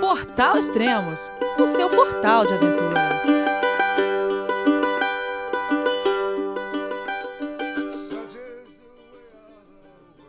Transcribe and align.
Portal 0.00 0.58
Extremos, 0.58 1.30
o 1.58 1.66
seu 1.66 1.88
portal 1.88 2.46
de 2.46 2.54
aventura. 2.54 2.94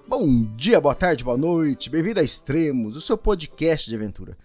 Bom 0.07 0.43
dia, 0.55 0.79
boa 0.79 0.95
tarde, 0.95 1.23
boa 1.23 1.37
noite, 1.37 1.89
bem-vindo 1.89 2.19
a 2.19 2.23
Extremos, 2.23 2.95
o 2.95 3.01
seu 3.01 3.17
podcast 3.17 3.89
de 3.89 3.95
aventura. 3.95 4.37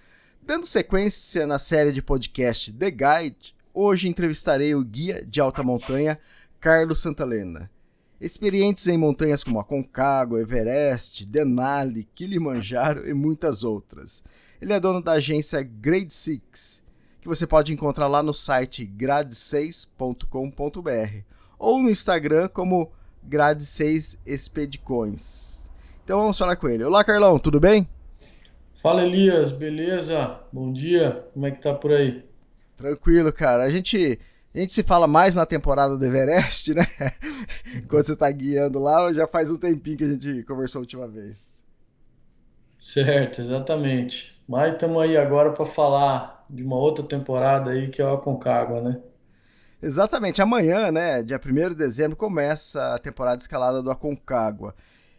Dando 0.43 0.67
sequência 0.67 1.47
na 1.47 1.59
série 1.59 1.93
de 1.93 2.03
podcast 2.03 2.73
The 2.73 2.91
Guide, 2.91 3.55
hoje 3.73 4.09
entrevistarei 4.09 4.75
o 4.75 4.85
guia 4.85 5.25
de 5.27 5.41
alta 5.41 5.63
montanha 5.63 6.19
Carlos 6.61 7.01
Santalena. 7.01 7.71
Experientes 8.21 8.89
em 8.89 8.99
montanhas 8.99 9.45
como 9.45 9.61
Aconcagua, 9.61 10.41
Everest, 10.41 11.25
Denali, 11.25 12.09
Kilimanjaro 12.17 13.09
e 13.09 13.15
muitas 13.15 13.63
outras. 13.63 14.25
Ele 14.61 14.73
é 14.73 14.81
dono 14.81 15.01
da 15.01 15.13
agência 15.13 15.63
Grade 15.63 16.13
6, 16.13 16.83
que 17.21 17.29
você 17.29 17.47
pode 17.47 17.73
encontrar 17.73 18.09
lá 18.09 18.21
no 18.21 18.35
site 18.35 18.85
grade6.com.br 18.85 21.23
ou 21.57 21.81
no 21.81 21.89
Instagram 21.89 22.49
como 22.49 22.91
Grade6 23.29 24.19
Expedicões. 24.27 25.71
Então 26.03 26.19
vamos 26.19 26.37
falar 26.37 26.57
com 26.57 26.69
ele. 26.69 26.83
Olá, 26.83 27.05
Carlão, 27.05 27.39
tudo 27.39 27.61
bem? 27.61 27.89
Fala, 28.73 29.05
Elias, 29.05 29.53
beleza? 29.53 30.41
Bom 30.53 30.73
dia, 30.73 31.25
como 31.35 31.47
é 31.47 31.53
que 31.53 31.61
tá 31.61 31.73
por 31.73 31.93
aí? 31.93 32.25
Tranquilo, 32.77 33.33
cara. 33.33 33.63
A 33.63 33.69
gente 33.69 34.19
a 34.55 34.59
gente 34.59 34.73
se 34.73 34.83
fala 34.83 35.07
mais 35.07 35.35
na 35.35 35.45
temporada 35.45 35.97
do 35.97 36.05
Everest, 36.05 36.75
né? 36.75 36.87
Enquanto 37.77 38.07
você 38.07 38.17
tá 38.17 38.31
guiando 38.31 38.79
lá, 38.79 39.13
já 39.13 39.27
faz 39.27 39.51
um 39.51 39.57
tempinho 39.57 39.97
que 39.97 40.05
a 40.05 40.09
gente 40.09 40.43
conversou 40.45 40.81
a 40.81 40.83
última 40.83 41.07
vez. 41.07 41.63
Certo, 42.79 43.41
exatamente. 43.41 44.41
Mas 44.49 44.73
estamos 44.73 45.03
aí 45.03 45.17
agora 45.17 45.53
para 45.53 45.67
falar 45.67 46.45
de 46.49 46.63
uma 46.63 46.77
outra 46.77 47.05
temporada 47.05 47.71
aí 47.73 47.89
que 47.89 48.01
é 48.01 48.05
o 48.05 48.15
Aconcagua, 48.15 48.81
né? 48.81 49.01
Exatamente. 49.83 50.43
Amanhã, 50.43 50.91
né, 50.91 51.23
dia 51.23 51.39
1 51.39 51.69
de 51.71 51.75
dezembro, 51.75 52.17
começa 52.17 52.95
a 52.95 52.99
temporada 52.99 53.41
escalada 53.41 53.83
do 53.83 53.91
Aconcagua. 53.91 54.75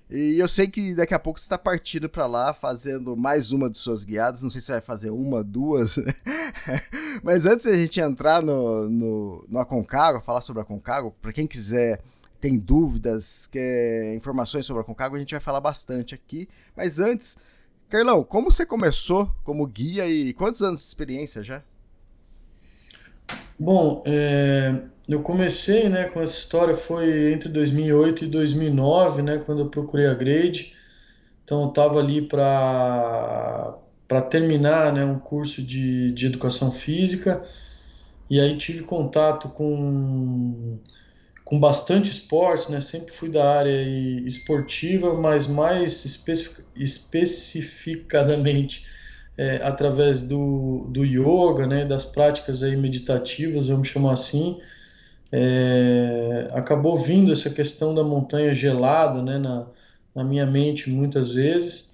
E 0.09 0.39
eu 0.39 0.47
sei 0.47 0.67
que 0.67 0.95
daqui 0.95 1.13
a 1.13 1.19
pouco 1.19 1.39
você 1.39 1.45
está 1.45 1.57
partindo 1.57 2.09
para 2.09 2.25
lá 2.25 2.51
fazendo 2.51 3.15
mais 3.15 3.51
uma 3.51 3.69
de 3.69 3.77
suas 3.77 4.03
guiadas. 4.03 4.41
Não 4.41 4.49
sei 4.49 4.59
se 4.59 4.71
vai 4.71 4.81
fazer 4.81 5.11
uma, 5.11 5.43
duas. 5.43 5.97
Né? 5.97 6.13
Mas 7.21 7.45
antes 7.45 7.67
de 7.67 7.73
a 7.73 7.75
gente 7.75 7.99
entrar 7.99 8.41
no, 8.41 8.89
no, 8.89 9.45
no 9.47 9.59
Aconcagua, 9.59 10.19
falar 10.19 10.41
sobre 10.41 10.61
a 10.61 10.63
Aconcagua, 10.63 11.13
para 11.21 11.31
quem 11.31 11.45
quiser, 11.45 12.01
tem 12.41 12.57
dúvidas, 12.57 13.45
quer 13.45 14.15
informações 14.15 14.65
sobre 14.65 14.79
a 14.79 14.83
Aconcagua, 14.83 15.17
a 15.17 15.19
gente 15.19 15.35
vai 15.35 15.41
falar 15.41 15.61
bastante 15.61 16.15
aqui. 16.15 16.49
Mas 16.75 16.99
antes, 16.99 17.37
Carlão, 17.87 18.23
como 18.23 18.49
você 18.49 18.65
começou 18.65 19.31
como 19.43 19.67
guia 19.67 20.07
e 20.07 20.33
quantos 20.33 20.63
anos 20.63 20.81
de 20.81 20.87
experiência 20.87 21.43
já? 21.43 21.61
Bom, 23.59 24.01
é, 24.07 24.85
eu 25.09 25.23
comecei 25.23 25.89
né, 25.89 26.03
com 26.05 26.21
essa 26.21 26.37
história 26.37 26.75
foi 26.75 27.33
entre 27.33 27.49
2008 27.49 28.25
e 28.25 28.27
2009, 28.27 29.23
né, 29.23 29.39
quando 29.39 29.61
eu 29.61 29.69
procurei 29.69 30.05
a 30.05 30.13
grade. 30.13 30.73
Então 31.43 31.63
eu 31.63 31.69
estava 31.69 31.99
ali 31.99 32.21
para 32.21 33.75
terminar 34.29 34.93
né, 34.93 35.03
um 35.03 35.17
curso 35.17 35.63
de, 35.63 36.11
de 36.11 36.27
educação 36.27 36.71
física 36.71 37.43
e 38.29 38.39
aí 38.39 38.55
tive 38.55 38.83
contato 38.83 39.49
com, 39.49 40.77
com 41.43 41.59
bastante 41.59 42.11
esporte, 42.11 42.71
né? 42.71 42.79
sempre 42.79 43.11
fui 43.11 43.29
da 43.29 43.57
área 43.57 43.81
esportiva, 44.27 45.15
mas 45.15 45.47
mais 45.47 46.05
especific, 46.05 46.63
especificadamente 46.75 48.85
é, 49.35 49.55
através 49.63 50.21
do, 50.21 50.85
do 50.91 51.03
yoga, 51.03 51.65
né, 51.65 51.85
das 51.85 52.05
práticas 52.05 52.61
aí 52.61 52.75
meditativas, 52.75 53.69
vamos 53.69 53.87
chamar 53.87 54.13
assim, 54.13 54.59
é, 55.31 56.47
acabou 56.51 56.95
vindo 56.95 57.31
essa 57.31 57.49
questão 57.49 57.93
da 57.93 58.03
montanha 58.03 58.53
gelada 58.53 59.21
né, 59.21 59.37
na, 59.37 59.67
na 60.15 60.23
minha 60.23 60.45
mente 60.45 60.89
muitas 60.89 61.33
vezes. 61.33 61.91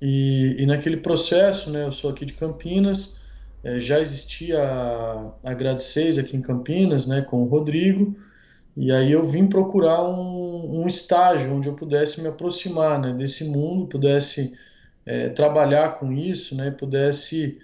E, 0.00 0.56
e 0.58 0.66
naquele 0.66 0.96
processo, 0.96 1.70
né, 1.70 1.84
eu 1.84 1.92
sou 1.92 2.10
aqui 2.10 2.24
de 2.24 2.32
Campinas, 2.32 3.22
é, 3.62 3.78
já 3.78 4.00
existia 4.00 4.62
a, 4.62 5.32
a 5.42 5.54
Grade 5.54 5.82
6 5.82 6.18
aqui 6.18 6.36
em 6.36 6.42
Campinas, 6.42 7.06
né, 7.06 7.22
com 7.22 7.42
o 7.42 7.46
Rodrigo, 7.46 8.14
e 8.76 8.90
aí 8.90 9.12
eu 9.12 9.24
vim 9.24 9.46
procurar 9.46 10.02
um, 10.02 10.82
um 10.82 10.88
estágio 10.88 11.54
onde 11.54 11.68
eu 11.68 11.74
pudesse 11.74 12.20
me 12.20 12.28
aproximar 12.28 13.00
né, 13.00 13.12
desse 13.12 13.44
mundo, 13.44 13.86
pudesse 13.86 14.52
é, 15.06 15.28
trabalhar 15.28 15.94
com 15.98 16.12
isso, 16.12 16.56
né, 16.56 16.70
pudesse 16.70 17.58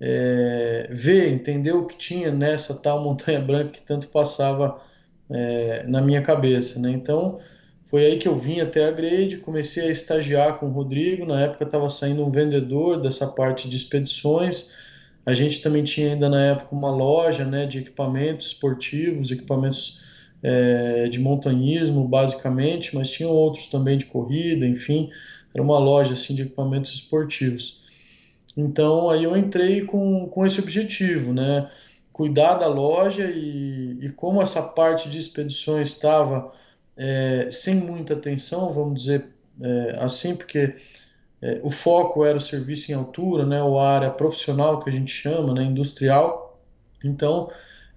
é, 0.00 0.88
ver, 0.90 1.32
entender 1.32 1.72
o 1.72 1.86
que 1.86 1.96
tinha 1.96 2.30
nessa 2.30 2.74
tal 2.74 3.02
montanha 3.02 3.40
branca 3.40 3.70
que 3.70 3.82
tanto 3.82 4.08
passava 4.08 4.80
é, 5.30 5.84
na 5.88 6.00
minha 6.02 6.22
cabeça, 6.22 6.78
né? 6.80 6.90
Então 6.90 7.38
foi 7.88 8.04
aí 8.04 8.18
que 8.18 8.26
eu 8.26 8.34
vim 8.34 8.60
até 8.60 8.86
a 8.86 8.90
Grade, 8.90 9.38
comecei 9.38 9.88
a 9.88 9.92
estagiar 9.92 10.58
com 10.58 10.66
o 10.66 10.72
Rodrigo. 10.72 11.24
Na 11.24 11.42
época 11.42 11.64
estava 11.64 11.88
saindo 11.88 12.24
um 12.24 12.30
vendedor 12.30 13.00
dessa 13.00 13.28
parte 13.28 13.68
de 13.68 13.76
expedições. 13.76 14.70
A 15.24 15.32
gente 15.34 15.60
também 15.60 15.84
tinha 15.84 16.12
ainda 16.12 16.28
na 16.28 16.46
época 16.46 16.74
uma 16.74 16.90
loja, 16.90 17.44
né, 17.44 17.66
de 17.66 17.78
equipamentos 17.78 18.48
esportivos, 18.48 19.30
equipamentos 19.30 20.00
é, 20.42 21.08
de 21.08 21.18
montanhismo, 21.18 22.06
basicamente, 22.06 22.94
mas 22.94 23.10
tinham 23.10 23.30
outros 23.30 23.66
também 23.66 23.96
de 23.98 24.04
corrida, 24.04 24.66
enfim, 24.66 25.10
era 25.54 25.62
uma 25.62 25.78
loja 25.78 26.12
assim 26.12 26.34
de 26.34 26.42
equipamentos 26.42 26.92
esportivos. 26.92 27.85
Então 28.56 29.10
aí 29.10 29.24
eu 29.24 29.36
entrei 29.36 29.82
com, 29.84 30.26
com 30.28 30.46
esse 30.46 30.60
objetivo, 30.60 31.32
né? 31.32 31.70
Cuidar 32.12 32.54
da 32.54 32.66
loja 32.66 33.24
e, 33.24 33.98
e 34.00 34.10
como 34.10 34.40
essa 34.40 34.62
parte 34.62 35.10
de 35.10 35.18
expedições 35.18 35.90
estava 35.90 36.50
é, 36.96 37.48
sem 37.50 37.76
muita 37.76 38.14
atenção, 38.14 38.72
vamos 38.72 39.02
dizer 39.02 39.26
é, 39.60 39.98
assim, 40.00 40.34
porque 40.34 40.74
é, 41.42 41.60
o 41.62 41.68
foco 41.68 42.24
era 42.24 42.38
o 42.38 42.40
serviço 42.40 42.90
em 42.90 42.94
altura, 42.94 43.44
né? 43.44 43.60
A 43.60 43.82
área 43.82 44.10
profissional 44.10 44.80
que 44.80 44.88
a 44.88 44.92
gente 44.92 45.10
chama, 45.10 45.52
né? 45.52 45.62
Industrial. 45.62 46.58
Então 47.04 47.50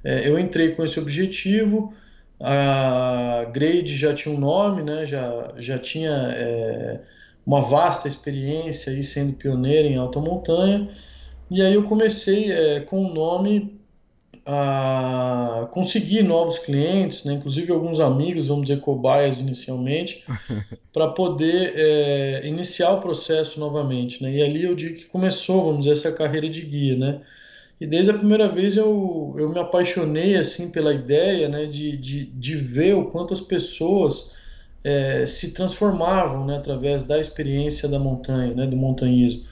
é, 0.03 0.27
eu 0.27 0.37
entrei 0.37 0.75
com 0.75 0.83
esse 0.83 0.99
objetivo. 0.99 1.93
A 2.41 3.45
Grade 3.51 3.95
já 3.95 4.13
tinha 4.13 4.33
um 4.33 4.39
nome, 4.39 4.83
né? 4.83 5.05
Já, 5.05 5.53
já 5.57 5.77
tinha 5.79 6.11
é, 6.11 7.01
uma 7.49 7.61
vasta 7.61 8.07
experiência 8.07 8.93
aí 8.93 9.03
sendo 9.03 9.33
pioneira 9.33 9.87
em 9.87 9.97
alta 9.97 10.19
montanha. 10.19 10.87
E 11.49 11.63
aí 11.63 11.73
eu 11.73 11.81
comecei 11.81 12.51
é, 12.51 12.81
com 12.81 13.03
o 13.03 13.11
nome 13.11 13.81
a 14.45 15.67
conseguir 15.71 16.21
novos 16.21 16.59
clientes, 16.59 17.23
né? 17.23 17.33
inclusive 17.33 17.71
alguns 17.71 17.99
amigos, 17.99 18.49
vamos 18.49 18.67
dizer 18.67 18.81
cobaias 18.81 19.39
inicialmente, 19.39 20.23
para 20.93 21.07
poder 21.07 21.73
é, 21.75 22.41
iniciar 22.45 22.91
o 22.91 22.99
processo 22.99 23.59
novamente. 23.59 24.21
Né? 24.21 24.35
E 24.35 24.43
ali 24.43 24.63
eu 24.63 24.75
digo 24.75 24.97
que 24.97 25.05
começou, 25.05 25.63
vamos 25.65 25.85
dizer, 25.85 25.93
essa 25.93 26.11
carreira 26.11 26.47
de 26.47 26.61
guia. 26.61 26.97
Né? 26.97 27.21
E 27.81 27.87
desde 27.87 28.11
a 28.11 28.17
primeira 28.17 28.47
vez 28.47 28.77
eu, 28.77 29.33
eu 29.39 29.49
me 29.49 29.59
apaixonei 29.59 30.37
assim 30.37 30.69
pela 30.69 30.93
ideia 30.93 31.49
né, 31.49 31.65
de, 31.65 31.97
de, 31.97 32.25
de 32.25 32.55
ver 32.55 32.93
o 32.93 33.05
quanto 33.05 33.33
as 33.33 33.41
pessoas 33.41 34.37
é, 34.83 35.25
se 35.25 35.53
transformavam 35.53 36.45
né, 36.45 36.57
através 36.57 37.03
da 37.03 37.19
experiência 37.19 37.87
da 37.87 37.99
montanha, 37.99 38.53
né, 38.53 38.65
do 38.65 38.77
montanhismo. 38.77 39.43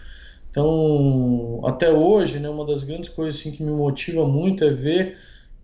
Então, 0.50 1.62
até 1.66 1.92
hoje, 1.92 2.40
né, 2.40 2.50
uma 2.50 2.66
das 2.66 2.84
grandes 2.84 3.10
coisas 3.10 3.40
assim, 3.40 3.52
que 3.52 3.64
me 3.64 3.72
motiva 3.72 4.26
muito 4.26 4.64
é 4.64 4.72
ver 4.72 5.18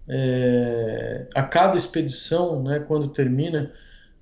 é, 0.07 1.25
a 1.33 1.43
cada 1.43 1.77
expedição, 1.77 2.61
né, 2.61 2.79
quando 2.79 3.07
termina, 3.07 3.71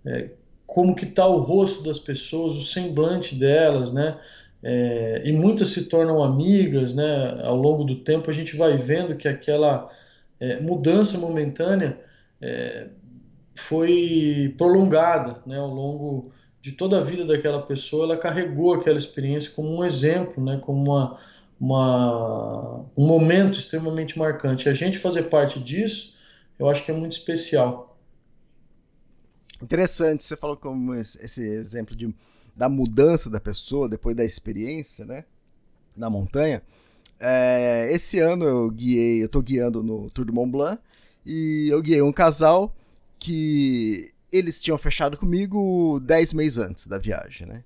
é, 0.06 0.30
como 0.66 0.96
que 0.96 1.06
está 1.06 1.28
o 1.28 1.40
rosto 1.40 1.84
das 1.84 2.00
pessoas, 2.00 2.54
o 2.54 2.62
semblante 2.62 3.36
delas, 3.36 3.92
né, 3.92 4.18
é, 4.64 5.24
e 5.26 5.32
muitas 5.34 5.68
se 5.68 5.86
tornam 5.86 6.22
amigas, 6.24 6.94
né, 6.94 7.42
ao 7.44 7.56
longo 7.56 7.84
do 7.84 7.96
tempo 7.96 8.30
a 8.30 8.34
gente 8.34 8.56
vai 8.56 8.78
vendo 8.78 9.18
que 9.18 9.28
aquela 9.28 9.90
é, 10.40 10.60
mudança 10.60 11.18
momentânea 11.18 12.00
é, 12.40 12.90
foi 13.54 14.54
prolongada 14.58 15.42
né, 15.46 15.58
ao 15.58 15.70
longo 15.70 16.32
de 16.62 16.72
toda 16.72 17.00
a 17.00 17.04
vida 17.04 17.26
daquela 17.26 17.62
pessoa, 17.62 18.06
ela 18.06 18.18
carregou 18.18 18.74
aquela 18.74 18.98
experiência 18.98 19.52
como 19.52 19.78
um 19.78 19.84
exemplo, 19.84 20.44
né, 20.44 20.58
como 20.58 20.84
uma, 20.84 21.20
uma, 21.60 22.86
um 22.96 23.06
momento 23.06 23.58
extremamente 23.58 24.18
marcante. 24.18 24.70
A 24.70 24.74
gente 24.74 25.00
fazer 25.00 25.24
parte 25.24 25.60
disso, 25.60 26.16
eu 26.60 26.70
acho 26.70 26.86
que 26.86 26.92
é 26.92 26.94
muito 26.94 27.14
especial. 27.14 27.98
Interessante, 29.62 30.24
você 30.24 30.38
falou 30.38 30.56
como 30.56 30.94
esse 30.94 31.42
exemplo 31.44 31.96
de, 31.96 32.14
da 32.56 32.70
mudança 32.70 33.30
da 33.30 33.40
pessoa 33.40 33.90
depois 33.90 34.16
da 34.16 34.24
experiência, 34.24 35.06
né, 35.06 35.26
na 35.96 36.10
montanha. 36.10 36.62
É, 37.20 37.88
esse 37.92 38.20
ano 38.20 38.46
eu 38.46 38.70
guiei, 38.72 39.24
eu 39.24 39.30
tô 39.30 39.42
guiando 39.42 39.84
no 39.84 40.10
Tour 40.10 40.26
de 40.26 40.32
Mont 40.32 40.52
Blanc 40.52 40.82
e 41.24 41.68
eu 41.70 41.82
guiei 41.82 42.02
um 42.02 42.12
casal 42.12 42.76
que 43.22 44.12
eles 44.32 44.62
tinham 44.64 44.78
fechado 44.80 45.16
comigo 45.16 46.00
10 46.04 46.34
meses 46.34 46.58
antes 46.58 46.88
da 46.88 46.98
viagem, 46.98 47.46
né? 47.46 47.64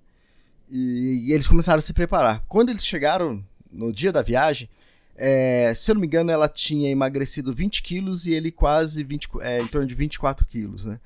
E, 0.69 1.27
e, 1.29 1.31
eles 1.31 1.47
começaram 1.47 1.79
a 1.79 1.81
se 1.81 1.93
preparar. 1.93 2.43
Quando 2.49 2.69
eles 2.69 2.85
chegaram 2.85 3.41
no 3.71 3.93
dia 3.93 4.11
da 4.11 4.21
viagem, 4.21 4.69
é, 5.15 5.71
se 5.73 5.89
eu 5.89 5.95
não 5.95 6.01
me 6.01 6.07
engano, 6.07 6.29
ela 6.29 6.49
tinha 6.49 6.89
emagrecido 6.89 7.53
20 7.53 7.83
quilos 7.83 8.25
e 8.25 8.33
ele 8.33 8.51
quase 8.51 9.01
20, 9.01 9.29
é, 9.39 9.61
em 9.61 9.67
torno 9.67 9.87
de 9.87 9.95
24 9.95 10.45
quilos, 10.45 10.83
né? 10.83 10.99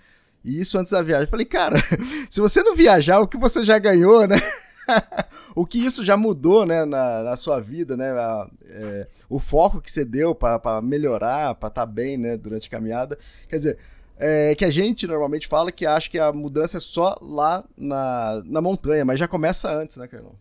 E 0.43 0.59
isso 0.59 0.79
antes 0.79 0.91
da 0.91 1.01
viagem. 1.03 1.25
Eu 1.25 1.29
falei, 1.29 1.45
cara, 1.45 1.75
se 2.31 2.41
você 2.41 2.63
não 2.63 2.75
viajar, 2.75 3.19
o 3.19 3.27
que 3.27 3.37
você 3.37 3.63
já 3.63 3.77
ganhou, 3.77 4.25
né? 4.25 4.37
o 5.53 5.63
que 5.63 5.77
isso 5.77 6.03
já 6.03 6.17
mudou, 6.17 6.65
né, 6.65 6.85
na, 6.85 7.21
na 7.21 7.35
sua 7.35 7.59
vida, 7.59 7.95
né? 7.95 8.09
A, 8.11 8.49
é, 8.65 9.07
o 9.29 9.37
foco 9.37 9.79
que 9.79 9.91
você 9.91 10.03
deu 10.03 10.33
para 10.33 10.81
melhorar, 10.81 11.53
para 11.53 11.69
estar 11.69 11.81
tá 11.81 11.85
bem, 11.85 12.17
né, 12.17 12.35
durante 12.35 12.67
a 12.67 12.71
caminhada. 12.71 13.15
Quer 13.47 13.57
dizer, 13.57 13.77
é, 14.19 14.53
que 14.53 14.65
a 14.65 14.69
gente 14.69 15.07
normalmente 15.07 15.47
fala 15.47 15.71
que 15.71 15.85
acha 15.85 16.09
que 16.09 16.19
a 16.19 16.33
mudança 16.33 16.77
é 16.77 16.81
só 16.81 17.17
lá 17.21 17.63
na, 17.77 18.43
na 18.45 18.61
montanha, 18.61 19.05
mas 19.05 19.17
já 19.17 19.27
começa 19.27 19.71
antes, 19.71 19.95
né, 19.95 20.07
Carlão? 20.07 20.33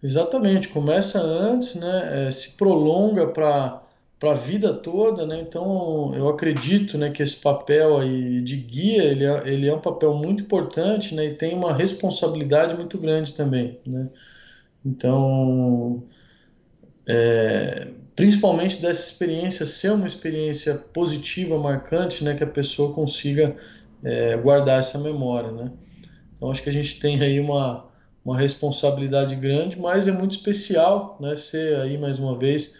Exatamente, 0.00 0.68
começa 0.68 1.20
antes, 1.20 1.74
né? 1.74 2.28
É, 2.28 2.30
se 2.30 2.50
prolonga 2.52 3.26
para 3.26 3.82
a 4.22 4.34
vida 4.34 4.72
toda, 4.72 5.26
né? 5.26 5.40
Então 5.40 6.14
eu 6.14 6.28
acredito, 6.28 6.96
né, 6.96 7.10
que 7.10 7.22
esse 7.22 7.36
papel 7.36 7.98
aí 7.98 8.40
de 8.40 8.56
guia 8.56 9.02
ele 9.02 9.24
é, 9.24 9.48
ele 9.48 9.68
é 9.68 9.74
um 9.74 9.80
papel 9.80 10.14
muito 10.14 10.44
importante, 10.44 11.12
né? 11.14 11.26
E 11.26 11.34
tem 11.34 11.54
uma 11.54 11.72
responsabilidade 11.72 12.76
muito 12.76 12.98
grande 12.98 13.32
também, 13.32 13.80
né? 13.84 14.08
Então, 14.84 16.04
é, 17.04 17.88
principalmente 18.16 18.80
dessa 18.80 19.10
experiência 19.10 19.66
ser 19.66 19.92
uma 19.92 20.06
experiência 20.06 20.74
positiva, 20.74 21.58
marcante, 21.58 22.24
né? 22.24 22.34
Que 22.34 22.42
a 22.42 22.48
pessoa 22.48 22.92
consiga 22.92 23.54
é, 24.02 24.36
guardar 24.38 24.80
essa 24.80 24.98
memória, 24.98 25.52
né? 25.52 25.70
Então 26.34 26.50
acho 26.50 26.62
que 26.62 26.70
a 26.70 26.72
gente 26.72 26.98
tem 26.98 27.20
aí 27.20 27.38
uma 27.38 27.86
uma 28.24 28.36
responsabilidade 28.36 29.36
grande, 29.36 29.78
mas 29.78 30.08
é 30.08 30.12
muito 30.12 30.32
especial, 30.32 31.16
né? 31.20 31.36
Ser 31.36 31.80
aí 31.80 31.96
mais 31.96 32.18
uma 32.18 32.36
vez 32.36 32.74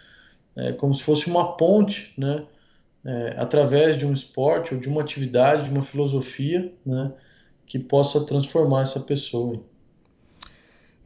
é, 0.57 0.73
como 0.73 0.93
se 0.93 1.03
fosse 1.03 1.29
uma 1.29 1.55
ponte, 1.55 2.13
né? 2.17 2.43
É, 3.05 3.35
através 3.37 3.95
de 3.95 4.05
um 4.05 4.11
esporte 4.11 4.73
ou 4.73 4.79
de 4.79 4.89
uma 4.89 5.01
atividade, 5.01 5.65
de 5.65 5.69
uma 5.69 5.83
filosofia, 5.83 6.73
né? 6.85 7.13
Que 7.65 7.79
possa 7.79 8.25
transformar 8.25 8.81
essa 8.81 8.99
pessoa. 9.01 9.61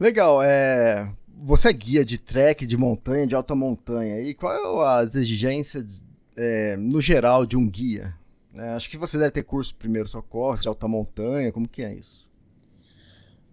Legal, 0.00 0.42
é... 0.42 1.08
Você 1.44 1.70
é 1.70 1.72
guia 1.72 2.04
de 2.04 2.18
trek, 2.18 2.64
de 2.64 2.76
montanha, 2.76 3.26
de 3.26 3.34
alta 3.34 3.52
montanha, 3.52 4.20
e 4.20 4.32
qual 4.32 4.80
é 4.80 5.02
as 5.02 5.16
exigências 5.16 6.04
é, 6.36 6.76
no 6.76 7.00
geral 7.00 7.44
de 7.44 7.56
um 7.56 7.68
guia? 7.68 8.14
É, 8.54 8.68
acho 8.70 8.88
que 8.88 8.96
você 8.96 9.18
deve 9.18 9.32
ter 9.32 9.42
curso 9.42 9.74
primeiro 9.74 10.08
socorro, 10.08 10.56
de 10.60 10.68
alta 10.68 10.86
montanha, 10.86 11.50
como 11.50 11.68
que 11.68 11.82
é 11.82 11.94
isso? 11.94 12.28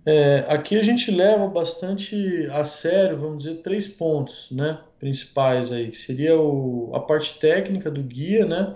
É, 0.05 0.45
aqui 0.49 0.77
a 0.77 0.83
gente 0.83 1.09
leva 1.09 1.47
bastante 1.47 2.47
a 2.51 2.63
sério, 2.63 3.17
vamos 3.17 3.43
dizer, 3.43 3.55
três 3.55 3.87
pontos 3.87 4.49
né, 4.51 4.77
principais 4.99 5.71
aí, 5.71 5.91
seria 5.91 6.39
o, 6.39 6.91
a 6.93 6.99
parte 6.99 7.39
técnica 7.39 7.89
do 7.89 8.03
guia, 8.03 8.45
né, 8.45 8.75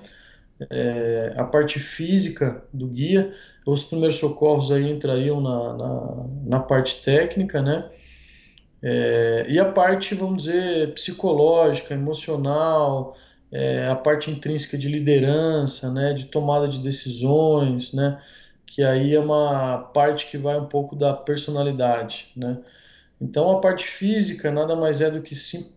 é, 0.71 1.33
a 1.37 1.43
parte 1.43 1.79
física 1.79 2.63
do 2.73 2.87
guia, 2.87 3.31
os 3.65 3.83
primeiros 3.83 4.17
socorros 4.17 4.71
aí 4.71 4.89
entrariam 4.89 5.39
na, 5.39 5.77
na, 5.77 6.25
na 6.45 6.59
parte 6.59 7.03
técnica, 7.03 7.61
né, 7.61 7.89
é, 8.83 9.45
e 9.47 9.57
a 9.57 9.65
parte, 9.71 10.13
vamos 10.13 10.43
dizer, 10.43 10.93
psicológica, 10.93 11.93
emocional, 11.93 13.15
é, 13.49 13.87
a 13.87 13.95
parte 13.95 14.29
intrínseca 14.29 14.77
de 14.77 14.89
liderança, 14.89 15.89
né, 15.91 16.11
de 16.13 16.25
tomada 16.25 16.67
de 16.67 16.79
decisões, 16.79 17.93
né, 17.93 18.19
que 18.65 18.83
aí 18.83 19.15
é 19.15 19.19
uma 19.21 19.77
parte 19.77 20.29
que 20.29 20.37
vai 20.37 20.59
um 20.59 20.65
pouco 20.65 20.97
da 20.97 21.13
personalidade, 21.13 22.31
né? 22.35 22.57
Então 23.21 23.51
a 23.51 23.61
parte 23.61 23.85
física 23.85 24.51
nada 24.51 24.75
mais 24.75 24.99
é 24.99 25.09
do 25.09 25.21
que 25.21 25.35
se, 25.35 25.73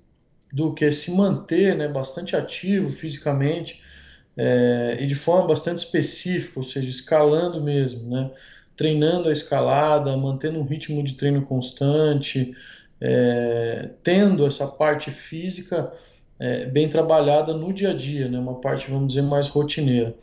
do 0.52 0.74
que 0.74 0.90
se 0.90 1.12
manter, 1.12 1.76
né, 1.76 1.86
bastante 1.88 2.34
ativo 2.34 2.90
fisicamente 2.90 3.80
é, 4.36 4.96
e 5.00 5.06
de 5.06 5.14
forma 5.14 5.46
bastante 5.46 5.78
específica, 5.78 6.58
ou 6.58 6.64
seja, 6.64 6.90
escalando 6.90 7.62
mesmo, 7.62 8.10
né? 8.10 8.30
Treinando 8.76 9.28
a 9.28 9.32
escalada, 9.32 10.16
mantendo 10.16 10.58
um 10.58 10.64
ritmo 10.64 11.02
de 11.02 11.14
treino 11.14 11.42
constante, 11.42 12.54
é, 13.00 13.90
tendo 14.02 14.46
essa 14.46 14.66
parte 14.66 15.10
física 15.10 15.92
é, 16.38 16.66
bem 16.66 16.88
trabalhada 16.88 17.54
no 17.54 17.72
dia 17.72 17.90
a 17.90 17.94
dia, 17.94 18.28
né? 18.28 18.38
Uma 18.38 18.60
parte, 18.60 18.90
vamos 18.90 19.08
dizer, 19.08 19.22
mais 19.22 19.48
rotineira. 19.48 20.14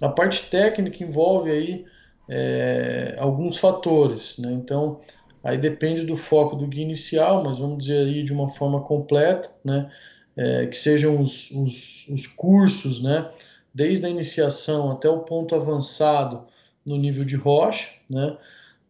A 0.00 0.08
parte 0.08 0.42
técnica 0.48 1.02
envolve 1.02 1.50
aí 1.50 1.84
é, 2.28 3.16
alguns 3.18 3.58
fatores. 3.58 4.36
Né? 4.38 4.52
Então, 4.52 5.00
aí 5.42 5.58
depende 5.58 6.04
do 6.04 6.16
foco 6.16 6.54
do 6.54 6.66
guia 6.66 6.84
inicial, 6.84 7.42
mas 7.42 7.58
vamos 7.58 7.78
dizer 7.78 8.06
aí 8.06 8.22
de 8.22 8.32
uma 8.32 8.48
forma 8.48 8.82
completa, 8.82 9.50
né? 9.64 9.90
É, 10.36 10.66
que 10.66 10.76
sejam 10.76 11.20
os, 11.20 11.50
os, 11.50 12.06
os, 12.08 12.28
cursos, 12.28 13.02
né? 13.02 13.28
desde 13.74 14.06
a 14.06 14.08
iniciação 14.08 14.88
até 14.92 15.08
o 15.08 15.18
ponto 15.20 15.52
avançado 15.52 16.46
no 16.86 16.96
nível 16.96 17.24
de 17.24 17.34
rocha, 17.34 17.88
né? 18.08 18.36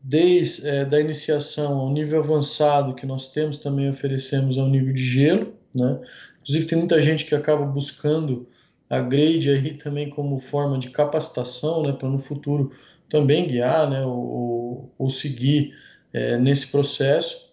Desde 0.00 0.68
é, 0.68 0.84
da 0.84 1.00
iniciação 1.00 1.78
ao 1.78 1.90
nível 1.90 2.20
avançado 2.20 2.94
que 2.94 3.06
nós 3.06 3.28
temos 3.28 3.56
também 3.56 3.88
oferecemos 3.88 4.56
ao 4.58 4.68
nível 4.68 4.92
de 4.92 5.04
gelo, 5.04 5.54
né? 5.74 6.00
inclusive 6.40 6.66
tem 6.66 6.78
muita 6.78 7.02
gente 7.02 7.24
que 7.24 7.34
acaba 7.34 7.66
buscando 7.66 8.46
a 8.88 9.00
grade 9.00 9.50
aí 9.50 9.74
também 9.74 10.08
como 10.08 10.38
forma 10.38 10.78
de 10.78 10.90
capacitação, 10.90 11.82
né, 11.82 11.92
para 11.92 12.08
no 12.08 12.18
futuro 12.18 12.70
também 13.08 13.46
guiar, 13.46 13.88
né, 13.88 14.04
ou, 14.04 14.92
ou 14.98 15.10
seguir 15.10 15.74
é, 16.12 16.38
nesse 16.38 16.68
processo. 16.68 17.48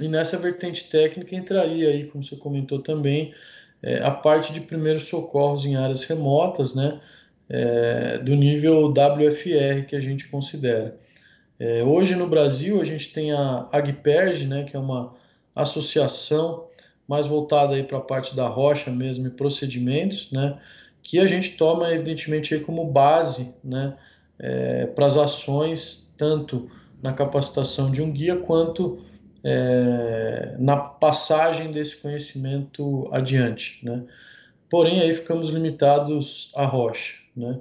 E 0.00 0.08
nessa 0.08 0.36
vertente 0.36 0.88
técnica 0.88 1.36
entraria 1.36 1.90
aí, 1.90 2.06
como 2.06 2.22
você 2.22 2.36
comentou 2.36 2.80
também, 2.80 3.32
é, 3.82 3.98
a 3.98 4.10
parte 4.10 4.52
de 4.52 4.60
primeiros 4.60 5.04
socorros 5.04 5.64
em 5.64 5.76
áreas 5.76 6.04
remotas, 6.04 6.74
né, 6.74 7.00
é, 7.48 8.18
do 8.18 8.34
nível 8.34 8.88
WFR 8.88 9.86
que 9.86 9.96
a 9.96 10.00
gente 10.00 10.28
considera. 10.28 10.96
É, 11.58 11.82
hoje 11.82 12.14
no 12.14 12.28
Brasil 12.28 12.80
a 12.80 12.84
gente 12.84 13.12
tem 13.12 13.32
a 13.32 13.68
AGPERG, 13.72 14.46
né, 14.46 14.64
que 14.64 14.76
é 14.76 14.78
uma 14.78 15.12
associação 15.54 16.68
mais 17.06 17.26
voltada 17.26 17.82
para 17.84 17.98
a 17.98 18.02
parte 18.02 18.36
da 18.36 18.46
rocha 18.46 18.90
mesmo 18.90 19.26
e 19.26 19.30
procedimentos, 19.30 20.30
né, 20.30 20.58
que 21.02 21.18
a 21.18 21.26
gente 21.26 21.56
toma 21.56 21.92
evidentemente 21.92 22.54
aí 22.54 22.60
como 22.60 22.84
base, 22.84 23.54
né, 23.64 23.96
é, 24.38 24.86
para 24.86 25.06
as 25.06 25.16
ações, 25.16 26.12
tanto 26.16 26.70
na 27.02 27.12
capacitação 27.12 27.90
de 27.90 28.02
um 28.02 28.12
guia 28.12 28.36
quanto 28.36 29.00
é, 29.42 30.56
na 30.58 30.76
passagem 30.76 31.70
desse 31.70 31.96
conhecimento 31.96 33.08
adiante. 33.12 33.84
Né? 33.84 34.04
Porém, 34.68 35.00
aí 35.00 35.12
ficamos 35.14 35.48
limitados 35.48 36.52
à 36.54 36.64
rocha. 36.64 37.14
Né? 37.36 37.58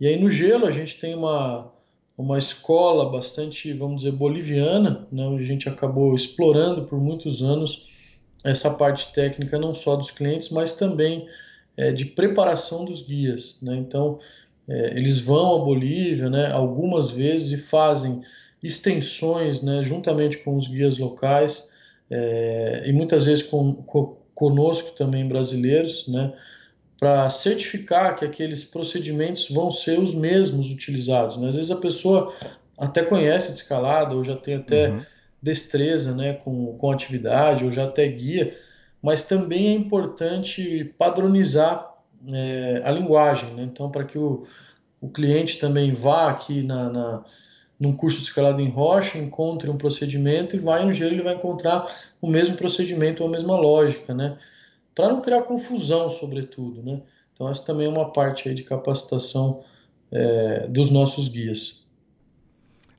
E 0.00 0.06
aí 0.06 0.20
no 0.20 0.30
gelo 0.30 0.66
a 0.66 0.70
gente 0.70 0.98
tem 0.98 1.14
uma, 1.14 1.72
uma 2.18 2.36
escola 2.36 3.08
bastante, 3.08 3.72
vamos 3.72 4.02
dizer, 4.02 4.10
boliviana, 4.10 5.06
né? 5.12 5.24
a 5.24 5.40
gente 5.40 5.68
acabou 5.68 6.16
explorando 6.16 6.84
por 6.84 6.98
muitos 7.00 7.40
anos 7.40 7.88
essa 8.44 8.74
parte 8.74 9.12
técnica 9.12 9.56
não 9.56 9.72
só 9.72 9.94
dos 9.94 10.10
clientes, 10.10 10.50
mas 10.50 10.74
também 10.74 11.28
é, 11.76 11.92
de 11.92 12.04
preparação 12.04 12.84
dos 12.84 13.02
guias. 13.02 13.58
Né? 13.62 13.76
Então, 13.76 14.18
é, 14.68 14.98
eles 14.98 15.20
vão 15.20 15.62
à 15.62 15.64
Bolívia, 15.64 16.28
né, 16.28 16.50
algumas 16.50 17.10
vezes 17.10 17.52
e 17.52 17.62
fazem 17.62 18.20
extensões, 18.60 19.62
né, 19.62 19.80
juntamente 19.84 20.38
com 20.38 20.56
os 20.56 20.66
guias 20.66 20.98
locais 20.98 21.72
é, 22.10 22.82
e 22.84 22.92
muitas 22.92 23.26
vezes 23.26 23.44
com, 23.44 23.74
com, 23.74 24.16
conosco 24.34 24.96
também 24.96 25.26
brasileiros, 25.28 26.08
né, 26.08 26.32
para 26.98 27.30
certificar 27.30 28.16
que 28.16 28.24
aqueles 28.24 28.64
procedimentos 28.64 29.48
vão 29.48 29.70
ser 29.70 29.98
os 29.98 30.14
mesmos 30.14 30.70
utilizados. 30.70 31.36
Né? 31.36 31.48
Às 31.48 31.54
vezes 31.54 31.70
a 31.70 31.76
pessoa 31.76 32.34
até 32.76 33.02
conhece 33.02 33.52
de 33.52 33.58
escalada 33.58 34.14
ou 34.14 34.24
já 34.24 34.34
tem 34.34 34.56
até 34.56 34.90
uhum. 34.90 35.02
destreza, 35.40 36.14
né, 36.14 36.34
com, 36.34 36.76
com 36.76 36.90
atividade 36.90 37.64
ou 37.64 37.70
já 37.70 37.84
até 37.84 38.06
guia, 38.08 38.52
mas 39.00 39.24
também 39.28 39.68
é 39.68 39.72
importante 39.72 40.92
padronizar 40.98 41.94
é, 42.32 42.82
a 42.84 42.90
linguagem. 42.90 43.54
Né? 43.54 43.62
Então, 43.62 43.90
para 43.90 44.04
que 44.04 44.18
o, 44.18 44.42
o 45.00 45.08
cliente 45.08 45.58
também 45.58 45.92
vá 45.92 46.28
aqui 46.28 46.62
na, 46.62 46.90
na, 46.90 47.24
num 47.78 47.92
curso 47.92 48.18
de 48.18 48.24
escalada 48.24 48.60
em 48.60 48.68
rocha, 48.68 49.18
encontre 49.18 49.70
um 49.70 49.78
procedimento 49.78 50.56
e 50.56 50.58
vai 50.58 50.84
no 50.84 50.92
gelo 50.92 51.12
ele 51.12 51.22
vai 51.22 51.34
encontrar 51.34 51.86
o 52.20 52.26
mesmo 52.26 52.56
procedimento 52.56 53.22
ou 53.22 53.28
a 53.28 53.32
mesma 53.32 53.56
lógica, 53.56 54.12
né? 54.12 54.36
Para 54.98 55.10
não 55.10 55.20
criar 55.20 55.42
confusão, 55.42 56.10
sobretudo, 56.10 56.82
né? 56.82 57.00
Então, 57.32 57.48
essa 57.48 57.64
também 57.64 57.86
é 57.86 57.88
uma 57.88 58.12
parte 58.12 58.48
aí 58.48 58.54
de 58.56 58.64
capacitação 58.64 59.62
é, 60.10 60.66
dos 60.66 60.90
nossos 60.90 61.28
guias. 61.28 61.86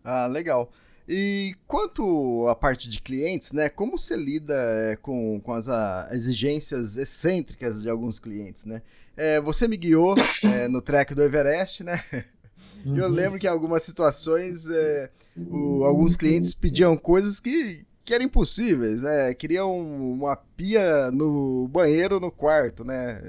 Ah, 0.01 0.25
legal. 0.25 0.71
E 1.05 1.53
quanto 1.67 2.47
à 2.47 2.55
parte 2.55 2.87
de 2.87 3.01
clientes, 3.01 3.51
né? 3.51 3.67
Como 3.67 3.97
você 3.97 4.15
lida 4.15 4.53
é, 4.53 4.95
com, 4.95 5.41
com 5.41 5.51
as 5.51 5.67
a, 5.67 6.07
exigências 6.13 6.95
excêntricas 6.95 7.81
de 7.81 7.89
alguns 7.89 8.17
clientes, 8.17 8.63
né? 8.63 8.81
É, 9.17 9.41
você 9.41 9.67
me 9.67 9.75
guiou 9.75 10.15
é, 10.53 10.69
no 10.69 10.81
trek 10.81 11.13
do 11.13 11.21
Everest, 11.21 11.83
né? 11.83 12.01
Uhum. 12.85 12.97
Eu 12.97 13.07
lembro 13.07 13.39
que 13.39 13.47
em 13.47 13.49
algumas 13.49 13.83
situações 13.83 14.69
é, 14.69 15.09
o, 15.37 15.85
alguns 15.85 16.17
clientes 16.17 16.53
pediam 16.53 16.97
coisas 16.97 17.39
que, 17.39 17.85
que 18.09 18.13
eram 18.15 18.25
impossíveis, 18.25 19.03
né? 19.03 19.35
Queriam 19.35 19.79
uma 19.79 20.35
pia 20.35 21.11
no 21.11 21.67
banheiro 21.67 22.19
no 22.19 22.31
quarto, 22.31 22.83
né? 22.83 23.21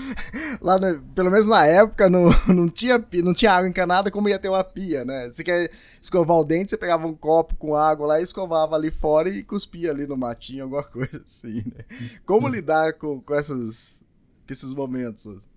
Lá, 0.60 0.78
no, 0.78 1.00
pelo 1.14 1.30
menos 1.30 1.46
na 1.46 1.64
época, 1.64 2.10
não, 2.10 2.28
não, 2.46 2.68
tinha, 2.68 3.02
não 3.24 3.32
tinha 3.32 3.52
água 3.52 3.66
encanada, 3.66 4.10
como 4.10 4.28
ia 4.28 4.38
ter 4.38 4.50
uma 4.50 4.62
pia, 4.62 5.02
né? 5.02 5.30
Você 5.30 5.42
quer 5.42 5.70
escovar 6.02 6.36
o 6.36 6.44
dente, 6.44 6.68
você 6.68 6.76
pegava 6.76 7.06
um 7.06 7.14
copo 7.14 7.56
com 7.56 7.74
água 7.74 8.06
lá 8.06 8.20
e 8.20 8.22
escovava 8.22 8.76
ali 8.76 8.90
fora 8.90 9.30
e 9.30 9.42
cuspia 9.42 9.92
ali 9.92 10.06
no 10.06 10.14
matinho, 10.14 10.64
alguma 10.64 10.84
coisa 10.92 11.22
assim, 11.26 11.64
né? 11.64 11.86
Como 12.26 12.46
lidar 12.48 12.92
com, 12.98 13.22
com, 13.22 13.34
essas, 13.34 14.02
com 14.46 14.52
esses 14.52 14.74
momentos? 14.74 15.48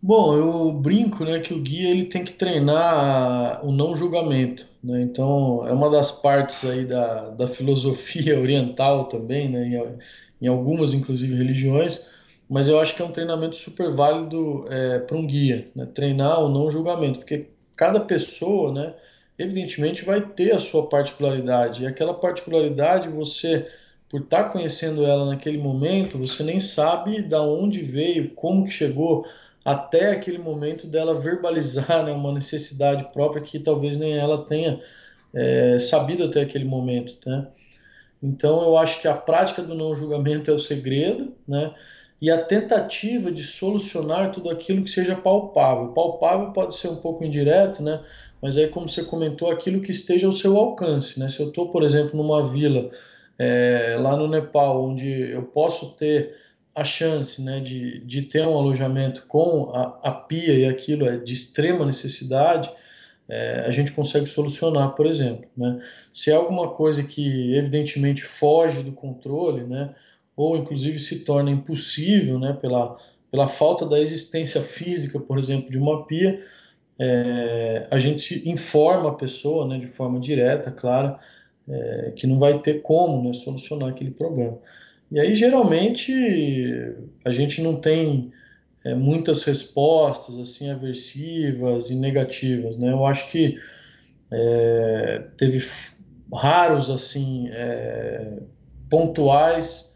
Bom, 0.00 0.36
eu 0.36 0.72
brinco, 0.72 1.24
né, 1.24 1.40
que 1.40 1.52
o 1.52 1.60
guia 1.60 1.90
ele 1.90 2.04
tem 2.04 2.24
que 2.24 2.32
treinar 2.32 3.64
o 3.66 3.72
não 3.72 3.96
julgamento, 3.96 4.64
né? 4.82 5.02
Então 5.02 5.66
é 5.66 5.72
uma 5.72 5.90
das 5.90 6.12
partes 6.12 6.64
aí 6.64 6.84
da, 6.84 7.30
da 7.30 7.46
filosofia 7.48 8.38
oriental 8.40 9.06
também, 9.06 9.48
né, 9.48 9.66
em, 9.66 9.98
em 10.46 10.48
algumas 10.48 10.94
inclusive 10.94 11.34
religiões, 11.34 12.08
mas 12.48 12.68
eu 12.68 12.78
acho 12.80 12.94
que 12.94 13.02
é 13.02 13.04
um 13.04 13.10
treinamento 13.10 13.56
super 13.56 13.90
válido 13.90 14.64
é, 14.70 15.00
para 15.00 15.16
um 15.16 15.26
guia, 15.26 15.68
né? 15.74 15.86
Treinar 15.86 16.40
o 16.44 16.48
não 16.48 16.70
julgamento, 16.70 17.18
porque 17.18 17.48
cada 17.76 18.00
pessoa, 18.00 18.72
né, 18.72 18.94
evidentemente 19.36 20.04
vai 20.04 20.20
ter 20.20 20.52
a 20.52 20.60
sua 20.60 20.88
particularidade 20.88 21.82
e 21.82 21.86
aquela 21.86 22.14
particularidade 22.14 23.08
você 23.08 23.66
por 24.08 24.20
estar 24.22 24.44
tá 24.44 24.50
conhecendo 24.50 25.04
ela 25.04 25.26
naquele 25.26 25.58
momento, 25.58 26.16
você 26.18 26.42
nem 26.42 26.60
sabe 26.60 27.20
da 27.22 27.42
onde 27.42 27.82
veio, 27.82 28.30
como 28.34 28.64
que 28.64 28.70
chegou 28.70 29.26
até 29.72 30.12
aquele 30.12 30.38
momento 30.38 30.86
dela 30.86 31.14
verbalizar 31.20 32.02
né, 32.04 32.12
uma 32.12 32.32
necessidade 32.32 33.04
própria 33.12 33.42
que 33.42 33.58
talvez 33.58 33.96
nem 33.96 34.16
ela 34.16 34.46
tenha 34.46 34.80
é, 35.34 35.78
sabido 35.78 36.24
até 36.24 36.40
aquele 36.40 36.64
momento. 36.64 37.18
Né? 37.26 37.46
Então 38.22 38.62
eu 38.62 38.78
acho 38.78 39.00
que 39.02 39.06
a 39.08 39.14
prática 39.14 39.62
do 39.62 39.74
não 39.74 39.94
julgamento 39.94 40.50
é 40.50 40.54
o 40.54 40.58
segredo, 40.58 41.34
né? 41.46 41.72
E 42.20 42.32
a 42.32 42.42
tentativa 42.42 43.30
de 43.30 43.44
solucionar 43.44 44.32
tudo 44.32 44.50
aquilo 44.50 44.82
que 44.82 44.90
seja 44.90 45.14
palpável. 45.14 45.92
Palpável 45.92 46.50
pode 46.52 46.74
ser 46.74 46.88
um 46.88 46.96
pouco 46.96 47.24
indireto, 47.24 47.80
né? 47.80 48.00
Mas 48.42 48.56
aí, 48.56 48.66
como 48.66 48.88
você 48.88 49.04
comentou, 49.04 49.48
aquilo 49.48 49.80
que 49.80 49.92
esteja 49.92 50.26
ao 50.26 50.32
seu 50.32 50.56
alcance, 50.56 51.20
né? 51.20 51.28
Se 51.28 51.38
eu 51.38 51.48
estou, 51.48 51.70
por 51.70 51.84
exemplo, 51.84 52.16
numa 52.16 52.44
vila 52.44 52.90
é, 53.38 53.96
lá 54.00 54.16
no 54.16 54.26
Nepal, 54.26 54.84
onde 54.84 55.30
eu 55.30 55.42
posso 55.44 55.92
ter 55.92 56.34
a 56.78 56.84
chance 56.84 57.42
né, 57.42 57.58
de, 57.58 57.98
de 58.04 58.22
ter 58.22 58.46
um 58.46 58.56
alojamento 58.56 59.26
com 59.26 59.72
a, 59.74 59.98
a 60.04 60.12
pia 60.12 60.54
e 60.54 60.64
aquilo 60.64 61.06
é 61.06 61.16
de 61.16 61.34
extrema 61.34 61.84
necessidade, 61.84 62.70
é, 63.28 63.64
a 63.66 63.70
gente 63.72 63.90
consegue 63.90 64.26
solucionar, 64.26 64.94
por 64.94 65.04
exemplo. 65.04 65.44
Né? 65.56 65.82
Se 66.12 66.30
é 66.30 66.34
alguma 66.34 66.70
coisa 66.70 67.02
que 67.02 67.56
evidentemente 67.56 68.22
foge 68.22 68.82
do 68.82 68.92
controle, 68.92 69.64
né, 69.64 69.92
ou 70.36 70.56
inclusive 70.56 71.00
se 71.00 71.24
torna 71.24 71.50
impossível 71.50 72.38
né, 72.38 72.52
pela, 72.52 72.96
pela 73.28 73.48
falta 73.48 73.84
da 73.84 73.98
existência 73.98 74.60
física, 74.60 75.18
por 75.18 75.36
exemplo, 75.36 75.70
de 75.70 75.78
uma 75.78 76.06
pia, 76.06 76.40
é, 76.96 77.88
a 77.90 77.98
gente 77.98 78.48
informa 78.48 79.10
a 79.10 79.14
pessoa 79.14 79.66
né, 79.66 79.78
de 79.78 79.88
forma 79.88 80.20
direta, 80.20 80.70
clara, 80.70 81.18
é, 81.68 82.12
que 82.16 82.26
não 82.26 82.38
vai 82.38 82.60
ter 82.60 82.82
como 82.82 83.22
né, 83.24 83.32
solucionar 83.32 83.88
aquele 83.88 84.12
problema. 84.12 84.58
E 85.10 85.18
aí, 85.18 85.34
geralmente, 85.34 86.12
a 87.24 87.32
gente 87.32 87.62
não 87.62 87.80
tem 87.80 88.30
é, 88.84 88.94
muitas 88.94 89.42
respostas 89.42 90.38
assim 90.38 90.70
aversivas 90.70 91.90
e 91.90 91.96
negativas, 91.96 92.76
né? 92.76 92.90
Eu 92.90 93.04
acho 93.06 93.30
que 93.30 93.58
é, 94.30 95.24
teve 95.36 95.64
raros 96.32 96.90
assim 96.90 97.48
é, 97.50 98.38
pontuais 98.90 99.88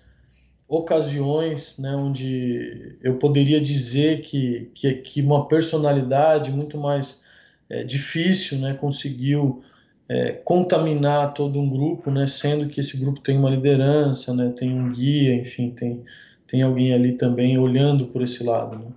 ocasiões 0.69 1.79
né, 1.79 1.95
onde 1.95 2.97
eu 3.03 3.19
poderia 3.19 3.61
dizer 3.61 4.23
que, 4.23 4.71
que, 4.75 4.95
que 4.95 5.21
uma 5.21 5.47
personalidade 5.47 6.51
muito 6.51 6.79
mais 6.79 7.25
é, 7.69 7.85
difícil 7.85 8.57
né, 8.59 8.73
conseguiu 8.73 9.63
é, 10.09 10.33
contaminar 10.33 11.33
todo 11.35 11.59
um 11.59 11.69
grupo, 11.69 12.11
né, 12.11 12.27
sendo 12.27 12.69
que 12.69 12.81
esse 12.81 12.97
grupo 12.99 13.21
tem 13.21 13.39
uma 13.39 13.51
liderança, 13.51 14.35
né, 14.35 14.53
tem 14.57 14.73
um 14.73 14.91
guia, 14.91 15.35
enfim, 15.35 15.71
tem, 15.71 16.05
tem 16.47 16.63
alguém 16.63 16.93
ali 16.93 17.13
também 17.13 17.59
olhando 17.59 18.07
por 18.07 18.23
esse 18.23 18.45
lado. 18.45 18.79
Né. 18.79 18.93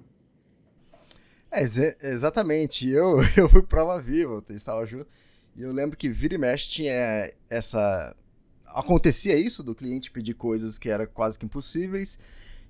É, 1.55 1.63
exatamente. 2.09 2.87
Eu, 2.89 3.19
eu 3.37 3.47
fui 3.47 3.61
prova 3.63 3.99
viva, 4.01 4.43
eu 4.47 4.55
estava 4.55 4.85
junto. 4.85 5.07
E 5.55 5.61
eu 5.61 5.71
lembro 5.71 5.95
que 5.95 6.09
vira 6.09 6.35
e 6.35 6.37
mexe 6.37 6.67
tinha 6.67 7.31
essa. 7.49 8.13
Acontecia 8.65 9.37
isso 9.37 9.63
do 9.63 9.73
cliente 9.73 10.11
pedir 10.11 10.33
coisas 10.33 10.77
que 10.77 10.89
eram 10.89 11.07
quase 11.07 11.39
que 11.39 11.45
impossíveis. 11.45 12.19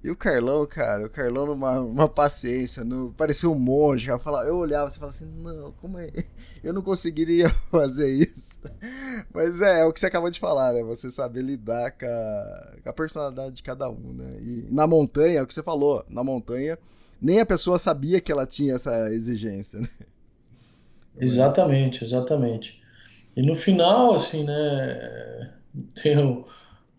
E 0.03 0.11
o 0.11 0.15
Carlão, 0.15 0.65
cara, 0.67 1.07
o 1.07 1.09
Carlão 1.09 1.47
numa 1.47 1.79
uma 1.79 2.07
paciência, 2.07 2.83
no, 2.83 3.11
parecia 3.13 3.49
um 3.49 3.57
monge. 3.57 4.07
Eu, 4.07 4.19
falava, 4.19 4.47
eu 4.47 4.55
olhava 4.55 4.89
e 4.89 4.93
falava 4.93 5.15
assim, 5.15 5.25
não, 5.25 5.71
como 5.73 5.97
é? 5.97 6.11
Eu 6.63 6.73
não 6.73 6.83
conseguiria 6.83 7.49
fazer 7.71 8.09
isso. 8.09 8.59
Mas 9.33 9.61
é, 9.61 9.81
é 9.81 9.85
o 9.85 9.91
que 9.91 9.99
você 9.99 10.05
acabou 10.05 10.29
de 10.29 10.39
falar, 10.39 10.73
né? 10.73 10.83
Você 10.83 11.09
saber 11.09 11.41
lidar 11.41 11.91
com 11.91 12.05
a, 12.05 12.73
com 12.83 12.89
a 12.89 12.93
personalidade 12.93 13.55
de 13.55 13.63
cada 13.63 13.89
um, 13.89 14.13
né? 14.13 14.29
E 14.41 14.67
na 14.69 14.85
montanha, 14.85 15.39
é 15.39 15.41
o 15.41 15.47
que 15.47 15.53
você 15.53 15.63
falou, 15.63 16.05
na 16.07 16.23
montanha, 16.23 16.77
nem 17.19 17.39
a 17.39 17.45
pessoa 17.45 17.79
sabia 17.79 18.21
que 18.21 18.31
ela 18.31 18.45
tinha 18.45 18.75
essa 18.75 19.11
exigência, 19.11 19.79
né? 19.79 19.89
Exatamente, 21.17 22.03
exatamente. 22.03 22.79
E 23.35 23.41
no 23.41 23.55
final, 23.55 24.15
assim, 24.15 24.43
né? 24.43 25.53
Tem 26.01 26.17
o 26.17 26.45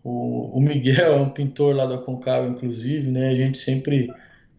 o, 0.07 0.57
o 0.57 0.61
Miguel 0.61 1.13
é 1.13 1.15
um 1.17 1.29
pintor 1.29 1.75
lá 1.75 1.85
do 1.85 1.95
Aconcagua, 1.95 2.49
inclusive, 2.49 3.11
né? 3.11 3.29
A 3.29 3.35
gente 3.35 3.57
sempre 3.57 4.09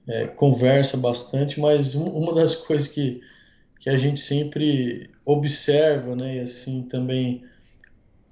é, 0.06 0.26
conversa 0.26 0.98
bastante, 0.98 1.58
mas 1.58 1.94
um, 1.94 2.04
uma 2.04 2.34
das 2.34 2.54
coisas 2.66 2.86
que, 2.86 3.22
que 3.80 3.88
a 3.88 3.96
gente 3.96 4.20
sempre 4.20 5.08
observa, 5.24 6.14
né? 6.14 6.36
E 6.36 6.40
assim 6.40 6.82
também 6.82 7.42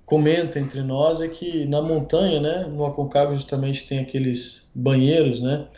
comenta 0.04 0.60
entre 0.60 0.82
nós 0.82 1.22
é 1.22 1.28
que 1.28 1.64
na 1.64 1.80
montanha, 1.80 2.38
né? 2.38 2.64
No 2.64 2.84
Aconcagua 2.84 3.34
justamente 3.34 3.88
tem 3.88 3.98
aqueles 3.98 4.70
banheiros, 4.74 5.40
né? 5.40 5.68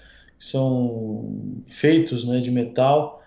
Que 0.40 0.44
são 0.44 1.62
feitos, 1.68 2.24
né? 2.24 2.40
De 2.40 2.50
metal 2.50 3.22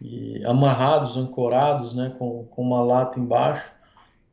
e 0.00 0.40
amarrados, 0.46 1.16
ancorados, 1.16 1.94
né? 1.94 2.12
Com, 2.16 2.44
com 2.44 2.62
uma 2.62 2.80
lata 2.80 3.18
embaixo 3.18 3.72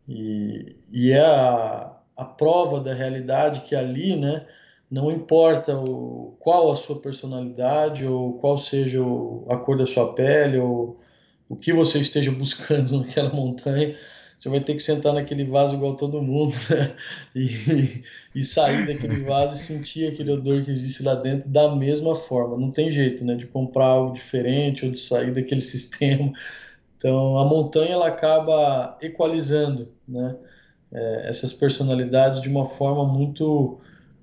e, 0.07 0.75
e 0.91 1.11
é 1.11 1.25
a 1.25 1.92
a 2.15 2.25
prova 2.25 2.79
da 2.79 2.93
realidade 2.93 3.61
que 3.61 3.75
ali, 3.75 4.15
né, 4.15 4.45
não 4.89 5.11
importa 5.11 5.75
o, 5.75 6.35
qual 6.39 6.71
a 6.71 6.75
sua 6.75 7.01
personalidade 7.01 8.05
ou 8.05 8.33
qual 8.33 8.57
seja 8.57 9.01
o, 9.01 9.45
a 9.49 9.57
cor 9.57 9.77
da 9.77 9.87
sua 9.87 10.13
pele 10.13 10.59
ou 10.59 10.99
o 11.49 11.55
que 11.55 11.73
você 11.73 11.99
esteja 11.99 12.29
buscando 12.33 12.99
naquela 12.99 13.29
montanha, 13.29 13.95
você 14.37 14.49
vai 14.49 14.59
ter 14.59 14.75
que 14.75 14.81
sentar 14.81 15.13
naquele 15.13 15.45
vaso 15.45 15.75
igual 15.75 15.95
todo 15.95 16.21
mundo 16.21 16.53
né? 16.69 16.95
e, 17.35 18.03
e 18.35 18.43
sair 18.43 18.85
daquele 18.85 19.23
vaso 19.23 19.55
e 19.55 19.57
sentir 19.59 20.11
aquele 20.11 20.31
odor 20.31 20.63
que 20.63 20.69
existe 20.71 21.01
lá 21.01 21.15
dentro 21.15 21.49
da 21.49 21.75
mesma 21.75 22.15
forma. 22.15 22.57
Não 22.57 22.69
tem 22.69 22.91
jeito, 22.91 23.23
né, 23.25 23.35
de 23.35 23.47
comprar 23.47 23.85
algo 23.85 24.13
diferente 24.13 24.85
ou 24.85 24.91
de 24.91 24.99
sair 24.99 25.31
daquele 25.31 25.61
sistema. 25.61 26.31
Então, 26.97 27.37
a 27.37 27.45
montanha 27.45 27.93
ela 27.93 28.07
acaba 28.07 28.97
equalizando, 29.01 29.91
né? 30.07 30.37
É, 30.93 31.29
essas 31.29 31.51
personalidades 31.53 32.39
de 32.39 32.49
uma 32.49 32.67
forma 32.67 33.05
muito, 33.05 33.79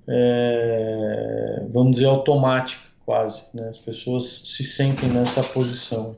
é, 0.06 1.66
vamos 1.70 1.92
dizer, 1.92 2.06
automática, 2.06 2.82
quase. 3.04 3.44
Né? 3.54 3.68
As 3.68 3.78
pessoas 3.78 4.24
se 4.24 4.62
sentem 4.62 5.08
nessa 5.08 5.42
posição. 5.42 6.16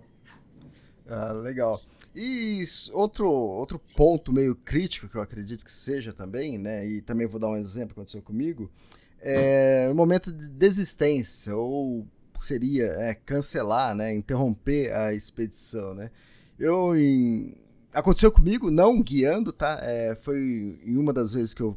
Ah, 1.09 1.33
legal. 1.33 1.81
E 2.15 2.63
outro, 2.93 3.27
outro 3.31 3.81
ponto 3.97 4.33
meio 4.33 4.55
crítico 4.55 5.09
que 5.09 5.17
eu 5.17 5.23
acredito 5.23 5.65
que 5.65 5.73
seja 5.73 6.13
também, 6.13 6.59
né? 6.59 6.87
E 6.87 7.01
também 7.01 7.27
vou 7.27 7.41
dar 7.41 7.49
um 7.49 7.57
exemplo 7.57 7.95
que 7.95 8.01
aconteceu 8.01 8.21
comigo, 8.21 8.71
é 9.19 9.89
o 9.91 9.95
momento 9.95 10.31
de 10.31 10.49
desistência, 10.49 11.57
ou 11.57 12.07
seria 12.37 12.85
é, 12.99 13.15
cancelar, 13.15 13.95
né? 13.95 14.13
Interromper 14.13 14.93
a 14.93 15.15
expedição, 15.15 15.95
né? 15.95 16.11
Eu, 16.59 16.95
em, 16.97 17.55
aconteceu 17.93 18.33
comigo, 18.33 18.71
não 18.71 19.03
guiando, 19.03 19.53
tá? 19.53 19.79
É, 19.83 20.15
foi 20.15 20.81
em 20.85 20.97
uma 20.97 21.13
das 21.13 21.35
vezes 21.35 21.53
que 21.53 21.63
eu 21.63 21.77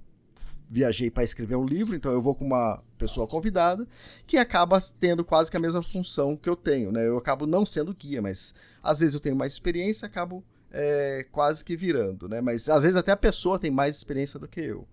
viajei 0.67 1.12
para 1.12 1.24
escrever 1.24 1.55
um 1.55 1.65
livro, 1.65 1.95
então 1.95 2.12
eu 2.12 2.22
vou 2.22 2.34
com 2.34 2.45
uma 2.45 2.81
pessoa 2.98 3.27
convidada 3.27 3.88
que 4.25 4.38
acaba 4.38 4.79
tendo 5.00 5.24
quase 5.24 5.51
que 5.51 5.57
a 5.57 5.60
mesma 5.60 5.81
função 5.81 6.36
que 6.36 6.50
eu 6.50 6.55
tenho, 6.55 6.91
né? 6.91 7.07
Eu 7.07 7.17
acabo 7.17 7.45
não 7.45 7.65
sendo 7.65 7.93
guia, 7.93 8.22
mas 8.22 8.55
às 8.81 9.00
vezes 9.00 9.13
eu 9.13 9.19
tenho 9.19 9.36
mais 9.36 9.53
experiência, 9.53 10.05
acabo 10.05 10.43
é, 10.72 11.25
quase 11.31 11.63
que 11.63 11.75
virando, 11.75 12.27
né? 12.27 12.41
Mas 12.41 12.69
às 12.69 12.84
vezes 12.84 12.98
até 12.98 13.12
a 13.12 13.17
pessoa 13.17 13.60
tem 13.60 13.69
mais 13.69 13.95
experiência 13.95 14.39
do 14.39 14.48
que 14.48 14.62
eu. 14.62 14.88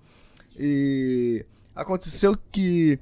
E 0.59 1.45
aconteceu 1.75 2.37
que 2.51 2.99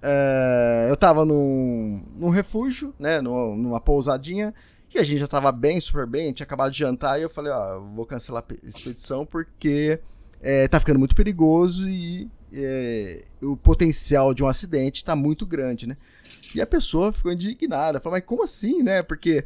é, 0.00 0.86
eu 0.88 0.94
estava 0.94 1.24
num, 1.24 2.02
num 2.14 2.28
refúgio, 2.28 2.94
né? 2.98 3.20
Numa, 3.20 3.56
numa 3.56 3.80
pousadinha 3.80 4.54
que 4.92 4.98
a 4.98 5.02
gente 5.02 5.18
já 5.18 5.26
tava 5.26 5.50
bem, 5.50 5.80
super 5.80 6.06
bem, 6.06 6.32
tinha 6.32 6.44
acabado 6.44 6.72
de 6.72 6.78
jantar, 6.78 7.18
e 7.18 7.22
eu 7.22 7.30
falei, 7.30 7.52
ó, 7.52 7.80
vou 7.80 8.06
cancelar 8.06 8.44
a 8.48 8.66
expedição 8.66 9.26
porque 9.26 9.98
é, 10.40 10.68
tá 10.68 10.78
ficando 10.78 10.98
muito 10.98 11.14
perigoso 11.14 11.88
e 11.88 12.30
é, 12.52 13.24
o 13.40 13.56
potencial 13.56 14.34
de 14.34 14.42
um 14.42 14.48
acidente 14.48 14.96
está 14.96 15.16
muito 15.16 15.46
grande, 15.46 15.86
né? 15.86 15.94
E 16.54 16.60
a 16.60 16.66
pessoa 16.66 17.12
ficou 17.12 17.32
indignada, 17.32 18.00
falou, 18.00 18.16
mas 18.16 18.26
como 18.26 18.42
assim, 18.42 18.82
né? 18.82 19.02
Porque 19.02 19.44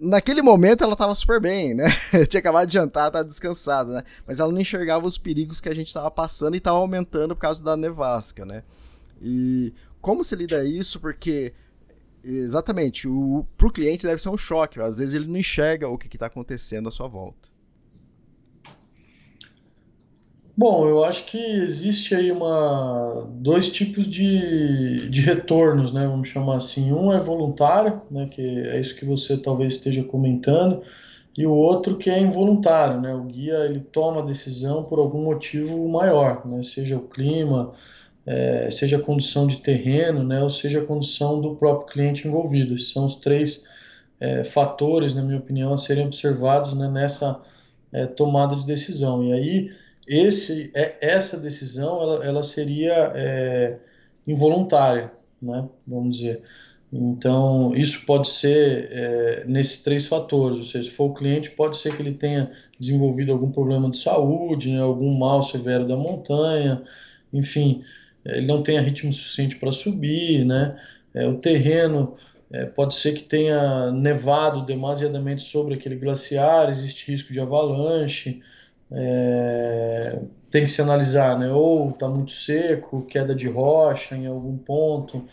naquele 0.00 0.40
momento 0.42 0.82
ela 0.82 0.94
estava 0.94 1.14
super 1.14 1.40
bem, 1.40 1.74
né? 1.74 1.84
Tinha 2.28 2.40
acabado 2.40 2.66
de 2.66 2.74
jantar, 2.74 3.08
estava 3.08 3.24
descansada, 3.24 3.92
né? 3.92 4.02
Mas 4.26 4.40
ela 4.40 4.50
não 4.50 4.60
enxergava 4.60 5.06
os 5.06 5.18
perigos 5.18 5.60
que 5.60 5.68
a 5.68 5.74
gente 5.74 5.88
estava 5.88 6.10
passando 6.10 6.54
e 6.54 6.58
estava 6.58 6.78
aumentando 6.78 7.34
por 7.34 7.42
causa 7.42 7.62
da 7.62 7.76
nevasca, 7.76 8.44
né? 8.44 8.62
E 9.20 9.74
como 10.00 10.24
se 10.24 10.34
lida 10.34 10.64
isso? 10.64 10.98
Porque 10.98 11.52
exatamente, 12.24 13.08
o 13.08 13.46
pro 13.56 13.72
cliente 13.72 14.06
deve 14.06 14.20
ser 14.20 14.28
um 14.28 14.36
choque, 14.36 14.80
às 14.80 14.98
vezes 14.98 15.14
ele 15.14 15.26
não 15.26 15.36
enxerga 15.36 15.88
o 15.88 15.98
que 15.98 16.14
está 16.14 16.26
acontecendo 16.26 16.88
à 16.88 16.90
sua 16.90 17.08
volta. 17.08 17.48
Bom, 20.56 20.86
eu 20.86 21.02
acho 21.04 21.24
que 21.24 21.38
existe 21.38 22.14
aí 22.14 22.30
uma, 22.30 23.26
dois 23.30 23.70
tipos 23.70 24.06
de, 24.06 25.08
de 25.08 25.22
retornos, 25.22 25.90
né? 25.90 26.06
Vamos 26.06 26.28
chamar 26.28 26.56
assim. 26.56 26.92
Um 26.92 27.10
é 27.10 27.18
voluntário, 27.18 28.02
né? 28.10 28.26
Que 28.26 28.42
é 28.42 28.78
isso 28.78 28.94
que 28.94 29.06
você 29.06 29.38
talvez 29.38 29.74
esteja 29.74 30.04
comentando, 30.04 30.82
e 31.34 31.46
o 31.46 31.52
outro 31.52 31.96
que 31.96 32.10
é 32.10 32.20
involuntário, 32.20 33.00
né? 33.00 33.14
O 33.14 33.24
guia 33.24 33.64
ele 33.64 33.80
toma 33.80 34.20
a 34.20 34.26
decisão 34.26 34.84
por 34.84 34.98
algum 34.98 35.24
motivo 35.24 35.88
maior, 35.88 36.46
né? 36.46 36.62
Seja 36.62 36.98
o 36.98 37.08
clima, 37.08 37.72
é, 38.26 38.70
seja 38.70 38.96
a 38.96 39.02
condição 39.02 39.46
de 39.46 39.58
terreno, 39.58 40.22
né? 40.22 40.42
Ou 40.42 40.50
seja 40.50 40.82
a 40.82 40.86
condição 40.86 41.40
do 41.40 41.56
próprio 41.56 41.86
cliente 41.88 42.26
envolvido. 42.28 42.74
Esses 42.74 42.92
são 42.92 43.06
os 43.06 43.16
três 43.16 43.64
é, 44.20 44.44
fatores, 44.44 45.14
na 45.14 45.22
minha 45.22 45.38
opinião, 45.38 45.72
a 45.72 45.78
serem 45.78 46.06
observados 46.06 46.74
né? 46.74 46.88
nessa 46.88 47.40
é, 47.92 48.06
tomada 48.06 48.54
de 48.56 48.66
decisão. 48.66 49.24
E 49.24 49.32
aí 49.32 49.70
esse, 50.06 50.70
é, 50.74 50.96
essa 51.00 51.38
decisão 51.38 52.02
ela, 52.02 52.24
ela 52.24 52.42
seria 52.42 53.12
é, 53.14 53.78
involuntária, 54.26 55.12
né? 55.40 55.68
Vamos 55.86 56.16
dizer. 56.16 56.42
Então, 56.92 57.72
isso 57.76 58.04
pode 58.04 58.28
ser 58.28 58.88
é, 58.90 59.44
nesses 59.46 59.80
três 59.80 60.06
fatores, 60.06 60.58
ou 60.58 60.64
seja, 60.64 60.90
se 60.90 60.96
for 60.96 61.10
o 61.10 61.14
cliente, 61.14 61.50
pode 61.50 61.76
ser 61.76 61.94
que 61.94 62.02
ele 62.02 62.14
tenha 62.14 62.50
desenvolvido 62.80 63.32
algum 63.32 63.52
problema 63.52 63.88
de 63.88 63.96
saúde, 63.96 64.72
né, 64.72 64.80
algum 64.80 65.16
mal 65.16 65.40
severo 65.40 65.86
da 65.86 65.96
montanha, 65.96 66.82
enfim, 67.32 67.82
ele 68.36 68.46
não 68.46 68.62
tenha 68.62 68.80
ritmo 68.80 69.12
suficiente 69.12 69.56
para 69.56 69.72
subir, 69.72 70.44
né, 70.44 70.78
é, 71.14 71.26
o 71.26 71.38
terreno 71.38 72.16
é, 72.52 72.66
pode 72.66 72.94
ser 72.94 73.12
que 73.14 73.22
tenha 73.22 73.90
nevado 73.92 74.64
demasiadamente 74.66 75.42
sobre 75.42 75.74
aquele 75.74 75.96
glaciar, 75.96 76.68
existe 76.68 77.10
risco 77.10 77.32
de 77.32 77.40
avalanche, 77.40 78.42
é, 78.90 80.20
tem 80.50 80.64
que 80.64 80.70
se 80.70 80.82
analisar, 80.82 81.38
né? 81.38 81.50
Ou 81.52 81.90
está 81.90 82.08
muito 82.08 82.32
seco, 82.32 83.06
queda 83.06 83.34
de 83.34 83.48
rocha 83.48 84.16
em 84.16 84.26
algum 84.26 84.56
ponto, 84.58 85.24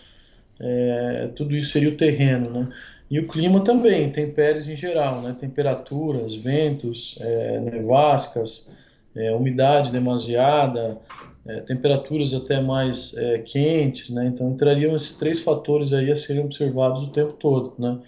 é, 0.59 1.29
tudo 1.35 1.55
isso 1.55 1.71
seria 1.71 1.89
o 1.89 1.97
terreno, 1.97 2.51
né? 2.51 2.69
E 3.09 3.19
o 3.19 3.27
clima 3.27 3.63
também, 3.63 4.05
intempéries 4.05 4.67
em 4.67 4.75
geral, 4.75 5.21
né? 5.21 5.35
Temperaturas, 5.39 6.35
ventos, 6.35 7.17
é, 7.21 7.59
nevascas, 7.61 8.71
é, 9.15 9.31
umidade 9.33 9.91
demasiada, 9.91 10.99
é, 11.47 11.61
temperaturas 11.61 12.33
até 12.33 12.61
mais 12.61 13.15
é, 13.15 13.39
quentes, 13.39 14.09
né? 14.09 14.25
Então 14.27 14.49
entrariam 14.49 14.95
esses 14.95 15.13
três 15.13 15.39
fatores 15.39 15.93
aí 15.93 16.11
a 16.11 16.15
serem 16.15 16.43
observados 16.43 17.03
o 17.03 17.11
tempo 17.11 17.33
todo, 17.33 17.73
né? 17.79 17.99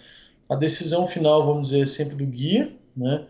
A 0.48 0.56
decisão 0.56 1.06
final, 1.06 1.46
vamos 1.46 1.68
dizer, 1.68 1.82
é 1.82 1.86
sempre 1.86 2.16
do 2.16 2.26
guia, 2.26 2.72
né? 2.96 3.24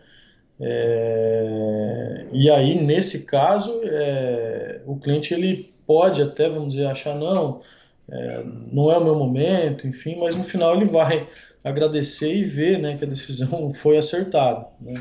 É, 0.59 2.27
e 2.31 2.49
aí, 2.49 2.83
nesse 2.83 3.25
caso, 3.25 3.81
é, 3.83 4.81
o 4.85 4.95
cliente 4.97 5.33
ele 5.33 5.73
pode 5.85 6.21
até, 6.21 6.47
vamos 6.49 6.73
dizer, 6.73 6.85
achar, 6.87 7.15
não, 7.15 7.61
é, 8.09 8.43
não 8.71 8.91
é 8.91 8.97
o 8.97 9.03
meu 9.03 9.15
momento, 9.15 9.87
enfim, 9.87 10.17
mas 10.19 10.35
no 10.35 10.43
final 10.43 10.75
ele 10.75 10.85
vai 10.85 11.27
agradecer 11.63 12.33
e 12.33 12.43
ver 12.43 12.79
né, 12.79 12.95
que 12.95 13.03
a 13.03 13.07
decisão 13.07 13.73
foi 13.75 13.97
acertada. 13.97 14.67
Né? 14.79 14.93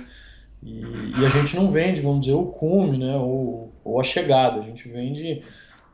E, 0.63 0.81
e, 1.19 1.25
a 1.25 1.29
gente 1.29 1.57
não 1.57 1.71
vende, 1.71 2.01
vamos 2.01 2.21
dizer, 2.21 2.35
o 2.35 2.47
cume 2.47 2.99
né, 2.99 3.17
ou, 3.17 3.73
ou 3.83 4.01
a 4.01 4.05
chegada, 4.05 4.61
a 4.61 4.63
gente 4.63 4.89
vende 4.89 5.43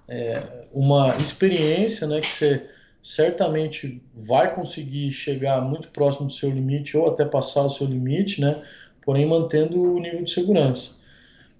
é, 0.08 0.42
uma 0.72 1.16
experiência 1.16 2.06
né, 2.06 2.20
que 2.20 2.26
você 2.26 2.68
certamente 3.02 4.02
vai 4.12 4.52
conseguir 4.52 5.12
chegar 5.12 5.60
muito 5.60 5.88
próximo 5.90 6.26
do 6.26 6.32
seu 6.32 6.50
limite 6.50 6.96
ou 6.96 7.08
até 7.08 7.24
passar 7.24 7.62
o 7.62 7.70
seu 7.70 7.86
limite, 7.86 8.40
né? 8.40 8.60
porém 9.06 9.24
mantendo 9.24 9.80
o 9.80 10.00
nível 10.00 10.24
de 10.24 10.30
segurança. 10.30 10.96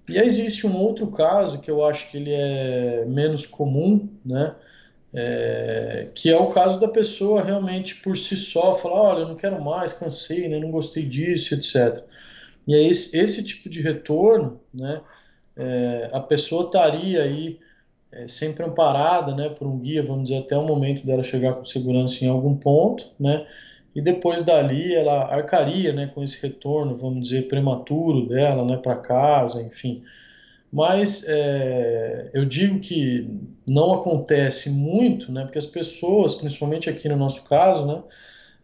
E 0.09 0.17
existe 0.17 0.67
um 0.67 0.75
outro 0.75 1.07
caso 1.07 1.59
que 1.59 1.71
eu 1.71 1.85
acho 1.85 2.11
que 2.11 2.17
ele 2.17 2.33
é 2.33 3.05
menos 3.07 3.45
comum, 3.45 4.09
né? 4.25 4.53
É, 5.13 6.09
que 6.13 6.29
é 6.29 6.37
o 6.37 6.47
caso 6.47 6.81
da 6.81 6.87
pessoa 6.89 7.41
realmente 7.41 7.95
por 7.95 8.17
si 8.17 8.35
só 8.35 8.75
falar, 8.75 9.01
olha, 9.01 9.21
eu 9.21 9.27
não 9.29 9.35
quero 9.35 9.63
mais, 9.63 9.93
cansei, 9.93 10.49
né, 10.49 10.59
não 10.59 10.69
gostei 10.69 11.03
disso, 11.03 11.55
etc. 11.55 12.03
E 12.67 12.75
aí 12.75 12.87
esse, 12.87 13.17
esse 13.17 13.43
tipo 13.43 13.69
de 13.69 13.81
retorno, 13.81 14.59
né, 14.73 15.01
é, 15.55 16.09
a 16.11 16.19
pessoa 16.19 16.65
estaria 16.65 17.23
aí 17.23 17.59
é, 18.11 18.27
sempre 18.27 18.63
amparada, 18.63 19.33
né, 19.33 19.49
por 19.49 19.67
um 19.67 19.79
guia, 19.79 20.03
vamos 20.03 20.23
dizer, 20.23 20.39
até 20.39 20.57
o 20.57 20.65
momento 20.65 21.05
dela 21.05 21.23
chegar 21.23 21.53
com 21.53 21.65
segurança 21.65 22.23
em 22.25 22.27
algum 22.27 22.55
ponto, 22.55 23.09
né, 23.19 23.47
e 23.95 24.01
depois 24.01 24.45
dali 24.45 24.93
ela 24.93 25.33
arcaria 25.33 25.91
né, 25.93 26.07
com 26.07 26.23
esse 26.23 26.39
retorno, 26.41 26.97
vamos 26.97 27.27
dizer, 27.27 27.47
prematuro 27.47 28.27
dela 28.27 28.63
né, 28.63 28.77
para 28.77 28.95
casa, 28.95 29.63
enfim. 29.63 30.03
Mas 30.71 31.25
é, 31.27 32.29
eu 32.33 32.45
digo 32.45 32.79
que 32.79 33.27
não 33.67 33.93
acontece 33.93 34.69
muito, 34.69 35.31
né, 35.31 35.43
porque 35.43 35.57
as 35.57 35.65
pessoas, 35.65 36.35
principalmente 36.35 36.89
aqui 36.89 37.09
no 37.09 37.15
nosso 37.15 37.43
caso, 37.45 37.87
né, 37.87 38.03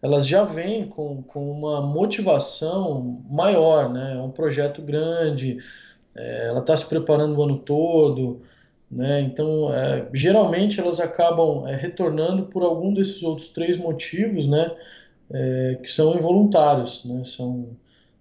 elas 0.04 0.28
já 0.28 0.44
vêm 0.44 0.86
com, 0.86 1.24
com 1.24 1.50
uma 1.50 1.82
motivação 1.82 3.24
maior, 3.30 3.92
né, 3.92 4.16
é 4.18 4.22
um 4.22 4.30
projeto 4.30 4.82
grande, 4.82 5.58
é, 6.16 6.48
ela 6.48 6.60
está 6.60 6.76
se 6.76 6.88
preparando 6.90 7.38
o 7.38 7.44
ano 7.44 7.58
todo, 7.58 8.42
né, 8.92 9.22
então 9.22 9.74
é, 9.74 10.08
geralmente 10.14 10.80
elas 10.80 11.00
acabam 11.00 11.68
é, 11.68 11.76
retornando 11.76 12.44
por 12.48 12.64
algum 12.64 12.94
desses 12.94 13.24
outros 13.24 13.48
três 13.48 13.78
motivos, 13.78 14.46
né, 14.48 14.72
é, 15.32 15.80
que 15.82 15.90
são 15.90 16.16
involuntários, 16.16 17.04
né? 17.06 17.24
são, 17.26 17.76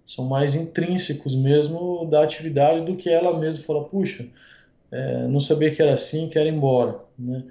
são 0.05 0.25
mais 0.25 0.55
intrínsecos 0.55 1.35
mesmo 1.35 2.05
da 2.05 2.23
atividade 2.23 2.81
do 2.81 2.95
que 2.95 3.09
ela 3.09 3.37
mesma 3.39 3.63
fala, 3.63 3.83
puxa, 3.85 4.27
é, 4.91 5.27
não 5.27 5.39
sabia 5.39 5.73
que 5.73 5.81
era 5.81 5.93
assim, 5.93 6.29
quero 6.29 6.47
ir 6.47 6.53
embora. 6.53 6.97
Né? 7.17 7.43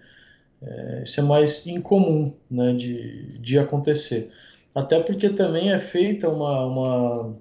É, 0.65 1.03
isso 1.05 1.21
é 1.21 1.23
mais 1.23 1.67
incomum 1.67 2.35
né, 2.51 2.73
de, 2.73 3.27
de 3.41 3.59
acontecer. 3.59 4.31
Até 4.75 5.01
porque 5.01 5.29
também 5.29 5.73
é 5.73 5.79
feita 5.79 6.29
uma, 6.29 6.65
uma, 6.65 7.33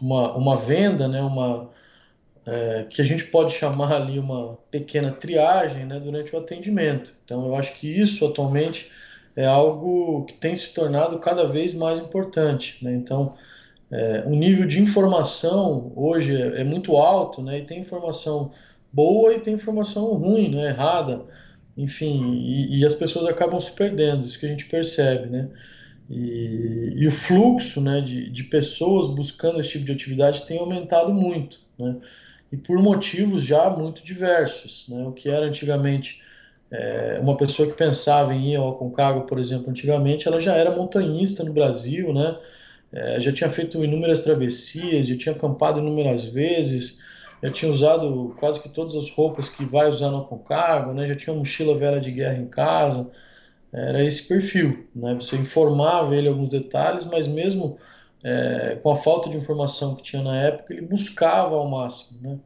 uma, 0.00 0.36
uma 0.36 0.56
venda, 0.56 1.08
né, 1.08 1.20
uma, 1.22 1.70
é, 2.46 2.86
que 2.88 3.00
a 3.00 3.04
gente 3.04 3.24
pode 3.24 3.52
chamar 3.52 3.92
ali 3.92 4.18
uma 4.18 4.58
pequena 4.70 5.10
triagem 5.12 5.86
né, 5.86 5.98
durante 5.98 6.34
o 6.34 6.38
atendimento. 6.38 7.14
Então 7.24 7.46
eu 7.46 7.54
acho 7.54 7.78
que 7.78 7.86
isso 7.86 8.26
atualmente 8.26 8.90
é 9.36 9.46
algo 9.46 10.24
que 10.24 10.34
tem 10.34 10.54
se 10.56 10.74
tornado 10.74 11.18
cada 11.18 11.46
vez 11.46 11.74
mais 11.74 11.98
importante. 11.98 12.84
Né? 12.84 12.92
Então, 12.92 13.34
é, 13.90 14.24
o 14.26 14.30
nível 14.30 14.66
de 14.66 14.80
informação 14.80 15.92
hoje 15.96 16.40
é, 16.40 16.60
é, 16.60 16.64
muito 16.64 16.96
alto, 16.96 17.42
né? 17.42 17.58
e 17.58 17.62
tem 17.62 17.78
informação 17.78 18.50
boa 18.92 19.32
e 19.32 19.40
tem 19.40 19.54
informação 19.54 20.12
ruim, 20.12 20.54
né? 20.54 20.68
errada, 20.68 21.22
enfim, 21.82 22.34
e, 22.34 22.80
e 22.80 22.86
as 22.86 22.94
pessoas 22.94 23.26
acabam 23.26 23.60
se 23.60 23.72
perdendo, 23.72 24.26
isso 24.26 24.38
que 24.38 24.46
a 24.46 24.48
gente 24.48 24.66
percebe. 24.66 25.28
Né? 25.28 25.48
E, 26.08 26.94
e 26.96 27.06
o 27.06 27.10
fluxo 27.10 27.80
né, 27.80 28.00
de, 28.00 28.28
de 28.30 28.44
pessoas 28.44 29.14
buscando 29.14 29.60
esse 29.60 29.70
tipo 29.70 29.84
de 29.84 29.92
atividade 29.92 30.46
tem 30.46 30.58
aumentado 30.58 31.12
muito, 31.12 31.60
né? 31.78 31.96
e 32.52 32.56
por 32.56 32.82
motivos 32.82 33.44
já 33.44 33.70
muito 33.70 34.04
diversos. 34.04 34.86
Né? 34.88 35.04
O 35.04 35.12
que 35.12 35.28
era 35.28 35.46
antigamente 35.46 36.22
é, 36.70 37.18
uma 37.20 37.36
pessoa 37.36 37.68
que 37.68 37.76
pensava 37.76 38.34
em 38.34 38.52
ir 38.52 38.56
ao 38.56 38.70
Aconcagua, 38.70 39.26
por 39.26 39.38
exemplo, 39.38 39.70
antigamente, 39.70 40.28
ela 40.28 40.38
já 40.38 40.54
era 40.54 40.74
montanhista 40.74 41.42
no 41.42 41.52
Brasil, 41.52 42.12
né? 42.12 42.38
É, 42.92 43.20
já 43.20 43.32
tinha 43.32 43.48
feito 43.48 43.82
inúmeras 43.84 44.20
travessias, 44.20 45.06
já 45.06 45.16
tinha 45.16 45.34
acampado 45.34 45.78
inúmeras 45.78 46.24
vezes, 46.24 46.98
já 47.42 47.50
tinha 47.50 47.70
usado 47.70 48.34
quase 48.38 48.60
que 48.60 48.68
todas 48.68 48.94
as 48.94 49.10
roupas 49.10 49.48
que 49.48 49.64
vai 49.64 49.88
usar 49.88 50.10
no 50.10 50.18
Aconcagua, 50.18 50.92
né? 50.92 51.06
Já 51.06 51.14
tinha 51.14 51.32
uma 51.32 51.40
mochila 51.40 51.74
velha 51.74 52.00
de 52.00 52.10
guerra 52.10 52.36
em 52.36 52.46
casa. 52.46 53.10
Era 53.72 54.04
esse 54.04 54.28
perfil, 54.28 54.88
né? 54.94 55.14
Você 55.14 55.36
informava 55.36 56.14
ele 56.14 56.28
alguns 56.28 56.48
detalhes, 56.48 57.06
mas 57.06 57.26
mesmo 57.26 57.78
é, 58.22 58.78
com 58.82 58.90
a 58.90 58.96
falta 58.96 59.30
de 59.30 59.36
informação 59.36 59.94
que 59.94 60.02
tinha 60.02 60.22
na 60.22 60.36
época, 60.36 60.72
ele 60.72 60.82
buscava 60.82 61.54
ao 61.54 61.68
máximo, 61.68 62.20
né? 62.20 62.38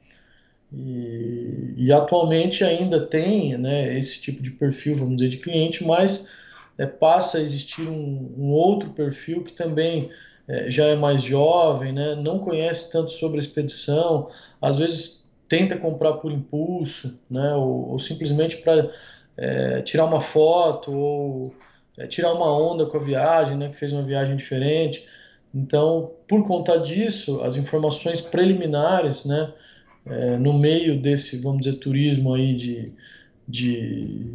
E, 0.72 1.74
e, 1.76 1.92
atualmente 1.92 2.64
ainda 2.64 3.07
tem 3.07 3.57
né, 3.57 3.96
esse 3.96 4.20
tipo 4.20 4.42
de 4.42 4.50
perfil, 4.50 4.96
vamos 4.96 5.16
dizer, 5.16 5.28
de 5.28 5.37
cliente, 5.37 5.85
mas 5.85 6.28
é, 6.76 6.85
passa 6.85 7.38
a 7.38 7.40
existir 7.40 7.83
um, 7.83 8.35
um, 8.37 8.48
outro 8.50 8.90
perfil 8.90 9.44
que 9.44 9.52
também 9.52 10.11
é, 10.48 10.70
já 10.70 10.85
é 10.87 10.96
mais 10.96 11.22
jovem, 11.22 11.92
né, 11.92 12.14
não 12.14 12.38
conhece 12.38 12.90
tanto 12.92 13.11
sobre 13.11 13.38
a 13.38 13.40
expedição, 13.40 14.28
às 14.61 14.78
vezes 14.78 15.24
tenta 15.48 15.76
comprar 15.76 16.14
por 16.14 16.33
impulso, 16.33 17.20
né? 17.30 17.54
ou, 17.54 17.90
ou 17.90 17.98
simplesmente 17.98 18.57
para 18.59 18.90
é, 19.37 19.83
tirar 19.83 20.04
uma 20.07 20.20
foto 20.20 20.92
ou 20.92 21.54
é, 21.96 22.07
tirar 22.07 22.33
uma 22.33 22.50
onda 22.52 22.87
com 22.87 22.96
a 22.96 23.00
viagem, 23.00 23.57
né? 23.57 23.68
que 23.68 23.76
fez 23.76 23.92
uma 23.92 24.02
viagem 24.02 24.37
diferente. 24.37 25.07
Então, 25.54 26.11
por 26.26 26.44
conta 26.44 26.78
disso, 26.78 27.40
as 27.42 27.57
informações 27.57 28.20
preliminares, 28.20 29.24
né? 29.24 29.52
É, 30.07 30.37
no 30.37 30.52
meio 30.52 31.00
desse, 31.00 31.38
vamos 31.38 31.61
dizer, 31.62 31.78
turismo 31.78 32.35
aí 32.35 32.54
de, 32.54 32.92
de, 33.48 34.35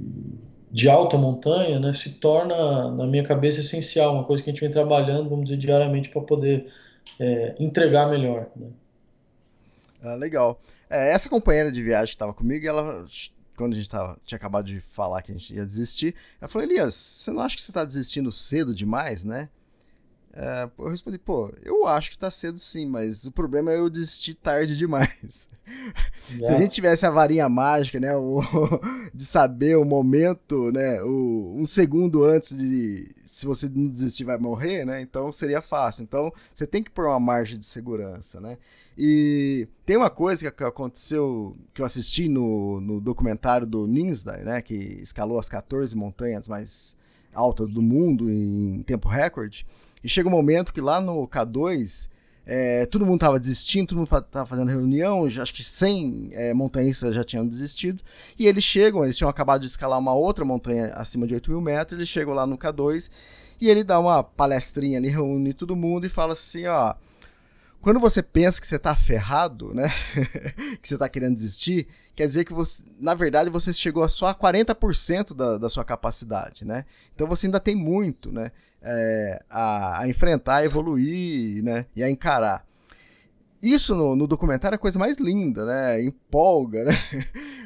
de 0.71 0.89
alta 0.89 1.17
montanha, 1.17 1.79
né, 1.79 1.91
se 1.91 2.19
torna, 2.19 2.91
na 2.91 3.07
minha 3.07 3.23
cabeça, 3.23 3.59
essencial, 3.59 4.13
uma 4.13 4.23
coisa 4.23 4.43
que 4.43 4.49
a 4.49 4.53
gente 4.53 4.61
vem 4.61 4.69
trabalhando, 4.69 5.29
vamos 5.29 5.45
dizer, 5.45 5.57
diariamente 5.57 6.09
para 6.09 6.21
poder 6.21 6.67
é, 7.19 7.55
entregar 7.59 8.07
melhor. 8.09 8.47
Né? 8.55 8.67
Ah, 10.03 10.15
legal. 10.15 10.61
É, 10.89 11.11
essa 11.11 11.29
companheira 11.29 11.71
de 11.71 11.81
viagem 11.81 12.07
que 12.07 12.15
estava 12.15 12.33
comigo, 12.33 12.65
ela, 12.65 13.05
quando 13.55 13.73
a 13.73 13.75
gente 13.75 13.89
tava, 13.89 14.17
tinha 14.25 14.37
acabado 14.37 14.65
de 14.65 14.79
falar 14.79 15.21
que 15.21 15.31
a 15.31 15.35
gente 15.35 15.53
ia 15.53 15.65
desistir, 15.65 16.15
ela 16.39 16.47
falou: 16.47 16.67
Elias, 16.67 16.93
você 16.93 17.31
não 17.31 17.41
acha 17.41 17.55
que 17.55 17.61
você 17.61 17.71
está 17.71 17.83
desistindo 17.83 18.31
cedo 18.31 18.73
demais, 18.73 19.23
né? 19.23 19.49
É, 20.31 20.69
eu 20.77 20.87
respondi, 20.87 21.17
pô, 21.17 21.51
eu 21.63 21.87
acho 21.87 22.11
que 22.11 22.17
tá 22.17 22.29
cedo 22.29 22.59
sim, 22.59 22.85
mas 22.85 23.25
o 23.25 23.31
problema 23.31 23.71
é 23.71 23.77
eu 23.79 23.89
desistir 23.89 24.35
tarde 24.35 24.77
demais. 24.77 25.49
É. 26.39 26.45
Se 26.45 26.53
a 26.53 26.57
gente 26.57 26.71
tivesse 26.71 27.05
a 27.05 27.09
varinha 27.09 27.49
mágica, 27.49 27.99
né, 27.99 28.15
o, 28.15 28.41
de 29.13 29.25
saber 29.25 29.75
o 29.77 29.83
momento, 29.83 30.71
né, 30.71 31.01
o, 31.01 31.55
um 31.57 31.65
segundo 31.65 32.23
antes 32.23 32.55
de 32.55 33.09
se 33.25 33.45
você 33.45 33.67
não 33.67 33.87
desistir 33.87 34.23
vai 34.23 34.37
morrer, 34.37 34.85
né, 34.85 35.01
então 35.01 35.31
seria 35.31 35.61
fácil. 35.61 36.03
Então 36.03 36.31
você 36.53 36.67
tem 36.67 36.83
que 36.83 36.91
pôr 36.91 37.07
uma 37.07 37.19
margem 37.19 37.57
de 37.57 37.65
segurança, 37.65 38.39
né. 38.39 38.57
E 38.97 39.67
tem 39.85 39.97
uma 39.97 40.09
coisa 40.09 40.51
que 40.51 40.63
aconteceu, 40.63 41.55
que 41.73 41.81
eu 41.81 41.85
assisti 41.85 42.29
no, 42.29 42.79
no 42.79 43.01
documentário 43.01 43.65
do 43.65 43.87
Ninsdale, 43.87 44.43
né, 44.43 44.61
que 44.61 44.75
escalou 45.01 45.39
as 45.39 45.49
14 45.49 45.95
montanhas 45.95 46.47
mais 46.47 46.95
altas 47.33 47.67
do 47.67 47.81
mundo 47.81 48.29
em 48.29 48.83
tempo 48.83 49.07
recorde, 49.07 49.65
e 50.03 50.09
chega 50.09 50.27
um 50.27 50.31
momento 50.31 50.73
que 50.73 50.81
lá 50.81 51.01
no 51.01 51.27
K2, 51.27 52.09
é, 52.45 52.85
todo 52.87 53.05
mundo 53.05 53.17
estava 53.17 53.39
desistindo, 53.39 53.89
todo 53.89 53.97
mundo 53.97 54.07
estava 54.07 54.45
fazendo 54.45 54.69
reunião, 54.69 55.29
já, 55.29 55.43
acho 55.43 55.53
que 55.53 55.63
100 55.63 56.29
é, 56.31 56.53
montanhistas 56.53 57.13
já 57.13 57.23
tinham 57.23 57.45
desistido. 57.45 58.01
E 58.37 58.47
eles 58.47 58.63
chegam, 58.63 59.03
eles 59.03 59.15
tinham 59.17 59.29
acabado 59.29 59.61
de 59.61 59.67
escalar 59.67 59.99
uma 59.99 60.13
outra 60.13 60.43
montanha 60.43 60.91
acima 60.95 61.27
de 61.27 61.35
8 61.35 61.51
mil 61.51 61.61
metros, 61.61 61.97
eles 61.97 62.09
chegam 62.09 62.33
lá 62.33 62.47
no 62.47 62.57
K2 62.57 63.09
e 63.61 63.69
ele 63.69 63.83
dá 63.83 63.99
uma 63.99 64.23
palestrinha 64.23 64.97
ali, 64.97 65.09
reúne 65.09 65.53
todo 65.53 65.75
mundo 65.75 66.05
e 66.05 66.09
fala 66.09 66.33
assim: 66.33 66.65
ó. 66.65 66.95
Quando 67.81 67.99
você 67.99 68.21
pensa 68.21 68.59
que 68.59 68.67
você 68.67 68.75
está 68.75 68.93
ferrado, 68.95 69.73
né? 69.73 69.89
que 70.81 70.87
você 70.87 70.95
está 70.95 71.07
querendo 71.07 71.35
desistir, 71.35 71.87
quer 72.15 72.27
dizer 72.27 72.43
que 72.43 72.53
você, 72.53 72.83
na 72.99 73.13
verdade, 73.13 73.49
você 73.49 73.71
chegou 73.71 74.03
a 74.03 74.09
só 74.09 74.27
a 74.27 74.35
40% 74.35 75.33
da, 75.33 75.57
da 75.57 75.69
sua 75.69 75.85
capacidade, 75.85 76.65
né? 76.65 76.85
Então 77.15 77.25
você 77.25 77.47
ainda 77.47 77.59
tem 77.59 77.75
muito, 77.75 78.31
né? 78.31 78.51
é, 78.81 79.41
a, 79.49 80.01
a, 80.01 80.07
enfrentar, 80.07 80.57
a 80.57 80.65
evoluir 80.65 81.63
né, 81.63 81.85
e 81.95 82.03
a 82.03 82.09
encarar. 82.09 82.65
Isso 83.61 83.93
no, 83.93 84.15
no, 84.15 84.25
documentário 84.25 84.75
é 84.75 84.77
a 84.77 84.79
coisa 84.79 84.97
mais 84.97 85.17
linda, 85.17 85.65
né? 85.65 86.01
Empolga, 86.01 86.85
né? 86.85 86.93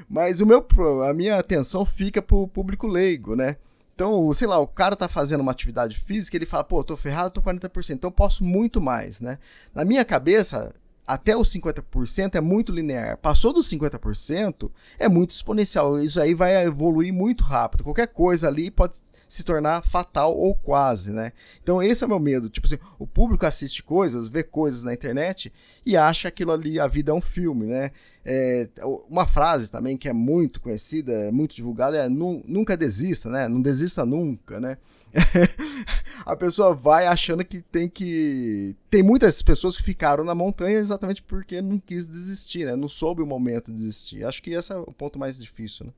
Mas 0.09 0.41
o 0.41 0.45
meu, 0.45 0.65
a 1.03 1.13
minha 1.13 1.37
atenção 1.37 1.85
fica 1.85 2.19
pro 2.19 2.47
público 2.47 2.87
leigo, 2.87 3.35
né? 3.35 3.57
Então, 3.95 4.33
sei 4.33 4.47
lá, 4.47 4.57
o 4.57 4.67
cara 4.67 4.95
tá 4.95 5.07
fazendo 5.07 5.41
uma 5.41 5.51
atividade 5.51 5.99
física, 5.99 6.35
ele 6.35 6.45
fala, 6.45 6.63
pô, 6.63 6.83
tô 6.83 6.97
ferrado, 6.97 7.29
tô 7.31 7.41
40%, 7.41 7.91
então 7.91 8.07
eu 8.07 8.11
posso 8.11 8.43
muito 8.43 8.81
mais, 8.81 9.21
né? 9.21 9.37
Na 9.73 9.85
minha 9.85 10.03
cabeça, 10.03 10.73
até 11.05 11.35
os 11.37 11.49
50% 11.53 12.35
é 12.35 12.41
muito 12.41 12.71
linear. 12.71 13.17
Passou 13.17 13.53
dos 13.53 13.69
50%, 13.69 14.71
é 14.97 15.07
muito 15.07 15.31
exponencial. 15.31 15.99
Isso 15.99 16.19
aí 16.19 16.33
vai 16.33 16.65
evoluir 16.65 17.13
muito 17.13 17.43
rápido. 17.43 17.83
Qualquer 17.83 18.07
coisa 18.07 18.47
ali 18.47 18.71
pode 18.71 18.95
se 19.33 19.43
tornar 19.43 19.83
fatal 19.83 20.37
ou 20.37 20.53
quase, 20.55 21.11
né? 21.11 21.31
Então 21.61 21.81
esse 21.81 22.03
é 22.03 22.05
o 22.05 22.09
meu 22.09 22.19
medo. 22.19 22.49
Tipo 22.49 22.67
assim, 22.67 22.77
o 22.99 23.07
público 23.07 23.45
assiste 23.45 23.81
coisas, 23.83 24.27
vê 24.27 24.43
coisas 24.43 24.83
na 24.83 24.93
internet 24.93 25.51
e 25.85 25.97
acha 25.97 26.27
aquilo 26.27 26.51
ali, 26.51 26.79
a 26.79 26.87
vida 26.87 27.11
é 27.11 27.13
um 27.13 27.21
filme, 27.21 27.65
né? 27.65 27.91
É, 28.25 28.69
uma 29.09 29.27
frase 29.27 29.69
também 29.69 29.97
que 29.97 30.07
é 30.07 30.13
muito 30.13 30.61
conhecida, 30.61 31.31
muito 31.31 31.55
divulgada 31.55 31.97
é 31.97 32.07
nunca 32.07 32.77
desista, 32.77 33.29
né? 33.29 33.47
Não 33.47 33.61
desista 33.61 34.05
nunca, 34.05 34.59
né? 34.59 34.77
a 36.25 36.35
pessoa 36.35 36.73
vai 36.73 37.05
achando 37.05 37.43
que 37.43 37.61
tem 37.61 37.87
que. 37.89 38.75
Tem 38.89 39.03
muitas 39.03 39.41
pessoas 39.41 39.77
que 39.77 39.83
ficaram 39.83 40.23
na 40.23 40.33
montanha 40.33 40.77
exatamente 40.77 41.21
porque 41.21 41.61
não 41.61 41.79
quis 41.79 42.07
desistir, 42.07 42.65
né? 42.65 42.75
Não 42.75 42.89
soube 42.89 43.21
o 43.21 43.27
momento 43.27 43.71
de 43.71 43.77
desistir. 43.77 44.25
Acho 44.25 44.41
que 44.41 44.51
esse 44.51 44.73
é 44.73 44.77
o 44.77 44.93
ponto 44.93 45.19
mais 45.19 45.39
difícil, 45.39 45.87
né? 45.87 45.93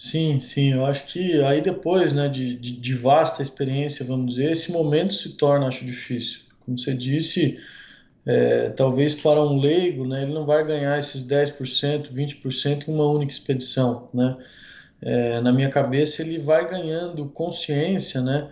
Sim, 0.00 0.38
sim, 0.38 0.72
eu 0.72 0.86
acho 0.86 1.06
que 1.06 1.42
aí 1.42 1.60
depois, 1.60 2.12
né, 2.12 2.28
de, 2.28 2.54
de, 2.54 2.72
de, 2.80 2.94
vasta 2.94 3.42
experiência, 3.42 4.04
vamos 4.04 4.34
dizer, 4.34 4.52
esse 4.52 4.70
momento 4.70 5.12
se 5.12 5.36
torna, 5.36 5.66
acho 5.66 5.84
difícil. 5.84 6.42
Como 6.60 6.78
você 6.78 6.94
disse, 6.94 7.58
é, 8.26 8.70
talvez 8.70 9.14
para 9.14 9.42
um 9.42 9.58
leigo, 9.58 10.06
né, 10.06 10.22
ele 10.22 10.32
não 10.34 10.46
vai 10.46 10.64
ganhar 10.64 10.98
esses 10.98 11.24
10%, 11.24 12.12
20% 12.12 12.88
em 12.88 12.94
uma 12.94 13.06
única 13.10 13.32
expedição, 13.32 14.08
né. 14.14 14.36
É, 15.02 15.40
na 15.40 15.52
minha 15.52 15.68
cabeça, 15.70 16.22
ele 16.22 16.38
vai 16.38 16.68
ganhando 16.68 17.26
consciência, 17.30 18.20
né, 18.22 18.48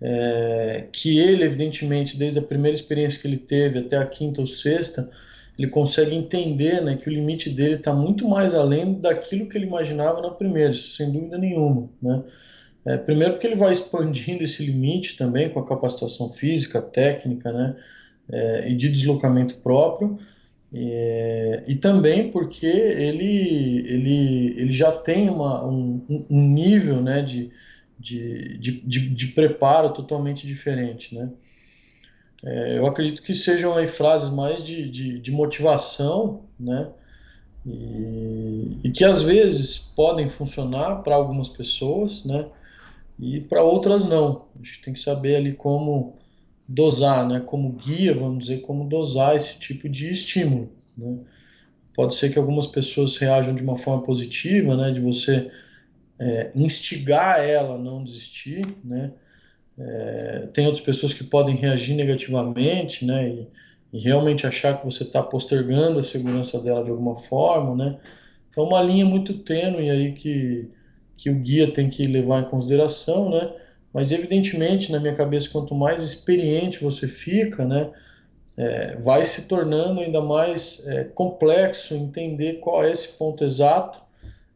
é, 0.00 0.88
que 0.92 1.18
ele, 1.18 1.44
evidentemente, 1.44 2.16
desde 2.16 2.38
a 2.38 2.42
primeira 2.42 2.74
experiência 2.76 3.20
que 3.20 3.26
ele 3.28 3.38
teve 3.38 3.80
até 3.80 3.96
a 3.98 4.06
quinta 4.06 4.40
ou 4.40 4.46
sexta, 4.46 5.10
ele 5.58 5.68
consegue 5.70 6.14
entender 6.14 6.82
né, 6.82 6.96
que 6.96 7.08
o 7.08 7.12
limite 7.12 7.48
dele 7.48 7.76
está 7.76 7.94
muito 7.94 8.28
mais 8.28 8.54
além 8.54 8.94
daquilo 8.94 9.48
que 9.48 9.56
ele 9.56 9.66
imaginava 9.66 10.20
na 10.20 10.30
primeira, 10.30 10.74
sem 10.74 11.10
dúvida 11.10 11.38
nenhuma. 11.38 11.88
Né? 12.00 12.22
É, 12.84 12.98
primeiro 12.98 13.32
porque 13.34 13.46
ele 13.46 13.56
vai 13.56 13.72
expandindo 13.72 14.44
esse 14.44 14.64
limite 14.64 15.16
também 15.16 15.48
com 15.48 15.58
a 15.58 15.66
capacitação 15.66 16.30
física, 16.30 16.80
técnica 16.82 17.52
né, 17.52 17.76
é, 18.30 18.70
e 18.70 18.74
de 18.74 18.88
deslocamento 18.90 19.56
próprio, 19.56 20.18
é, 20.74 21.64
e 21.66 21.74
também 21.76 22.30
porque 22.30 22.66
ele, 22.66 23.82
ele, 23.88 24.54
ele 24.58 24.72
já 24.72 24.92
tem 24.92 25.30
uma, 25.30 25.66
um, 25.66 26.02
um 26.28 26.42
nível 26.42 27.00
né, 27.00 27.22
de, 27.22 27.50
de, 27.98 28.58
de, 28.58 28.80
de, 28.82 29.08
de 29.14 29.26
preparo 29.28 29.90
totalmente 29.90 30.46
diferente. 30.46 31.14
Né? 31.14 31.30
É, 32.44 32.78
eu 32.78 32.86
acredito 32.86 33.22
que 33.22 33.34
sejam 33.34 33.74
aí 33.76 33.86
frases 33.86 34.30
mais 34.30 34.62
de, 34.62 34.88
de, 34.88 35.18
de 35.18 35.30
motivação, 35.30 36.44
né? 36.58 36.88
E, 37.64 38.78
e, 38.84 38.90
que 38.92 39.04
às 39.04 39.22
vezes 39.22 39.76
podem 39.78 40.28
funcionar 40.28 41.02
para 41.02 41.16
algumas 41.16 41.48
pessoas, 41.48 42.24
né? 42.24 42.46
E 43.18 43.40
para 43.40 43.62
outras 43.62 44.06
não. 44.06 44.46
A 44.54 44.58
gente 44.58 44.82
tem 44.82 44.94
que 44.94 45.00
saber 45.00 45.36
ali 45.36 45.52
como 45.52 46.14
dosar, 46.68 47.26
né? 47.26 47.40
Como 47.40 47.72
guia, 47.72 48.14
vamos 48.14 48.46
dizer, 48.46 48.60
como 48.60 48.88
dosar 48.88 49.34
esse 49.34 49.58
tipo 49.58 49.88
de 49.88 50.12
estímulo, 50.12 50.70
né? 50.96 51.18
Pode 51.94 52.14
ser 52.14 52.30
que 52.30 52.38
algumas 52.38 52.66
pessoas 52.66 53.16
reajam 53.16 53.54
de 53.54 53.62
uma 53.62 53.76
forma 53.76 54.02
positiva, 54.02 54.76
né? 54.76 54.92
De 54.92 55.00
você 55.00 55.50
é, 56.20 56.52
instigar 56.54 57.40
ela 57.40 57.74
a 57.74 57.78
não 57.78 58.04
desistir, 58.04 58.62
né? 58.84 59.12
É, 59.78 60.48
tem 60.52 60.64
outras 60.66 60.84
pessoas 60.84 61.12
que 61.12 61.24
podem 61.24 61.54
reagir 61.54 61.94
negativamente, 61.94 63.04
né? 63.04 63.28
E, 63.28 63.48
e 63.92 63.98
realmente 64.00 64.46
achar 64.46 64.78
que 64.78 64.84
você 64.84 65.02
está 65.02 65.22
postergando 65.22 65.98
a 65.98 66.02
segurança 66.02 66.60
dela 66.60 66.82
de 66.82 66.90
alguma 66.90 67.14
forma, 67.14 67.74
né? 67.74 67.98
Então, 68.50 68.64
uma 68.64 68.82
linha 68.82 69.04
muito 69.04 69.34
tênue 69.34 69.90
aí 69.90 70.12
que, 70.12 70.68
que 71.16 71.28
o 71.30 71.34
guia 71.34 71.70
tem 71.70 71.90
que 71.90 72.06
levar 72.06 72.40
em 72.40 72.48
consideração, 72.48 73.30
né? 73.30 73.52
Mas, 73.92 74.12
evidentemente, 74.12 74.90
na 74.90 75.00
minha 75.00 75.14
cabeça, 75.14 75.50
quanto 75.50 75.74
mais 75.74 76.02
experiente 76.02 76.82
você 76.82 77.06
fica, 77.06 77.64
né? 77.64 77.90
É, 78.58 78.96
vai 78.96 79.22
se 79.24 79.46
tornando 79.46 80.00
ainda 80.00 80.22
mais 80.22 80.86
é, 80.88 81.04
complexo 81.04 81.94
entender 81.94 82.54
qual 82.54 82.82
é 82.82 82.90
esse 82.90 83.08
ponto 83.08 83.44
exato 83.44 84.00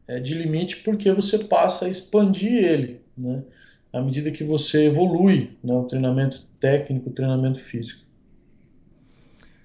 é, 0.09 0.18
de 0.18 0.33
limite, 0.33 0.78
porque 0.78 1.12
você 1.12 1.38
passa 1.38 1.85
a 1.85 1.88
expandir 1.88 2.64
ele, 2.64 3.02
né? 3.16 3.42
À 3.92 4.00
medida 4.00 4.31
que 4.31 4.44
você 4.44 4.87
evolui 4.87 5.57
né, 5.62 5.74
o 5.74 5.85
treinamento 5.85 6.42
técnico, 6.61 7.11
o 7.11 7.12
treinamento 7.12 7.61
físico. 7.61 8.05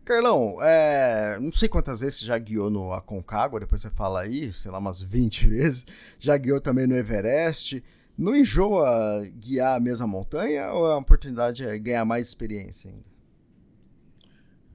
Carlão, 0.04 0.58
é, 0.62 1.40
não 1.42 1.52
sei 1.52 1.68
quantas 1.68 2.02
vezes 2.02 2.20
você 2.20 2.26
já 2.26 2.38
guiou 2.38 2.70
no 2.70 2.94
Aconcagua, 2.94 3.60
depois 3.60 3.82
você 3.82 3.90
fala 3.90 4.22
aí, 4.22 4.54
sei 4.54 4.70
lá, 4.70 4.78
umas 4.78 5.02
20 5.02 5.48
vezes. 5.50 5.86
Já 6.20 6.38
guiou 6.38 6.62
também 6.62 6.86
no 6.86 6.96
Everest. 6.96 7.84
Não 8.18 8.36
enjoa 8.36 9.26
guiar 9.40 9.76
a 9.76 9.80
mesma 9.80 10.08
montanha 10.08 10.72
ou 10.72 10.86
a 10.86 10.98
oportunidade 10.98 11.68
é 11.68 11.78
ganhar 11.78 12.06
mais 12.06 12.28
experiência 12.28 12.92
ainda? 12.92 13.16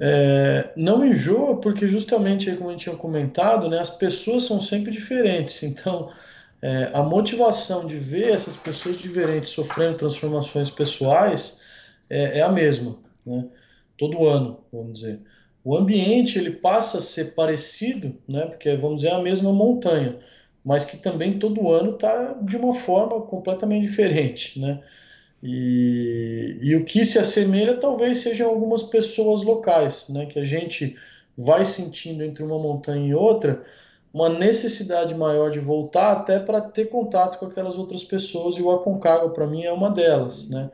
É, 0.03 0.73
não 0.77 1.05
enjoa 1.05 1.61
porque 1.61 1.87
justamente, 1.87 2.51
como 2.57 2.71
a 2.71 2.73
gente 2.73 2.85
tinha 2.85 2.97
comentado, 2.97 3.69
né, 3.69 3.79
as 3.79 3.91
pessoas 3.91 4.45
são 4.45 4.61
sempre 4.61 4.91
diferentes. 4.91 5.63
Então, 5.63 6.11
é, 6.63 6.91
a 6.93 7.03
motivação 7.03 7.87
de 7.87 7.97
ver 7.97 8.31
essas 8.31 8.57
pessoas 8.57 8.99
diferentes 8.99 9.51
sofrendo 9.51 9.97
transformações 9.97 10.71
pessoais 10.71 11.59
é, 12.09 12.39
é 12.39 12.43
a 12.43 12.51
mesma, 12.51 12.99
né? 13.25 13.47
todo 13.97 14.27
ano, 14.27 14.65
vamos 14.73 15.01
dizer. 15.01 15.21
o 15.65 15.77
ambiente 15.77 16.39
ele 16.39 16.53
passa 16.53 16.99
a 16.99 17.03
ser 17.03 17.35
parecido, 17.35 18.17
né? 18.29 18.47
Porque 18.47 18.75
vamos 18.77 19.03
dizer 19.03 19.13
a 19.13 19.21
mesma 19.21 19.53
montanha, 19.53 20.19
mas 20.65 20.85
que 20.85 20.97
também 20.97 21.39
todo 21.39 21.71
ano 21.73 21.93
está 21.93 22.35
de 22.43 22.57
uma 22.57 22.75
forma 22.75 23.21
completamente 23.23 23.87
diferente, 23.87 24.59
né? 24.61 24.83
E, 25.43 26.59
e 26.63 26.77
o 26.77 26.85
que 26.85 27.05
se 27.05 27.19
assemelha 27.19 27.77
talvez 27.77 28.19
sejam 28.19 28.49
algumas 28.49 28.83
pessoas 28.83 29.43
locais, 29.43 30.07
né? 30.09 30.27
Que 30.27 30.39
a 30.39 30.45
gente 30.45 30.97
vai 31.37 31.65
sentindo 31.65 32.23
entre 32.23 32.43
uma 32.43 32.59
montanha 32.59 33.09
e 33.09 33.15
outra 33.15 33.63
uma 34.13 34.29
necessidade 34.29 35.15
maior 35.15 35.51
de 35.51 35.61
voltar 35.61 36.13
até 36.13 36.41
para 36.41 36.61
ter 36.61 36.87
contato 36.87 37.39
com 37.39 37.47
aquelas 37.47 37.77
outras 37.77 38.03
pessoas 38.03 38.57
e 38.57 38.63
o 38.63 38.71
Aconcagua 38.71 39.31
para 39.31 39.47
mim 39.47 39.63
é 39.63 39.73
uma 39.73 39.91
delas, 39.91 40.49
né? 40.49 40.71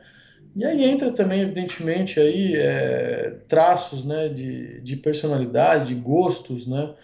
E 0.56 0.64
aí 0.64 0.84
entra 0.84 1.12
também, 1.12 1.42
evidentemente, 1.42 2.18
aí, 2.18 2.56
é, 2.56 3.36
traços 3.46 4.06
né, 4.06 4.30
de, 4.30 4.80
de 4.80 4.96
personalidade, 4.96 5.88
de 5.88 5.94
gostos, 5.94 6.66
né, 6.66 6.94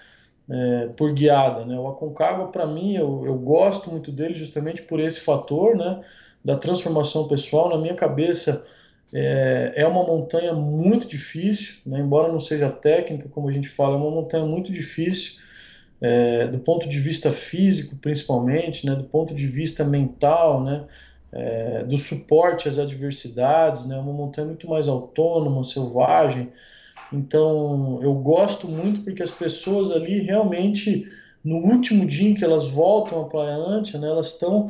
é, 0.48 0.86
por 0.96 1.12
guiada. 1.12 1.66
Né? 1.66 1.78
O 1.78 1.86
Aconcagua, 1.86 2.48
para 2.48 2.66
mim, 2.66 2.96
eu, 2.96 3.24
eu 3.26 3.36
gosto 3.36 3.90
muito 3.90 4.10
dele 4.10 4.34
justamente 4.34 4.80
por 4.80 4.98
esse 5.00 5.20
fator 5.20 5.76
né, 5.76 6.00
da 6.42 6.56
transformação 6.56 7.28
pessoal. 7.28 7.68
Na 7.68 7.76
minha 7.76 7.92
cabeça, 7.92 8.64
é, 9.12 9.72
é 9.76 9.86
uma 9.86 10.02
montanha 10.02 10.54
muito 10.54 11.06
difícil, 11.06 11.74
né, 11.84 12.00
embora 12.00 12.32
não 12.32 12.40
seja 12.40 12.70
técnica, 12.70 13.28
como 13.28 13.50
a 13.50 13.52
gente 13.52 13.68
fala, 13.68 13.96
é 13.96 13.98
uma 13.98 14.10
montanha 14.10 14.46
muito 14.46 14.72
difícil. 14.72 15.41
É, 16.02 16.48
do 16.48 16.58
ponto 16.58 16.88
de 16.88 16.98
vista 16.98 17.30
físico, 17.30 17.94
principalmente, 17.96 18.84
né, 18.84 18.94
do 18.94 19.04
ponto 19.04 19.32
de 19.32 19.46
vista 19.46 19.84
mental, 19.84 20.62
né, 20.64 20.84
é, 21.32 21.84
do 21.84 21.96
suporte 21.96 22.68
às 22.68 22.78
adversidades, 22.78 23.86
né? 23.86 23.96
Uma 23.96 24.12
montanha 24.12 24.48
muito 24.48 24.68
mais 24.68 24.86
autônoma, 24.86 25.64
selvagem. 25.64 26.50
Então, 27.12 27.98
eu 28.02 28.14
gosto 28.14 28.68
muito 28.68 29.00
porque 29.00 29.22
as 29.22 29.30
pessoas 29.30 29.90
ali 29.90 30.20
realmente, 30.20 31.06
no 31.42 31.56
último 31.56 32.06
dia 32.06 32.30
em 32.30 32.34
que 32.34 32.44
elas 32.44 32.68
voltam 32.68 33.22
à 33.22 33.24
Praia 33.28 33.54
Antia, 33.54 33.98
né, 33.98 34.08
elas 34.08 34.32
estão 34.32 34.68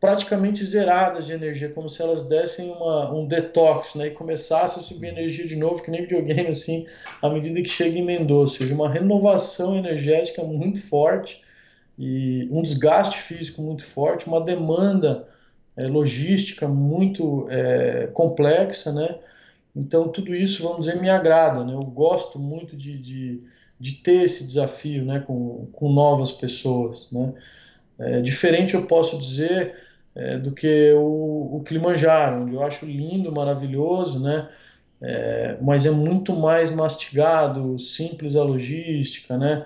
praticamente 0.00 0.64
zeradas 0.64 1.26
de 1.26 1.32
energia, 1.32 1.68
como 1.68 1.90
se 1.90 2.00
elas 2.00 2.26
dessem 2.26 2.70
uma, 2.70 3.12
um 3.12 3.26
detox, 3.26 3.94
né, 3.94 4.06
e 4.06 4.10
começassem 4.10 4.80
a 4.80 4.82
subir 4.82 5.08
energia 5.08 5.44
de 5.44 5.54
novo, 5.54 5.82
que 5.82 5.90
nem 5.90 6.00
videogame, 6.00 6.48
assim, 6.48 6.86
à 7.20 7.28
medida 7.28 7.60
que 7.60 7.68
chega 7.68 7.98
em 7.98 8.04
Mendoza, 8.04 8.52
ou 8.52 8.58
seja, 8.58 8.74
uma 8.74 8.88
renovação 8.88 9.76
energética 9.76 10.42
muito 10.42 10.80
forte 10.80 11.42
e 11.98 12.48
um 12.50 12.62
desgaste 12.62 13.18
físico 13.18 13.60
muito 13.60 13.84
forte, 13.84 14.26
uma 14.26 14.42
demanda 14.42 15.28
é, 15.76 15.86
logística 15.86 16.66
muito 16.66 17.46
é, 17.50 18.06
complexa, 18.14 18.92
né? 18.92 19.18
Então 19.76 20.08
tudo 20.08 20.34
isso, 20.34 20.62
vamos 20.62 20.86
dizer, 20.86 21.00
me 21.00 21.10
agrada, 21.10 21.62
né? 21.62 21.74
Eu 21.74 21.80
gosto 21.80 22.38
muito 22.38 22.74
de, 22.74 22.98
de, 22.98 23.42
de 23.78 23.92
ter 23.92 24.24
esse 24.24 24.44
desafio, 24.44 25.04
né? 25.04 25.20
Com, 25.20 25.68
com 25.72 25.92
novas 25.92 26.32
pessoas, 26.32 27.10
né? 27.12 27.34
É, 27.98 28.20
diferente 28.22 28.72
eu 28.72 28.86
posso 28.86 29.18
dizer 29.18 29.74
é, 30.14 30.38
do 30.38 30.52
que 30.52 30.92
o, 30.94 31.56
o 31.56 31.62
Kilimanjaro, 31.64 32.42
onde 32.42 32.54
eu 32.54 32.62
acho 32.62 32.86
lindo, 32.86 33.32
maravilhoso, 33.32 34.20
né? 34.20 34.48
É, 35.02 35.56
mas 35.62 35.86
é 35.86 35.90
muito 35.90 36.34
mais 36.36 36.70
mastigado, 36.70 37.78
simples 37.78 38.36
a 38.36 38.42
logística, 38.42 39.38
né? 39.38 39.64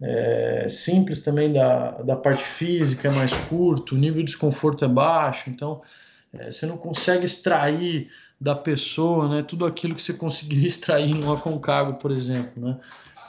é, 0.00 0.66
simples 0.68 1.20
também 1.20 1.52
da, 1.52 2.02
da 2.02 2.16
parte 2.16 2.44
física 2.44 3.08
é 3.08 3.10
mais 3.10 3.32
curto, 3.48 3.94
o 3.94 3.98
nível 3.98 4.20
de 4.22 4.26
desconforto 4.26 4.84
é 4.84 4.88
baixo, 4.88 5.50
então 5.50 5.80
é, 6.32 6.50
você 6.50 6.66
não 6.66 6.76
consegue 6.76 7.24
extrair 7.24 8.10
da 8.38 8.54
pessoa 8.54 9.28
né, 9.28 9.42
tudo 9.42 9.64
aquilo 9.64 9.94
que 9.94 10.02
você 10.02 10.12
conseguiria 10.12 10.68
extrair 10.68 11.14
no 11.14 11.32
Aconcagua, 11.32 11.94
por 11.94 12.10
exemplo. 12.10 12.62
Né? 12.62 12.78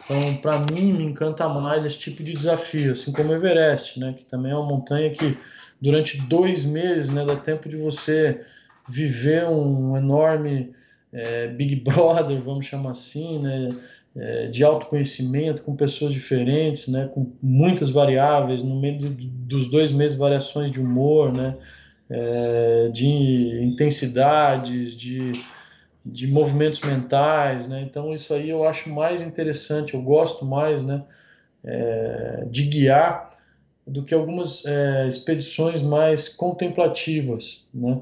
Então, 0.03 0.37
para 0.37 0.59
mim, 0.59 0.93
me 0.93 1.03
encanta 1.03 1.47
mais 1.47 1.85
esse 1.85 1.99
tipo 1.99 2.23
de 2.23 2.33
desafio, 2.33 2.91
assim 2.91 3.11
como 3.11 3.29
o 3.29 3.35
Everest, 3.35 3.99
né, 3.99 4.13
que 4.13 4.25
também 4.25 4.51
é 4.51 4.55
uma 4.55 4.67
montanha 4.67 5.09
que 5.09 5.37
durante 5.81 6.21
dois 6.27 6.65
meses 6.65 7.09
né, 7.09 7.25
dá 7.25 7.35
tempo 7.35 7.69
de 7.69 7.77
você 7.77 8.41
viver 8.87 9.45
um 9.45 9.97
enorme 9.97 10.73
é, 11.13 11.47
Big 11.47 11.75
Brother, 11.81 12.39
vamos 12.39 12.65
chamar 12.65 12.91
assim, 12.91 13.39
né, 13.39 13.69
é, 14.15 14.47
de 14.47 14.63
autoconhecimento 14.63 15.63
com 15.63 15.75
pessoas 15.75 16.11
diferentes, 16.11 16.87
né, 16.87 17.07
com 17.13 17.31
muitas 17.41 17.89
variáveis, 17.89 18.63
no 18.63 18.79
meio 18.79 18.97
do, 18.97 19.09
dos 19.09 19.67
dois 19.67 19.91
meses 19.91 20.17
variações 20.17 20.71
de 20.71 20.79
humor, 20.79 21.31
né, 21.31 21.55
é, 22.09 22.89
de 22.91 23.63
intensidades, 23.63 24.95
de, 24.95 25.33
de 26.05 26.27
movimentos 26.27 26.81
mentais, 26.81 27.67
né, 27.67 27.81
então 27.81 28.13
isso 28.13 28.33
aí 28.33 28.49
eu 28.49 28.67
acho 28.67 28.89
mais 28.89 29.21
interessante, 29.21 29.93
eu 29.93 30.01
gosto 30.01 30.45
mais, 30.45 30.81
né, 30.81 31.03
é, 31.63 32.45
de 32.49 32.63
guiar 32.63 33.26
do 33.87 34.03
que 34.03 34.13
algumas 34.13 34.65
é, 34.65 35.07
expedições 35.07 35.81
mais 35.81 36.29
contemplativas, 36.29 37.69
né, 37.73 38.01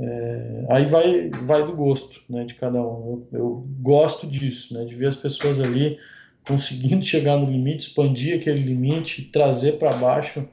é, 0.00 0.66
aí 0.70 0.86
vai, 0.86 1.28
vai 1.44 1.64
do 1.64 1.74
gosto 1.74 2.22
né, 2.28 2.44
de 2.44 2.54
cada 2.54 2.80
um. 2.80 3.26
Eu, 3.30 3.38
eu, 3.38 3.62
gosto 3.80 4.26
disso, 4.26 4.72
né, 4.72 4.84
de 4.86 4.94
ver 4.94 5.06
as 5.06 5.16
pessoas 5.16 5.60
ali 5.60 5.98
conseguindo 6.46 7.04
chegar 7.04 7.36
no 7.36 7.50
limite, 7.50 7.88
expandir 7.88 8.38
aquele 8.38 8.60
limite 8.60 9.24
trazer 9.24 9.72
para 9.72 9.92
baixo 9.92 10.48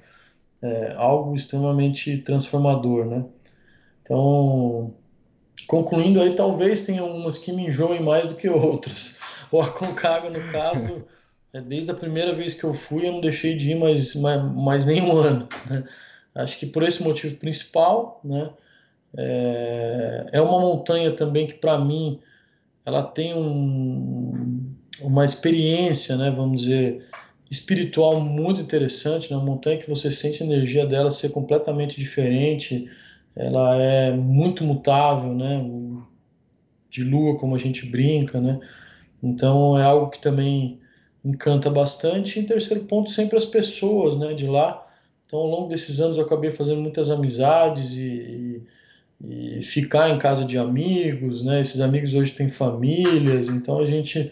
é, 0.62 0.94
algo 0.98 1.34
extremamente 1.34 2.18
transformador. 2.18 3.06
Né? 3.06 3.24
Então, 4.02 4.94
concluindo 5.66 6.22
aí, 6.22 6.36
talvez 6.36 6.82
tenha 6.82 7.06
umas 7.06 7.38
que 7.38 7.54
me 7.54 7.68
enjoem 7.68 8.04
mais 8.04 8.28
do 8.28 8.36
que 8.36 8.50
outras. 8.50 9.16
O 9.50 9.62
Aconcagua, 9.62 10.30
no 10.30 10.52
caso, 10.52 11.06
desde 11.54 11.92
a 11.92 11.96
primeira 11.96 12.34
vez 12.34 12.54
que 12.54 12.64
eu 12.64 12.74
fui, 12.74 13.08
eu 13.08 13.14
não 13.14 13.22
deixei 13.22 13.56
de 13.56 13.72
ir 13.72 13.76
mais, 13.76 14.16
mais, 14.16 14.56
mais 14.56 14.86
nenhum 14.86 15.18
ano. 15.18 15.48
Né? 15.70 15.84
Acho 16.36 16.60
que 16.60 16.66
por 16.66 16.84
esse 16.84 17.04
motivo 17.04 17.36
principal, 17.38 18.22
né? 18.24 18.50
É, 19.16 20.26
é 20.34 20.42
uma 20.42 20.60
montanha 20.60 21.12
também 21.12 21.48
que, 21.48 21.56
para 21.56 21.80
mim, 21.80 22.20
ela 22.86 23.02
tem 23.02 23.34
um, 23.34 24.76
uma 25.02 25.26
experiência, 25.26 26.16
né, 26.16 26.30
vamos 26.30 26.62
dizer, 26.62 27.06
espiritual 27.50 28.20
muito 28.20 28.62
interessante. 28.62 29.32
Né? 29.32 29.38
Uma 29.38 29.46
montanha 29.46 29.78
que 29.78 29.90
você 29.90 30.12
sente 30.12 30.44
a 30.44 30.46
energia 30.46 30.86
dela 30.86 31.10
ser 31.10 31.30
completamente 31.30 32.00
diferente. 32.00 32.90
Ela 33.36 33.82
é 33.82 34.12
muito 34.12 34.64
mutável, 34.64 35.34
né? 35.34 35.66
de 36.90 37.04
lua, 37.04 37.38
como 37.38 37.56
a 37.56 37.60
gente 37.60 37.86
brinca. 37.86 38.40
Né? 38.40 38.60
Então, 39.24 39.78
é 39.78 39.84
algo 39.84 40.10
que 40.10 40.22
também 40.22 40.80
encanta 41.30 41.70
bastante. 41.70 42.40
E 42.40 42.44
em 42.44 42.46
terceiro 42.46 42.84
ponto, 42.86 43.10
sempre 43.10 43.38
as 43.38 43.46
pessoas 43.46 44.18
né, 44.18 44.34
de 44.34 44.48
lá. 44.48 44.86
Então, 45.26 45.40
ao 45.40 45.48
longo 45.48 45.70
desses 45.70 46.00
anos, 46.00 46.18
eu 46.18 46.24
acabei 46.24 46.50
fazendo 46.50 46.82
muitas 46.82 47.10
amizades 47.10 47.96
e, 47.96 48.02
e 48.02 48.62
e 49.24 49.62
ficar 49.62 50.10
em 50.10 50.20
casa 50.20 50.46
de 50.46 50.58
amigos, 50.58 51.44
né? 51.44 51.60
Esses 51.60 51.82
amigos 51.82 52.14
hoje 52.14 52.32
têm 52.32 52.48
famílias, 52.48 53.48
então 53.48 53.80
a 53.80 53.86
gente 53.86 54.32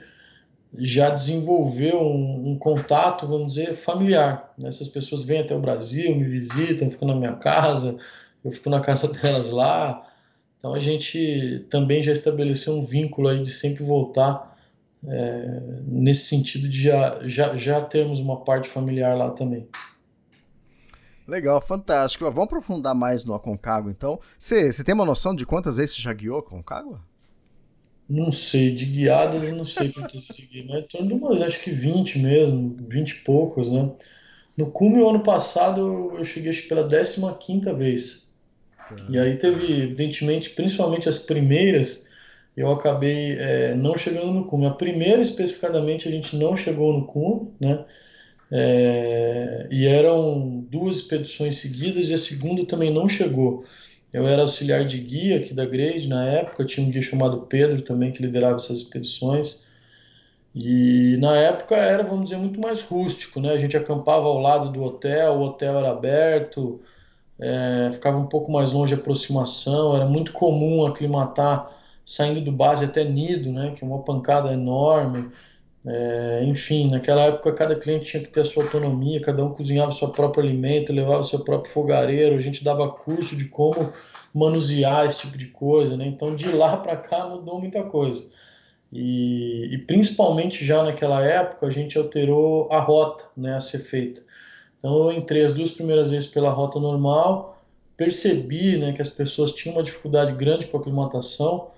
já 0.78 1.10
desenvolveu 1.10 2.00
um, 2.02 2.52
um 2.52 2.60
contato, 2.60 3.26
vamos 3.26 3.54
dizer, 3.54 3.74
familiar. 3.74 4.54
Né? 4.58 4.70
Essas 4.70 4.88
pessoas 4.88 5.24
vêm 5.24 5.40
até 5.40 5.56
o 5.56 5.62
Brasil, 5.62 6.16
me 6.16 6.26
visitam, 6.26 6.90
ficam 6.90 7.08
na 7.08 7.16
minha 7.16 7.34
casa, 7.34 7.98
eu 8.44 8.52
fico 8.52 8.70
na 8.70 8.82
casa 8.82 9.08
delas 9.14 9.50
lá. 9.50 10.06
Então 10.58 10.74
a 10.74 10.80
gente 10.80 11.66
também 11.70 12.04
já 12.04 12.12
estabeleceu 12.12 12.74
um 12.74 12.86
vínculo 12.86 13.30
aí 13.30 13.42
de 13.42 13.50
sempre 13.50 13.84
voltar 13.84 14.55
é, 15.08 15.62
nesse 15.86 16.28
sentido 16.28 16.68
de 16.68 16.84
já, 16.84 17.20
já, 17.24 17.56
já 17.56 17.82
termos 17.82 18.20
uma 18.20 18.44
parte 18.44 18.70
familiar 18.70 19.18
lá 19.18 19.32
também. 19.32 19.68
Legal, 21.28 21.60
fantástico. 21.60 22.26
Vamos 22.26 22.44
aprofundar 22.44 22.94
mais 22.94 23.24
no 23.24 23.34
Aconcagua, 23.34 23.92
então. 23.92 24.20
Você 24.38 24.84
tem 24.84 24.94
uma 24.94 25.06
noção 25.06 25.34
de 25.34 25.46
quantas 25.46 25.78
vezes 25.78 25.96
você 25.96 26.02
já 26.02 26.14
guiou 26.14 26.40
Aconcagua? 26.40 27.02
Não 28.08 28.32
sei, 28.32 28.76
de 28.76 28.86
guiadas 28.86 29.44
eu 29.44 29.56
não 29.56 29.66
sei 29.66 29.92
quantas 29.92 30.26
segui, 30.26 30.64
mas 30.68 30.84
em 30.84 30.88
torno 30.88 31.08
de 31.08 31.14
umas, 31.14 31.42
acho 31.42 31.60
que 31.62 31.72
20 31.72 32.20
mesmo, 32.20 32.78
20 32.88 33.10
e 33.10 33.16
poucos, 33.24 33.72
né? 33.72 33.92
No 34.56 34.70
cume, 34.70 35.02
o 35.02 35.10
ano 35.10 35.22
passado, 35.22 36.14
eu 36.16 36.24
cheguei 36.24 36.52
acho 36.52 36.68
pela 36.68 36.88
15 36.88 37.74
vez. 37.74 38.32
Tá. 38.78 38.96
E 39.10 39.20
aí 39.20 39.36
teve, 39.38 39.82
evidentemente, 39.82 40.52
principalmente 40.52 41.10
as 41.10 41.18
primeiras, 41.18 42.05
eu 42.56 42.72
acabei 42.72 43.34
é, 43.34 43.74
não 43.76 43.98
chegando 43.98 44.32
no 44.32 44.46
cume. 44.46 44.66
A 44.66 44.72
primeira, 44.72 45.22
especificadamente, 45.22 46.08
a 46.08 46.12
gente 46.12 46.36
não 46.38 46.56
chegou 46.56 46.94
no 46.94 47.06
cume, 47.06 47.52
né? 47.60 47.86
É, 48.52 49.68
e 49.72 49.88
eram 49.88 50.66
duas 50.70 50.98
expedições 50.98 51.58
seguidas 51.58 52.10
e 52.10 52.14
a 52.14 52.18
segunda 52.18 52.66
também 52.66 52.94
não 52.94 53.10
chegou. 53.10 53.64
Eu 54.14 54.26
era 54.28 54.44
auxiliar 54.44 54.86
de 54.86 54.98
guia 55.00 55.38
aqui 55.38 55.54
da 55.54 55.66
Grade 55.66 56.08
na 56.08 56.24
época, 56.26 56.64
tinha 56.64 56.86
um 56.86 56.90
guia 56.90 57.02
chamado 57.02 57.42
Pedro 57.48 57.82
também 57.82 58.12
que 58.12 58.22
liderava 58.22 58.56
essas 58.56 58.78
expedições. 58.78 59.66
E 60.56 61.18
na 61.20 61.36
época 61.36 61.76
era, 61.76 62.02
vamos 62.04 62.26
dizer, 62.26 62.38
muito 62.38 62.62
mais 62.62 62.82
rústico, 62.82 63.42
né? 63.42 63.52
A 63.52 63.58
gente 63.58 63.76
acampava 63.76 64.26
ao 64.28 64.40
lado 64.40 64.72
do 64.72 64.82
hotel, 64.84 65.34
o 65.34 65.42
hotel 65.42 65.78
era 65.78 65.92
aberto, 65.92 66.80
é, 67.38 67.90
ficava 67.92 68.18
um 68.18 68.28
pouco 68.28 68.50
mais 68.52 68.72
longe 68.72 68.94
a 68.94 68.98
aproximação, 68.98 69.96
era 69.96 70.06
muito 70.06 70.32
comum 70.32 70.86
aclimatar 70.86 71.70
saindo 72.06 72.42
do 72.42 72.52
base 72.52 72.86
até 72.86 73.04
Nido, 73.04 73.52
né? 73.52 73.74
Que 73.76 73.84
é 73.84 73.88
uma 73.88 74.04
pancada 74.04 74.54
enorme. 74.54 75.32
É, 75.88 76.44
enfim, 76.46 76.90
naquela 76.90 77.24
época 77.24 77.54
cada 77.54 77.76
cliente 77.76 78.10
tinha 78.10 78.24
que 78.24 78.30
ter 78.30 78.42
a 78.42 78.46
sua 78.46 78.64
autonomia, 78.64 79.22
cada 79.22 79.46
um 79.46 79.54
cozinhava 79.54 79.92
o 79.92 79.94
seu 79.94 80.10
próprio 80.10 80.44
alimento, 80.44 80.92
levava 80.92 81.20
o 81.20 81.24
seu 81.24 81.40
próprio 81.42 81.72
fogareiro, 81.72 82.36
a 82.36 82.42
gente 82.42 82.64
dava 82.64 82.90
curso 82.90 83.36
de 83.36 83.46
como 83.46 83.94
manusear 84.34 85.06
esse 85.06 85.20
tipo 85.20 85.38
de 85.38 85.46
coisa, 85.48 85.96
né? 85.96 86.08
Então 86.08 86.36
de 86.36 86.50
lá 86.50 86.78
para 86.78 86.98
cá 86.98 87.28
mudou 87.28 87.60
muita 87.60 87.84
coisa. 87.84 88.26
E, 88.92 89.70
e, 89.74 89.78
principalmente 89.80 90.64
já 90.66 90.84
naquela 90.84 91.22
época 91.22 91.68
a 91.68 91.70
gente 91.70 91.98
alterou 91.98 92.70
a 92.72 92.80
rota 92.80 93.26
né, 93.36 93.56
a 93.56 93.60
ser 93.60 93.80
feita. 93.80 94.24
Então 94.78 95.10
eu 95.10 95.18
entrei 95.18 95.44
as 95.44 95.52
duas 95.52 95.72
primeiras 95.72 96.10
vezes 96.10 96.28
pela 96.28 96.50
rota 96.50 96.80
normal, 96.80 97.62
percebi 97.98 98.78
né, 98.78 98.94
que 98.94 99.02
as 99.02 99.10
pessoas 99.10 99.52
tinham 99.52 99.76
uma 99.76 99.84
dificuldade 99.84 100.34
grande 100.34 100.68
com 100.68 100.78
a 100.78 100.80
aclimatação. 100.80 101.72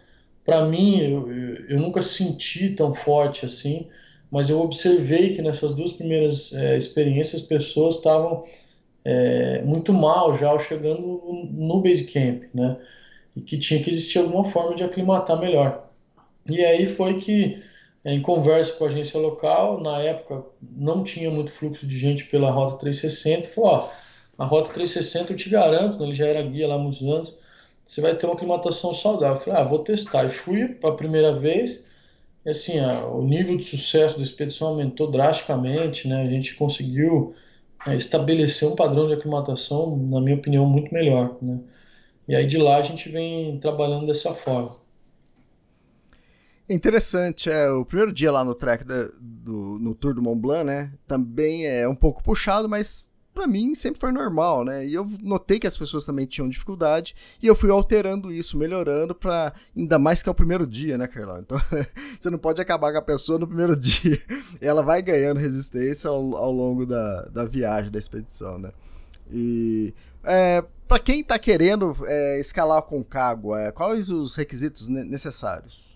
Para 0.47 0.65
mim, 0.65 1.01
eu, 1.01 1.29
eu 1.67 1.77
nunca 1.77 2.01
senti 2.01 2.69
tão 2.69 2.93
forte 2.93 3.45
assim, 3.45 3.85
mas 4.31 4.49
eu 4.49 4.61
observei 4.61 5.35
que 5.35 5.41
nessas 5.41 5.75
duas 5.75 5.91
primeiras 5.91 6.53
é, 6.53 6.77
experiências 6.77 7.41
as 7.41 7.47
pessoas 7.49 7.95
estavam 7.95 8.45
é, 9.03 9.61
muito 9.63 9.91
mal 9.91 10.37
já 10.37 10.57
chegando 10.57 11.21
no 11.51 11.81
base 11.81 12.05
camp, 12.05 12.43
né? 12.53 12.77
E 13.35 13.41
que 13.41 13.57
tinha 13.57 13.83
que 13.83 13.89
existir 13.89 14.19
alguma 14.19 14.45
forma 14.45 14.73
de 14.73 14.85
aclimatar 14.85 15.37
melhor. 15.37 15.89
E 16.49 16.63
aí 16.63 16.85
foi 16.85 17.19
que, 17.19 17.61
é, 18.05 18.13
em 18.13 18.21
conversa 18.21 18.71
com 18.77 18.85
a 18.85 18.87
agência 18.87 19.19
local, 19.19 19.81
na 19.81 19.99
época 19.99 20.45
não 20.61 21.03
tinha 21.03 21.29
muito 21.29 21.51
fluxo 21.51 21.85
de 21.85 21.99
gente 21.99 22.23
pela 22.23 22.49
Rota 22.49 22.77
360, 22.77 23.49
falou, 23.49 23.69
ó, 23.71 23.89
a 24.37 24.45
Rota 24.45 24.71
360 24.71 25.33
eu 25.33 25.35
te 25.35 25.49
garanto, 25.49 25.99
né, 25.99 26.05
ele 26.05 26.13
já 26.13 26.25
era 26.25 26.41
guia 26.41 26.69
lá 26.69 26.75
há 26.75 26.79
muitos 26.79 27.01
anos, 27.01 27.33
você 27.87 28.01
vai 28.01 28.15
ter 28.15 28.25
uma 28.25 28.35
aclimatação 28.35 28.93
saudável. 28.93 29.37
Eu 29.37 29.41
falei, 29.41 29.61
ah, 29.61 29.63
vou 29.63 29.79
testar. 29.79 30.25
E 30.25 30.29
fui 30.29 30.67
para 30.67 30.89
a 30.89 30.95
primeira 30.95 31.33
vez, 31.33 31.87
e 32.45 32.49
assim, 32.49 32.79
a, 32.79 33.05
o 33.07 33.23
nível 33.23 33.55
de 33.57 33.63
sucesso 33.63 34.17
da 34.17 34.23
expedição 34.23 34.69
aumentou 34.69 35.09
drasticamente, 35.09 36.07
né, 36.07 36.21
a 36.21 36.29
gente 36.29 36.55
conseguiu 36.55 37.33
é, 37.87 37.95
estabelecer 37.95 38.67
um 38.67 38.75
padrão 38.75 39.07
de 39.07 39.13
aclimatação, 39.13 39.95
na 39.95 40.19
minha 40.19 40.35
opinião, 40.35 40.65
muito 40.65 40.93
melhor, 40.93 41.37
né. 41.41 41.59
E 42.27 42.35
aí 42.35 42.45
de 42.45 42.57
lá 42.57 42.75
a 42.77 42.81
gente 42.81 43.07
vem 43.09 43.57
trabalhando 43.57 44.05
dessa 44.05 44.33
forma. 44.33 44.75
Interessante, 46.69 47.49
é 47.49 47.69
o 47.69 47.85
primeiro 47.85 48.11
dia 48.11 48.29
lá 48.29 48.43
no 48.43 48.53
track 48.53 48.83
da, 48.83 49.07
do, 49.17 49.79
no 49.79 49.95
Tour 49.95 50.13
do 50.13 50.21
Mont 50.21 50.37
Blanc, 50.37 50.65
né? 50.65 50.91
Também 51.07 51.65
é 51.65 51.87
um 51.87 51.95
pouco 51.95 52.21
puxado, 52.21 52.67
mas 52.67 53.06
para 53.37 53.45
mim 53.45 53.75
sempre 53.75 53.99
foi 53.99 54.11
normal, 54.11 54.65
né? 54.65 54.83
E 54.83 54.95
eu 54.95 55.07
notei 55.21 55.59
que 55.59 55.67
as 55.67 55.77
pessoas 55.77 56.03
também 56.03 56.25
tinham 56.25 56.49
dificuldade 56.49 57.15
e 57.39 57.45
eu 57.45 57.55
fui 57.55 57.69
alterando 57.69 58.33
isso, 58.33 58.57
melhorando 58.57 59.13
para 59.13 59.53
ainda 59.75 59.99
mais 59.99 60.23
que 60.23 60.29
é 60.29 60.31
o 60.31 60.35
primeiro 60.35 60.65
dia, 60.65 60.97
né, 60.97 61.05
Carlão? 61.05 61.39
Então 61.39 61.59
você 62.19 62.31
não 62.31 62.39
pode 62.39 62.59
acabar 62.59 62.91
com 62.91 62.97
a 62.97 63.01
pessoa 63.01 63.37
no 63.37 63.45
primeiro 63.45 63.75
dia. 63.77 64.19
Ela 64.59 64.81
vai 64.81 65.03
ganhando 65.03 65.39
resistência 65.39 66.09
ao, 66.09 66.35
ao 66.35 66.51
longo 66.51 66.83
da, 66.83 67.25
da 67.25 67.45
viagem, 67.45 67.91
da 67.91 67.99
expedição, 67.99 68.57
né? 68.57 68.71
E 69.31 69.93
é, 70.23 70.63
para 70.87 70.97
quem 70.97 71.21
está 71.21 71.37
querendo 71.37 71.95
é, 72.07 72.39
escalar 72.39 72.79
a 72.79 72.81
Concagua, 72.81 73.61
é, 73.61 73.71
quais 73.71 74.09
os 74.09 74.35
requisitos 74.35 74.87
necessários? 74.87 75.87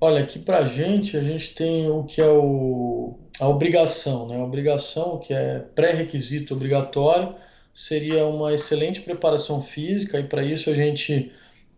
Olha, 0.00 0.22
aqui 0.22 0.38
para 0.38 0.64
gente, 0.64 1.16
a 1.16 1.22
gente 1.22 1.54
tem 1.54 1.88
o 1.90 2.04
que 2.04 2.20
é 2.20 2.28
o, 2.28 3.18
a 3.40 3.48
obrigação, 3.48 4.28
né? 4.28 4.38
A 4.38 4.44
obrigação, 4.44 5.18
que 5.18 5.32
é 5.34 5.58
pré-requisito 5.74 6.54
obrigatório, 6.54 7.34
seria 7.72 8.24
uma 8.26 8.54
excelente 8.54 9.00
preparação 9.02 9.60
física, 9.60 10.18
e 10.18 10.24
para 10.24 10.42
isso 10.42 10.70
a 10.70 10.74
gente 10.74 11.30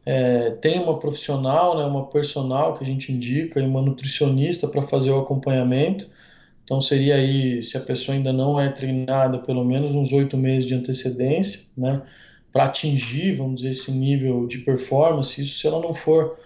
é, 0.06 0.50
tem 0.52 0.78
uma 0.78 0.98
profissional, 0.98 1.76
né, 1.76 1.84
uma 1.84 2.06
personal 2.06 2.74
que 2.74 2.84
a 2.84 2.86
gente 2.86 3.12
indica, 3.12 3.60
e 3.60 3.64
uma 3.64 3.82
nutricionista 3.82 4.68
para 4.68 4.82
fazer 4.82 5.10
o 5.10 5.18
acompanhamento. 5.18 6.08
Então 6.64 6.80
seria 6.80 7.16
aí, 7.16 7.62
se 7.62 7.76
a 7.76 7.80
pessoa 7.80 8.16
ainda 8.16 8.32
não 8.32 8.60
é 8.60 8.68
treinada, 8.68 9.38
pelo 9.38 9.64
menos 9.64 9.90
uns 9.90 10.12
oito 10.12 10.36
meses 10.36 10.66
de 10.66 10.74
antecedência, 10.74 11.62
né? 11.76 12.02
Para 12.52 12.64
atingir, 12.64 13.32
vamos 13.32 13.56
dizer, 13.56 13.70
esse 13.70 13.90
nível 13.90 14.46
de 14.46 14.58
performance, 14.58 15.40
isso 15.40 15.58
se 15.58 15.66
ela 15.66 15.80
não 15.80 15.92
for 15.92 16.38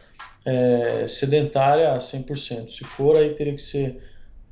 é, 0.44 1.06
sedentária 1.06 1.92
a 1.92 1.98
100%. 1.98 2.70
Se 2.70 2.84
for, 2.84 3.16
aí 3.16 3.34
teria 3.34 3.54
que 3.54 3.62
ser 3.62 4.00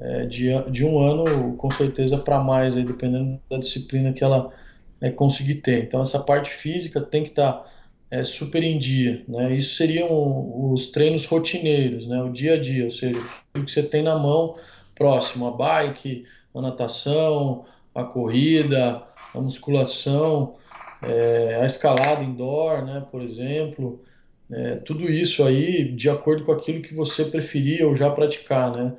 é, 0.00 0.24
de, 0.26 0.50
de 0.70 0.84
um 0.84 0.98
ano, 0.98 1.56
com 1.56 1.70
certeza, 1.70 2.18
para 2.18 2.40
mais, 2.40 2.76
aí, 2.76 2.84
dependendo 2.84 3.40
da 3.50 3.58
disciplina 3.58 4.12
que 4.12 4.24
ela 4.24 4.50
é, 5.00 5.10
conseguir 5.10 5.56
ter. 5.56 5.84
Então, 5.84 6.02
essa 6.02 6.20
parte 6.20 6.50
física 6.50 7.00
tem 7.00 7.22
que 7.22 7.30
estar 7.30 7.52
tá, 7.52 7.70
é, 8.10 8.24
super 8.24 8.62
em 8.62 8.78
dia. 8.78 9.22
Né? 9.28 9.54
Isso 9.54 9.76
seriam 9.76 10.08
os 10.72 10.86
treinos 10.86 11.24
rotineiros, 11.26 12.06
né? 12.06 12.22
o 12.22 12.30
dia 12.30 12.54
a 12.54 12.60
dia, 12.60 12.84
ou 12.84 12.90
seja, 12.90 13.20
o 13.54 13.64
que 13.64 13.70
você 13.70 13.82
tem 13.82 14.02
na 14.02 14.18
mão 14.18 14.54
próximo, 14.94 15.46
a 15.46 15.50
bike, 15.50 16.24
a 16.54 16.60
natação, 16.60 17.64
a 17.94 18.04
corrida, 18.04 19.02
a 19.34 19.40
musculação, 19.40 20.56
é, 21.02 21.58
a 21.60 21.64
escalada 21.64 22.22
indoor, 22.22 22.84
né, 22.84 23.04
por 23.10 23.22
exemplo, 23.22 24.02
é, 24.52 24.76
tudo 24.76 25.08
isso 25.08 25.44
aí 25.44 25.90
de 25.92 26.10
acordo 26.10 26.44
com 26.44 26.52
aquilo 26.52 26.82
que 26.82 26.94
você 26.94 27.24
preferia 27.24 27.86
ou 27.86 27.94
já 27.94 28.10
praticar, 28.10 28.72
né? 28.72 28.94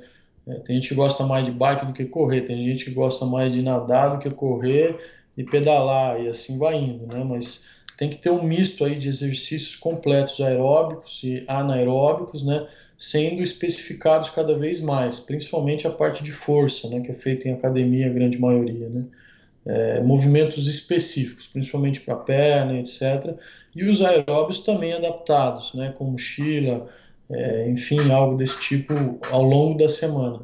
É, 0.46 0.54
tem 0.54 0.76
gente 0.76 0.88
que 0.88 0.94
gosta 0.94 1.24
mais 1.24 1.46
de 1.46 1.52
bike 1.52 1.86
do 1.86 1.92
que 1.92 2.04
correr, 2.04 2.42
tem 2.42 2.66
gente 2.66 2.84
que 2.84 2.90
gosta 2.90 3.24
mais 3.24 3.52
de 3.52 3.62
nadar 3.62 4.10
do 4.10 4.18
que 4.18 4.30
correr 4.30 4.98
e 5.36 5.44
pedalar 5.44 6.20
e 6.20 6.28
assim 6.28 6.58
vai 6.58 6.76
indo, 6.76 7.06
né? 7.06 7.24
Mas 7.24 7.66
tem 7.96 8.10
que 8.10 8.18
ter 8.18 8.30
um 8.30 8.42
misto 8.42 8.84
aí 8.84 8.96
de 8.96 9.08
exercícios 9.08 9.76
completos 9.76 10.40
aeróbicos 10.40 11.20
e 11.22 11.44
anaeróbicos, 11.46 12.42
né? 12.42 12.66
Sendo 12.98 13.42
especificados 13.42 14.30
cada 14.30 14.56
vez 14.56 14.80
mais, 14.80 15.20
principalmente 15.20 15.86
a 15.86 15.90
parte 15.90 16.22
de 16.22 16.32
força, 16.32 16.88
né? 16.88 17.00
Que 17.00 17.10
é 17.12 17.14
feita 17.14 17.48
em 17.48 17.52
academia, 17.52 18.08
a 18.08 18.12
grande 18.12 18.38
maioria, 18.38 18.88
né? 18.88 19.04
é, 19.64 20.00
movimentos 20.00 20.66
específicos, 20.66 21.46
principalmente 21.46 22.00
para 22.00 22.16
perna, 22.16 22.78
etc. 22.78 23.36
E 23.74 23.84
os 23.84 24.02
aeróbios 24.02 24.60
também 24.60 24.92
adaptados, 24.92 25.72
né, 25.74 25.94
com 25.96 26.04
mochila, 26.04 26.88
é, 27.32 27.68
enfim, 27.68 28.10
algo 28.12 28.36
desse 28.36 28.60
tipo 28.60 28.94
ao 29.30 29.42
longo 29.42 29.78
da 29.78 29.88
semana. 29.88 30.40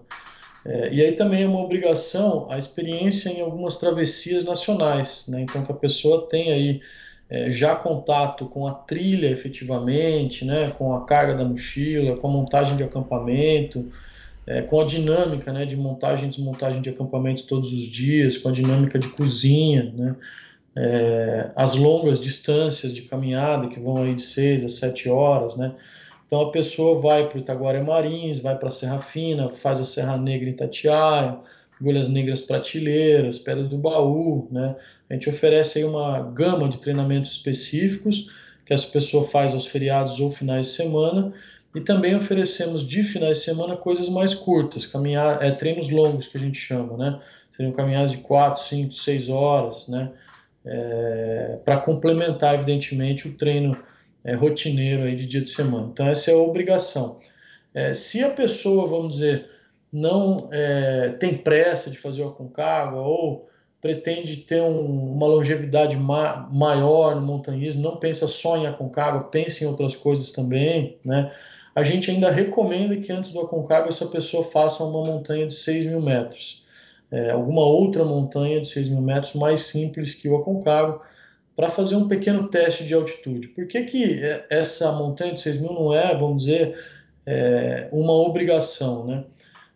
É, 0.64 0.92
e 0.92 1.02
aí 1.02 1.12
também 1.12 1.42
é 1.42 1.46
uma 1.46 1.62
obrigação 1.62 2.46
a 2.50 2.58
experiência 2.58 3.30
em 3.30 3.40
algumas 3.40 3.76
travessias 3.76 4.44
nacionais, 4.44 5.26
né, 5.28 5.42
então 5.42 5.64
que 5.64 5.72
a 5.72 5.74
pessoa 5.74 6.28
tem 6.28 6.50
aí 6.52 6.80
é, 7.30 7.50
já 7.50 7.76
contato 7.76 8.46
com 8.46 8.66
a 8.66 8.72
trilha 8.72 9.30
efetivamente, 9.30 10.44
né, 10.44 10.70
com 10.70 10.94
a 10.94 11.04
carga 11.04 11.34
da 11.34 11.44
mochila, 11.44 12.16
com 12.16 12.26
a 12.26 12.30
montagem 12.30 12.76
de 12.76 12.82
acampamento, 12.82 13.88
é, 14.46 14.62
com 14.62 14.80
a 14.80 14.84
dinâmica 14.84 15.52
né, 15.52 15.66
de 15.66 15.76
montagem 15.76 16.26
e 16.26 16.30
desmontagem 16.30 16.80
de 16.80 16.88
acampamentos 16.88 17.42
todos 17.42 17.72
os 17.72 17.84
dias, 17.84 18.36
com 18.36 18.48
a 18.48 18.52
dinâmica 18.52 18.98
de 18.98 19.08
cozinha, 19.08 19.92
né, 19.94 20.16
é, 20.76 21.50
as 21.54 21.76
longas 21.76 22.18
distâncias 22.18 22.92
de 22.92 23.02
caminhada, 23.02 23.68
que 23.68 23.78
vão 23.78 24.02
aí 24.02 24.14
de 24.14 24.22
6 24.22 24.64
a 24.64 24.68
7 24.68 25.08
horas, 25.08 25.56
né, 25.56 25.74
então 26.28 26.42
a 26.42 26.50
pessoa 26.50 27.00
vai 27.00 27.26
para 27.26 27.38
o 27.38 27.40
Itaguaré 27.40 27.80
Marins, 27.80 28.38
vai 28.38 28.54
para 28.54 28.68
a 28.68 28.70
Serra 28.70 28.98
Fina, 28.98 29.48
faz 29.48 29.80
a 29.80 29.84
Serra 29.84 30.18
Negra 30.18 30.50
em 30.50 30.52
Tatiaia, 30.52 31.38
Agulhas 31.80 32.06
Negras 32.08 32.42
Prateleiras, 32.42 33.38
Pedra 33.38 33.64
do 33.64 33.78
Baú, 33.78 34.46
né, 34.52 34.76
a 35.08 35.14
gente 35.14 35.30
oferece 35.30 35.78
aí 35.78 35.84
uma 35.84 36.20
gama 36.20 36.68
de 36.68 36.78
treinamentos 36.78 37.30
específicos 37.30 38.28
que 38.66 38.74
essa 38.74 38.88
pessoa 38.88 39.24
faz 39.24 39.54
aos 39.54 39.66
feriados 39.66 40.20
ou 40.20 40.30
finais 40.30 40.66
de 40.66 40.72
semana, 40.72 41.32
e 41.74 41.80
também 41.80 42.14
oferecemos 42.14 42.86
de 42.86 43.02
finais 43.02 43.38
de 43.38 43.44
semana 43.44 43.74
coisas 43.74 44.10
mais 44.10 44.34
curtas, 44.34 44.84
caminhar, 44.84 45.42
é, 45.42 45.50
treinos 45.50 45.88
longos 45.88 46.28
que 46.28 46.36
a 46.36 46.40
gente 46.40 46.58
chama, 46.58 46.96
né? 46.98 47.18
Seriam 47.50 47.72
caminhadas 47.72 48.10
de 48.10 48.18
4, 48.18 48.62
5, 48.62 48.92
6 48.92 49.30
horas, 49.30 49.88
né? 49.88 50.10
É, 50.66 51.58
para 51.64 51.78
complementar, 51.78 52.54
evidentemente, 52.54 53.26
o 53.26 53.38
treino 53.38 53.74
é, 54.24 54.34
rotineiro 54.34 55.04
aí 55.04 55.16
de 55.16 55.26
dia 55.26 55.40
de 55.40 55.48
semana. 55.48 55.88
Então, 55.92 56.06
essa 56.06 56.30
é 56.30 56.34
a 56.34 56.38
obrigação. 56.38 57.18
É, 57.74 57.94
se 57.94 58.22
a 58.22 58.30
pessoa, 58.30 58.86
vamos 58.86 59.14
dizer, 59.14 59.48
não 59.92 60.48
é, 60.52 61.10
tem 61.20 61.36
pressa 61.36 61.90
de 61.90 61.98
fazer 61.98 62.22
o 62.22 62.28
Aconcagua 62.28 63.00
ou 63.00 63.46
pretende 63.80 64.38
ter 64.38 64.60
um, 64.60 65.12
uma 65.12 65.26
longevidade 65.26 65.96
ma 65.96 66.48
maior 66.52 67.14
no 67.14 67.22
montanhismo, 67.22 67.82
não 67.82 67.96
pensa 67.96 68.26
só 68.26 68.56
em 68.56 68.66
Aconcagua, 68.66 69.24
pensa 69.24 69.64
em 69.64 69.66
outras 69.66 69.94
coisas 69.94 70.30
também, 70.30 70.98
né? 71.04 71.30
a 71.78 71.84
gente 71.84 72.10
ainda 72.10 72.28
recomenda 72.28 72.96
que 72.96 73.12
antes 73.12 73.30
do 73.30 73.40
Aconcagua 73.40 73.88
essa 73.88 74.06
pessoa 74.06 74.42
faça 74.42 74.82
uma 74.82 75.04
montanha 75.04 75.46
de 75.46 75.54
6 75.54 75.86
mil 75.86 76.00
metros. 76.00 76.64
É, 77.08 77.30
alguma 77.30 77.62
outra 77.62 78.04
montanha 78.04 78.60
de 78.60 78.66
6 78.66 78.88
mil 78.88 79.00
metros 79.00 79.34
mais 79.34 79.60
simples 79.60 80.12
que 80.12 80.28
o 80.28 80.36
Aconcagua, 80.36 81.00
para 81.58 81.72
fazer 81.72 81.96
um 81.96 82.06
pequeno 82.06 82.46
teste 82.46 82.84
de 82.84 82.94
altitude. 82.94 83.48
Por 83.48 83.66
que, 83.66 83.82
que 83.82 84.20
essa 84.48 84.92
montanha 84.92 85.32
de 85.32 85.40
6 85.40 85.60
mil 85.60 85.72
não 85.72 85.92
é, 85.92 86.16
vamos 86.16 86.44
dizer, 86.44 86.78
é, 87.26 87.88
uma 87.90 88.12
obrigação? 88.12 89.04
Né? 89.04 89.24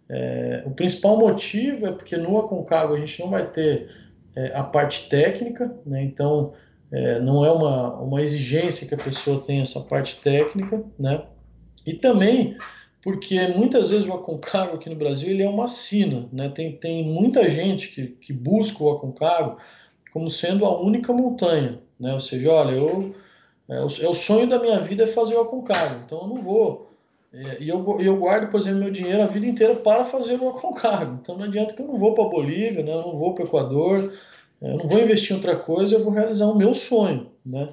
É, 0.08 0.62
o 0.64 0.70
principal 0.70 1.18
motivo 1.18 1.84
é 1.88 1.90
porque 1.90 2.16
no 2.16 2.38
Aconcagua 2.38 2.96
a 2.96 3.00
gente 3.00 3.18
não 3.18 3.30
vai 3.30 3.50
ter 3.50 3.90
é, 4.36 4.52
a 4.54 4.62
parte 4.62 5.08
técnica, 5.08 5.74
né? 5.84 6.04
então 6.04 6.52
é, 6.92 7.18
não 7.18 7.44
é 7.44 7.50
uma, 7.50 7.96
uma 8.00 8.22
exigência 8.22 8.86
que 8.86 8.94
a 8.94 8.98
pessoa 8.98 9.42
tenha 9.44 9.62
essa 9.62 9.80
parte 9.80 10.20
técnica, 10.20 10.84
né? 10.96 11.24
E 11.84 11.94
também 11.94 12.56
porque 13.02 13.48
muitas 13.48 13.90
vezes 13.90 14.06
o 14.06 14.12
Aconcagua 14.12 14.76
aqui 14.76 14.88
no 14.88 14.94
Brasil 14.94 15.30
ele 15.30 15.42
é 15.42 15.48
uma 15.48 15.66
sina, 15.66 16.28
né? 16.32 16.48
Tem, 16.48 16.76
tem 16.76 17.02
muita 17.02 17.48
gente 17.48 17.88
que, 17.88 18.06
que 18.06 18.32
busca 18.32 18.84
o 18.84 18.90
Aconcagua 18.92 19.56
como 20.12 20.30
sendo 20.30 20.64
a 20.66 20.80
única 20.80 21.12
montanha, 21.12 21.80
né? 21.98 22.12
Ou 22.12 22.20
seja, 22.20 22.50
olha, 22.50 22.76
eu 22.76 23.14
é, 23.68 23.80
o, 23.80 23.88
é 24.00 24.08
o 24.08 24.14
sonho 24.14 24.48
da 24.48 24.58
minha 24.58 24.78
vida 24.80 25.04
é 25.04 25.06
fazer 25.06 25.34
o 25.34 25.40
Aconcagua, 25.40 26.02
então 26.04 26.20
eu 26.22 26.28
não 26.28 26.42
vou 26.42 26.90
é, 27.32 27.62
e 27.62 27.68
eu, 27.68 27.98
eu 27.98 28.16
guardo, 28.16 28.50
por 28.50 28.60
exemplo, 28.60 28.80
meu 28.80 28.90
dinheiro 28.90 29.22
a 29.22 29.26
vida 29.26 29.46
inteira 29.46 29.74
para 29.74 30.04
fazer 30.04 30.38
o 30.38 30.50
Aconcagua. 30.50 31.18
Então 31.22 31.36
não 31.36 31.44
adianta 31.44 31.74
que 31.74 31.80
eu 31.80 31.86
não 31.86 31.98
vou 31.98 32.12
para 32.12 32.24
a 32.24 32.28
Bolívia, 32.28 32.82
né? 32.82 32.92
eu 32.92 33.00
não 33.00 33.18
vou 33.18 33.34
para 33.34 33.44
o 33.44 33.46
Equador, 33.46 34.12
eu 34.60 34.76
não 34.76 34.86
vou 34.86 35.00
investir 35.00 35.32
em 35.32 35.36
outra 35.36 35.56
coisa, 35.56 35.94
eu 35.94 36.04
vou 36.04 36.12
realizar 36.12 36.46
o 36.46 36.56
meu 36.56 36.74
sonho, 36.74 37.30
né? 37.44 37.70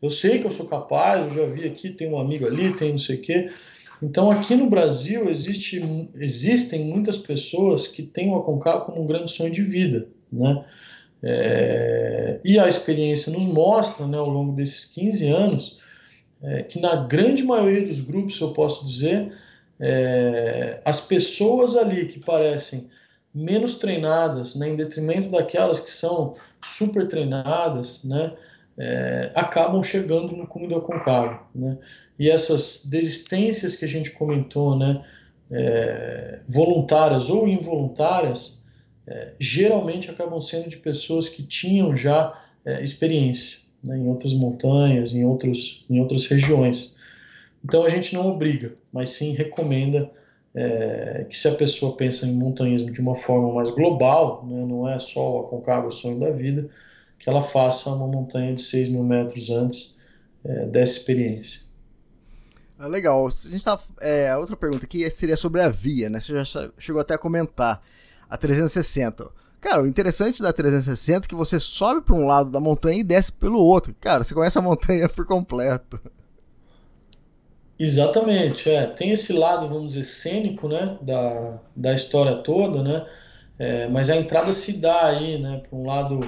Eu 0.00 0.08
sei 0.08 0.38
que 0.38 0.46
eu 0.46 0.50
sou 0.50 0.66
capaz, 0.66 1.22
eu 1.22 1.30
já 1.30 1.52
vi 1.52 1.66
aqui, 1.66 1.90
tem 1.90 2.10
um 2.10 2.18
amigo 2.18 2.46
ali, 2.46 2.72
tem 2.72 2.92
não 2.92 2.98
sei 2.98 3.16
o 3.16 3.20
quê. 3.20 3.50
Então, 4.02 4.30
aqui 4.30 4.54
no 4.54 4.70
Brasil, 4.70 5.28
existe, 5.28 6.08
existem 6.14 6.86
muitas 6.86 7.18
pessoas 7.18 7.86
que 7.86 8.02
têm 8.02 8.30
o 8.30 8.36
Aconcagua 8.36 8.80
como 8.80 9.02
um 9.02 9.06
grande 9.06 9.30
sonho 9.30 9.52
de 9.52 9.60
vida, 9.60 10.08
né? 10.32 10.64
É, 11.22 12.40
e 12.44 12.58
a 12.58 12.68
experiência 12.68 13.32
nos 13.32 13.46
mostra, 13.46 14.06
né, 14.06 14.16
ao 14.16 14.28
longo 14.28 14.52
desses 14.52 14.86
15 14.86 15.28
anos, 15.28 15.78
é, 16.42 16.62
que 16.62 16.80
na 16.80 16.96
grande 17.04 17.42
maioria 17.42 17.86
dos 17.86 18.00
grupos, 18.00 18.40
eu 18.40 18.52
posso 18.52 18.86
dizer, 18.86 19.32
é, 19.78 20.80
as 20.84 21.02
pessoas 21.02 21.76
ali 21.76 22.06
que 22.06 22.20
parecem 22.20 22.88
menos 23.34 23.78
treinadas, 23.78 24.54
né, 24.54 24.70
em 24.70 24.76
detrimento 24.76 25.30
daquelas 25.30 25.78
que 25.78 25.90
são 25.90 26.34
super 26.62 27.06
treinadas, 27.06 28.04
né, 28.04 28.32
é, 28.78 29.30
acabam 29.34 29.82
chegando 29.82 30.34
no 30.34 30.46
cume 30.46 30.66
do 30.66 30.76
Aconcagua, 30.76 31.42
né? 31.54 31.76
E 32.18 32.30
essas 32.30 32.86
desistências 32.86 33.76
que 33.76 33.84
a 33.84 33.88
gente 33.88 34.10
comentou, 34.12 34.78
né, 34.78 35.04
é, 35.50 36.40
voluntárias 36.48 37.28
ou 37.28 37.46
involuntárias, 37.46 38.59
é, 39.06 39.32
geralmente 39.38 40.10
acabam 40.10 40.40
sendo 40.40 40.68
de 40.68 40.76
pessoas 40.76 41.28
que 41.28 41.42
tinham 41.42 41.96
já 41.96 42.38
é, 42.64 42.82
experiência 42.82 43.60
né, 43.82 43.96
em 43.96 44.08
outras 44.08 44.34
montanhas, 44.34 45.14
em, 45.14 45.24
outros, 45.24 45.84
em 45.88 46.00
outras 46.00 46.26
regiões. 46.26 46.96
Então 47.64 47.84
a 47.84 47.88
gente 47.88 48.14
não 48.14 48.26
obriga, 48.28 48.74
mas 48.92 49.10
sim 49.10 49.32
recomenda 49.32 50.10
é, 50.54 51.26
que 51.28 51.36
se 51.36 51.48
a 51.48 51.54
pessoa 51.54 51.96
pensa 51.96 52.26
em 52.26 52.32
montanhismo 52.32 52.90
de 52.90 53.00
uma 53.00 53.14
forma 53.14 53.52
mais 53.52 53.70
global, 53.70 54.44
né, 54.46 54.64
não 54.64 54.88
é 54.88 54.98
só 54.98 55.36
o 55.36 55.40
Aconcagua 55.46 55.88
o 55.88 55.92
sonho 55.92 56.18
da 56.18 56.30
vida, 56.30 56.68
que 57.18 57.28
ela 57.28 57.42
faça 57.42 57.90
uma 57.90 58.06
montanha 58.06 58.54
de 58.54 58.62
6 58.62 58.88
mil 58.88 59.02
metros 59.02 59.50
antes 59.50 60.00
é, 60.44 60.66
dessa 60.66 60.98
experiência. 60.98 61.70
Ah, 62.78 62.86
legal. 62.86 63.26
A 63.26 63.30
gente 63.30 63.62
tá, 63.62 63.78
é, 64.00 64.30
a 64.30 64.38
outra 64.38 64.56
pergunta 64.56 64.86
aqui 64.86 65.08
seria 65.10 65.36
sobre 65.36 65.60
a 65.60 65.68
via, 65.68 66.08
né? 66.08 66.18
Você 66.18 66.32
já 66.42 66.72
chegou 66.78 66.98
até 66.98 67.12
a 67.12 67.18
comentar. 67.18 67.82
A 68.30 68.36
360. 68.36 69.28
Cara, 69.60 69.82
o 69.82 69.86
interessante 69.86 70.40
da 70.40 70.52
360 70.52 71.26
é 71.26 71.28
que 71.28 71.34
você 71.34 71.60
sobe 71.60 72.00
para 72.00 72.14
um 72.14 72.24
lado 72.24 72.50
da 72.50 72.60
montanha 72.60 73.00
e 73.00 73.04
desce 73.04 73.32
pelo 73.32 73.58
outro. 73.58 73.94
Cara, 74.00 74.24
você 74.24 74.32
conhece 74.32 74.58
a 74.58 74.62
montanha 74.62 75.08
por 75.08 75.26
completo. 75.26 76.00
Exatamente, 77.78 78.68
é. 78.68 78.86
Tem 78.86 79.10
esse 79.10 79.32
lado, 79.32 79.66
vamos 79.66 79.94
dizer, 79.94 80.04
cênico, 80.04 80.68
né, 80.68 80.98
da, 81.00 81.62
da 81.74 81.94
história 81.94 82.36
toda, 82.36 82.82
né, 82.82 83.06
é, 83.58 83.88
mas 83.88 84.10
a 84.10 84.16
entrada 84.16 84.52
se 84.52 84.74
dá 84.78 85.06
aí, 85.06 85.38
né, 85.38 85.62
para 85.66 85.78
um 85.78 85.86
lado, 85.86 86.20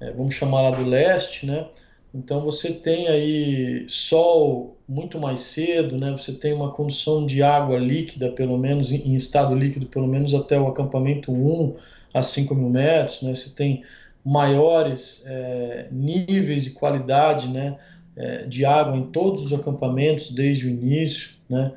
é, 0.00 0.12
vamos 0.12 0.34
chamar 0.34 0.62
lá 0.62 0.70
do 0.70 0.84
leste, 0.88 1.46
né, 1.46 1.66
então 2.14 2.42
você 2.42 2.72
tem 2.72 3.08
aí 3.08 3.84
sol 3.88 4.76
muito 4.88 5.18
mais 5.18 5.40
cedo, 5.40 5.98
né? 5.98 6.12
Você 6.12 6.32
tem 6.32 6.52
uma 6.52 6.70
condição 6.70 7.26
de 7.26 7.42
água 7.42 7.76
líquida, 7.76 8.30
pelo 8.30 8.56
menos 8.56 8.92
em 8.92 9.16
estado 9.16 9.52
líquido, 9.52 9.86
pelo 9.86 10.06
menos 10.06 10.32
até 10.32 10.58
o 10.58 10.68
acampamento 10.68 11.32
1 11.32 11.74
a 12.14 12.22
5 12.22 12.54
mil 12.54 12.70
metros, 12.70 13.20
né? 13.22 13.34
Você 13.34 13.50
tem 13.50 13.82
maiores 14.24 15.24
é, 15.26 15.88
níveis 15.90 16.66
e 16.66 16.70
qualidade, 16.70 17.48
né? 17.48 17.76
É, 18.16 18.44
de 18.44 18.64
água 18.64 18.96
em 18.96 19.10
todos 19.10 19.46
os 19.46 19.52
acampamentos 19.52 20.30
desde 20.30 20.66
o 20.66 20.70
início, 20.70 21.30
né? 21.50 21.72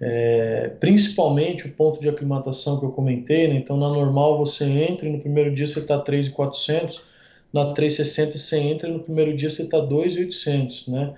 É, 0.00 0.72
principalmente 0.80 1.66
o 1.66 1.72
ponto 1.74 2.00
de 2.00 2.08
aclimatação 2.08 2.80
que 2.80 2.86
eu 2.86 2.90
comentei, 2.90 3.48
né? 3.48 3.56
Então 3.56 3.76
na 3.76 3.88
normal 3.90 4.38
você 4.38 4.64
entra 4.64 5.06
e 5.06 5.12
no 5.12 5.20
primeiro 5.20 5.54
dia 5.54 5.66
você 5.66 5.80
está 5.80 5.98
3,400 5.98 7.02
na 7.54 7.72
360 7.72 8.36
você 8.36 8.58
entra 8.58 8.88
no 8.90 8.98
primeiro 8.98 9.32
dia 9.32 9.48
você 9.48 9.62
está 9.62 9.78
2.800, 9.78 10.88
né? 10.88 11.14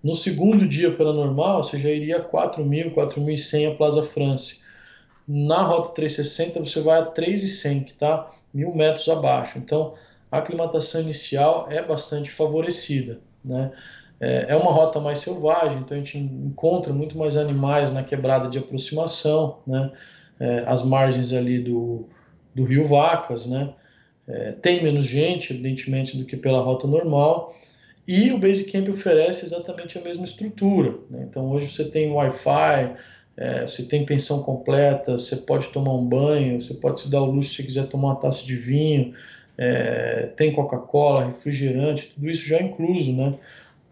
No 0.00 0.14
segundo 0.14 0.66
dia 0.66 0.92
pela 0.92 1.12
normal, 1.12 1.64
você 1.64 1.76
já 1.76 1.90
iria 1.90 2.18
a 2.18 2.30
4.000, 2.30 2.94
4.100 2.94 3.72
a 3.72 3.74
Plaza 3.74 4.02
France. 4.04 4.60
Na 5.26 5.62
rota 5.62 5.92
360 5.92 6.64
você 6.64 6.80
vai 6.80 7.00
a 7.00 7.06
3.100, 7.06 7.84
que 7.84 7.90
está 7.90 8.30
mil 8.54 8.72
metros 8.72 9.08
abaixo. 9.08 9.58
Então, 9.58 9.94
a 10.30 10.38
aclimatação 10.38 11.00
inicial 11.00 11.66
é 11.68 11.82
bastante 11.82 12.30
favorecida, 12.30 13.20
né? 13.44 13.72
É, 14.20 14.46
é 14.50 14.56
uma 14.56 14.70
rota 14.70 15.00
mais 15.00 15.18
selvagem, 15.18 15.78
então 15.78 15.96
a 15.96 15.98
gente 16.00 16.18
encontra 16.18 16.92
muito 16.92 17.18
mais 17.18 17.36
animais 17.36 17.90
na 17.90 18.04
quebrada 18.04 18.48
de 18.48 18.58
aproximação, 18.58 19.58
né? 19.66 19.90
É, 20.38 20.64
as 20.68 20.84
margens 20.84 21.32
ali 21.32 21.58
do, 21.58 22.06
do 22.54 22.64
rio 22.64 22.86
Vacas, 22.86 23.46
né? 23.46 23.74
É, 24.30 24.52
tem 24.52 24.82
menos 24.82 25.06
gente, 25.06 25.52
evidentemente, 25.52 26.16
do 26.16 26.24
que 26.24 26.36
pela 26.36 26.60
rota 26.60 26.86
normal, 26.86 27.54
e 28.06 28.30
o 28.32 28.38
Basecamp 28.38 28.88
oferece 28.88 29.44
exatamente 29.44 29.98
a 29.98 30.00
mesma 30.00 30.24
estrutura. 30.24 30.94
Né? 31.10 31.26
Então, 31.28 31.50
hoje 31.50 31.68
você 31.68 31.84
tem 31.84 32.12
Wi-Fi, 32.12 32.96
é, 33.36 33.66
você 33.66 33.84
tem 33.84 34.04
pensão 34.04 34.42
completa, 34.42 35.12
você 35.12 35.36
pode 35.36 35.68
tomar 35.68 35.94
um 35.94 36.04
banho, 36.04 36.60
você 36.60 36.74
pode 36.74 37.00
se 37.00 37.10
dar 37.10 37.22
o 37.22 37.30
luxo 37.30 37.54
se 37.54 37.62
quiser 37.62 37.86
tomar 37.86 38.08
uma 38.08 38.16
taça 38.16 38.44
de 38.44 38.54
vinho, 38.54 39.14
é, 39.58 40.30
tem 40.36 40.52
Coca-Cola, 40.52 41.26
refrigerante, 41.26 42.12
tudo 42.14 42.30
isso 42.30 42.46
já 42.46 42.58
é 42.58 42.62
incluso 42.62 43.14
né? 43.14 43.34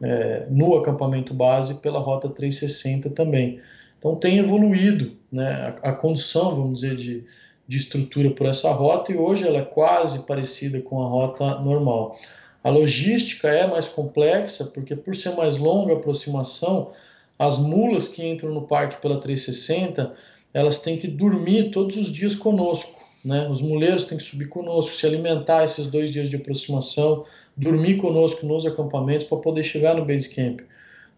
É, 0.01 0.47
no 0.49 0.77
acampamento 0.77 1.35
base 1.35 1.81
pela 1.81 1.99
Rota 1.99 2.29
360 2.29 3.11
também. 3.11 3.61
Então, 3.99 4.15
tem 4.15 4.39
evoluído 4.39 5.17
né? 5.31 5.75
a, 5.83 5.91
a 5.91 5.93
condição, 5.93 6.55
vamos 6.55 6.81
dizer, 6.81 6.95
de 6.95 7.25
de 7.69 7.77
estrutura 7.77 8.31
por 8.31 8.47
essa 8.47 8.73
rota 8.73 9.13
e 9.13 9.17
hoje 9.17 9.47
ela 9.47 9.59
é 9.59 9.65
quase 9.65 10.21
parecida 10.27 10.81
com 10.81 11.03
a 11.03 11.07
rota 11.07 11.61
normal. 11.61 12.19
A 12.65 12.71
logística 12.71 13.47
é 13.49 13.67
mais 13.67 13.87
complexa 13.87 14.73
porque, 14.75 14.97
por 14.97 15.15
ser 15.15 15.37
mais 15.37 15.59
longa 15.59 15.93
a 15.93 15.97
aproximação, 15.97 16.91
as 17.39 17.59
mulas 17.59 18.09
que 18.09 18.27
entram 18.27 18.53
no 18.53 18.63
parque 18.63 19.01
pela 19.01 19.21
360 19.21 20.17
elas 20.53 20.81
têm 20.81 20.97
que 20.97 21.07
dormir 21.07 21.71
todos 21.71 21.97
os 21.97 22.11
dias 22.11 22.35
conosco. 22.35 22.99
Né? 23.25 23.47
Os 23.49 23.61
muleiros 23.61 24.05
têm 24.05 24.17
que 24.17 24.25
subir 24.25 24.49
conosco, 24.49 24.97
se 24.97 25.07
alimentar 25.07 25.63
esses 25.63 25.87
dois 25.87 26.11
dias 26.11 26.31
de 26.31 26.37
aproximação, 26.37 27.25
dormir 27.57 27.99
conosco 27.99 28.47
nos 28.47 28.65
acampamentos 28.65 29.27
para 29.27 29.39
poder 29.39 29.63
chegar 29.63 29.95
no 29.95 30.05
base 30.05 30.31
camp. 30.31 30.61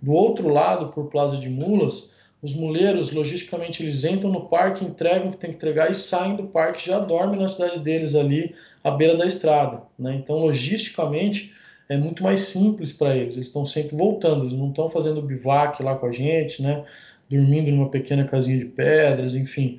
Do 0.03 0.13
outro 0.13 0.49
lado, 0.49 0.89
por 0.89 1.07
Plaza 1.07 1.37
de 1.37 1.49
Mulas, 1.49 2.11
os 2.43 2.55
muleiros, 2.55 3.11
logisticamente, 3.11 3.83
eles 3.83 4.05
entram 4.05 4.31
no 4.31 4.49
parque, 4.49 4.85
entregam 4.85 5.29
o 5.29 5.31
que 5.31 5.37
tem 5.37 5.51
que 5.51 5.57
entregar 5.57 5.91
e 5.91 5.95
saem 5.95 6.37
do 6.37 6.45
parque, 6.45 6.87
já 6.87 6.99
dormem 6.99 7.39
na 7.39 7.49
cidade 7.49 7.81
deles 7.81 8.15
ali, 8.15 8.55
à 8.83 8.91
beira 8.91 9.15
da 9.15 9.27
estrada. 9.27 9.83
Né? 9.99 10.15
Então, 10.15 10.39
logisticamente, 10.39 11.55
é 11.89 11.99
muito 11.99 12.23
mais 12.23 12.41
simples 12.41 12.93
para 12.93 13.15
eles. 13.15 13.35
Eles 13.35 13.49
estão 13.49 13.67
sempre 13.67 13.95
voltando, 13.95 14.45
eles 14.45 14.55
não 14.55 14.71
estão 14.71 14.89
fazendo 14.89 15.21
bivac 15.21 15.83
lá 15.83 15.95
com 15.97 16.07
a 16.07 16.13
gente, 16.13 16.63
né? 16.63 16.85
dormindo 17.29 17.71
numa 17.71 17.91
pequena 17.91 18.25
casinha 18.25 18.59
de 18.59 18.65
pedras, 18.65 19.35
enfim. 19.35 19.79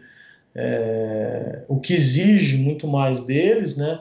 É... 0.54 1.64
o 1.68 1.80
que 1.80 1.94
exige 1.94 2.58
muito 2.58 2.88
mais 2.88 3.22
deles, 3.22 3.78
né? 3.78 4.00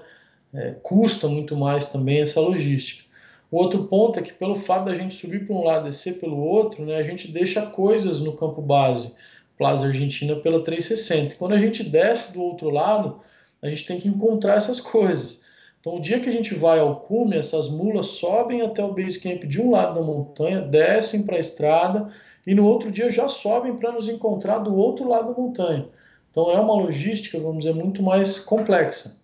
É, 0.52 0.74
custa 0.82 1.28
muito 1.28 1.56
mais 1.56 1.86
também 1.86 2.20
essa 2.20 2.40
logística. 2.40 3.04
O 3.50 3.58
outro 3.58 3.84
ponto 3.84 4.18
é 4.18 4.22
que 4.22 4.32
pelo 4.32 4.54
fato 4.54 4.84
da 4.84 4.94
gente 4.94 5.14
subir 5.14 5.44
para 5.44 5.56
um 5.56 5.64
lado 5.64 5.86
e 5.86 5.90
descer 5.90 6.20
pelo 6.20 6.38
outro, 6.38 6.84
né, 6.86 6.96
a 6.96 7.02
gente 7.02 7.28
deixa 7.28 7.66
coisas 7.66 8.20
no 8.20 8.34
campo 8.34 8.62
base, 8.62 9.16
Plaza 9.58 9.88
Argentina 9.88 10.36
pela 10.36 10.62
360. 10.62 11.34
quando 11.34 11.52
a 11.52 11.58
gente 11.58 11.82
desce 11.82 12.32
do 12.32 12.42
outro 12.42 12.70
lado, 12.70 13.20
a 13.60 13.68
gente 13.68 13.86
tem 13.86 14.00
que 14.00 14.08
encontrar 14.08 14.54
essas 14.54 14.80
coisas. 14.80 15.40
Então, 15.80 15.96
o 15.96 16.00
dia 16.00 16.20
que 16.20 16.28
a 16.28 16.32
gente 16.32 16.54
vai 16.54 16.78
ao 16.78 17.00
cume, 17.00 17.36
essas 17.36 17.68
mulas 17.68 18.06
sobem 18.06 18.62
até 18.62 18.84
o 18.84 18.94
base 18.94 19.18
camp 19.18 19.44
de 19.44 19.60
um 19.60 19.70
lado 19.70 19.94
da 19.94 20.02
montanha, 20.02 20.60
descem 20.60 21.24
para 21.24 21.36
a 21.36 21.40
estrada 21.40 22.08
e 22.46 22.54
no 22.54 22.66
outro 22.66 22.90
dia 22.90 23.10
já 23.10 23.28
sobem 23.28 23.76
para 23.76 23.92
nos 23.92 24.08
encontrar 24.08 24.58
do 24.58 24.76
outro 24.76 25.08
lado 25.08 25.34
da 25.34 25.40
montanha. 25.40 25.86
Então, 26.30 26.52
é 26.52 26.60
uma 26.60 26.74
logística, 26.74 27.38
vamos 27.38 27.64
dizer, 27.64 27.74
muito 27.74 28.02
mais 28.02 28.38
complexa. 28.38 29.20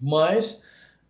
Mas 0.00 0.61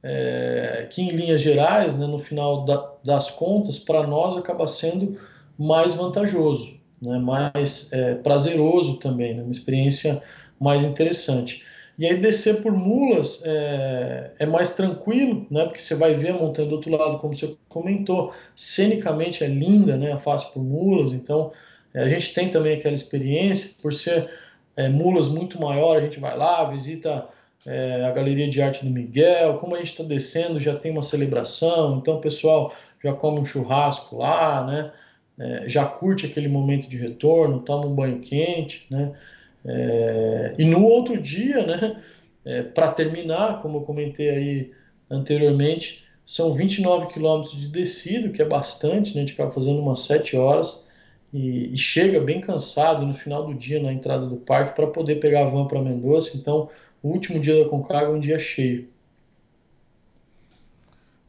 é, 0.02 0.86
que 0.90 1.02
em 1.02 1.10
linhas 1.10 1.40
gerais, 1.40 1.94
né, 1.96 2.06
no 2.06 2.18
final 2.18 2.64
da, 2.64 2.92
das 3.04 3.30
contas, 3.30 3.78
para 3.78 4.06
nós 4.06 4.36
acaba 4.36 4.66
sendo 4.66 5.16
mais 5.58 5.94
vantajoso, 5.94 6.80
né, 7.00 7.18
mais 7.18 7.92
é, 7.92 8.14
prazeroso 8.16 8.96
também, 8.98 9.34
né, 9.34 9.42
uma 9.42 9.52
experiência 9.52 10.22
mais 10.60 10.82
interessante. 10.82 11.64
E 11.98 12.06
aí 12.06 12.18
descer 12.20 12.62
por 12.62 12.72
mulas 12.72 13.42
é, 13.44 14.32
é, 14.38 14.46
mais 14.46 14.74
tranquilo, 14.74 15.46
né? 15.50 15.64
Porque 15.66 15.80
você 15.80 15.94
vai 15.94 16.14
ver 16.14 16.30
a 16.30 16.34
montanha 16.34 16.66
do 16.66 16.76
outro 16.76 16.90
lado, 16.90 17.18
como 17.18 17.34
você 17.34 17.54
comentou, 17.68 18.32
cenicamente 18.56 19.44
é 19.44 19.46
linda, 19.46 19.96
né? 19.96 20.10
A 20.12 20.18
face 20.18 20.50
por 20.52 20.62
mulas, 20.64 21.12
então 21.12 21.52
É, 21.94 22.02
a 22.04 22.08
gente 22.08 22.32
tem 22.34 22.48
também 22.48 22.74
aquela 22.78 22.94
experiência, 22.94 23.76
por 23.82 23.92
ser 23.92 24.30
é, 24.76 24.88
mulas 24.88 25.28
muito 25.28 25.60
maior, 25.60 25.98
a 25.98 26.00
gente 26.00 26.18
vai 26.18 26.36
lá, 26.36 26.64
visita 26.64 27.28
é, 27.66 28.04
a 28.04 28.10
Galeria 28.10 28.48
de 28.48 28.60
Arte 28.60 28.84
do 28.84 28.90
Miguel, 28.90 29.56
como 29.58 29.74
a 29.74 29.78
gente 29.78 29.92
está 29.92 30.02
descendo, 30.02 30.58
já 30.58 30.74
tem 30.74 30.90
uma 30.90 31.02
celebração, 31.02 31.98
então 31.98 32.14
o 32.14 32.20
pessoal 32.20 32.72
já 33.02 33.12
come 33.12 33.40
um 33.40 33.44
churrasco 33.44 34.16
lá, 34.16 34.64
né? 34.64 34.92
É, 35.38 35.68
já 35.68 35.84
curte 35.84 36.26
aquele 36.26 36.48
momento 36.48 36.88
de 36.88 36.96
retorno, 36.96 37.60
toma 37.60 37.86
um 37.86 37.94
banho 37.94 38.20
quente, 38.20 38.86
né? 38.90 39.12
É, 39.64 40.54
e 40.58 40.64
no 40.64 40.84
outro 40.84 41.18
dia, 41.20 41.64
né? 41.66 42.02
É, 42.44 42.62
Para 42.62 42.88
terminar, 42.88 43.62
como 43.62 43.78
eu 43.78 43.82
comentei 43.82 44.30
aí 44.30 44.70
anteriormente, 45.08 46.04
são 46.24 46.52
29 46.52 47.06
quilômetros 47.06 47.56
de 47.60 47.68
descida, 47.68 48.28
que 48.28 48.42
é 48.42 48.44
bastante, 48.44 49.14
né? 49.14 49.22
a 49.22 49.24
gente 49.24 49.34
acaba 49.34 49.52
fazendo 49.52 49.80
umas 49.80 50.00
7 50.00 50.36
horas 50.36 50.88
e, 51.32 51.72
e 51.72 51.76
chega 51.76 52.20
bem 52.20 52.40
cansado 52.40 53.06
no 53.06 53.14
final 53.14 53.46
do 53.46 53.54
dia 53.54 53.82
na 53.82 53.92
entrada 53.92 54.26
do 54.26 54.36
parque 54.36 54.76
para 54.76 54.86
poder 54.86 55.16
pegar 55.16 55.42
a 55.42 55.48
van 55.48 55.66
para 55.66 55.80
Mendoza. 55.80 56.32
Então, 56.34 56.68
o 57.02 57.08
último 57.08 57.40
dia 57.40 57.62
da 57.62 57.68
Concagua 57.68 58.14
é 58.14 58.16
um 58.16 58.20
dia 58.20 58.38
cheio. 58.38 58.88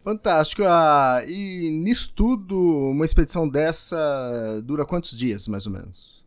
Fantástico. 0.03 0.63
Ah, 0.65 1.23
e 1.25 1.69
nisso 1.71 2.11
tudo, 2.13 2.57
uma 2.89 3.05
expedição 3.05 3.47
dessa 3.47 4.61
dura 4.63 4.85
quantos 4.85 5.17
dias, 5.17 5.47
mais 5.47 5.65
ou 5.65 5.71
menos? 5.71 6.21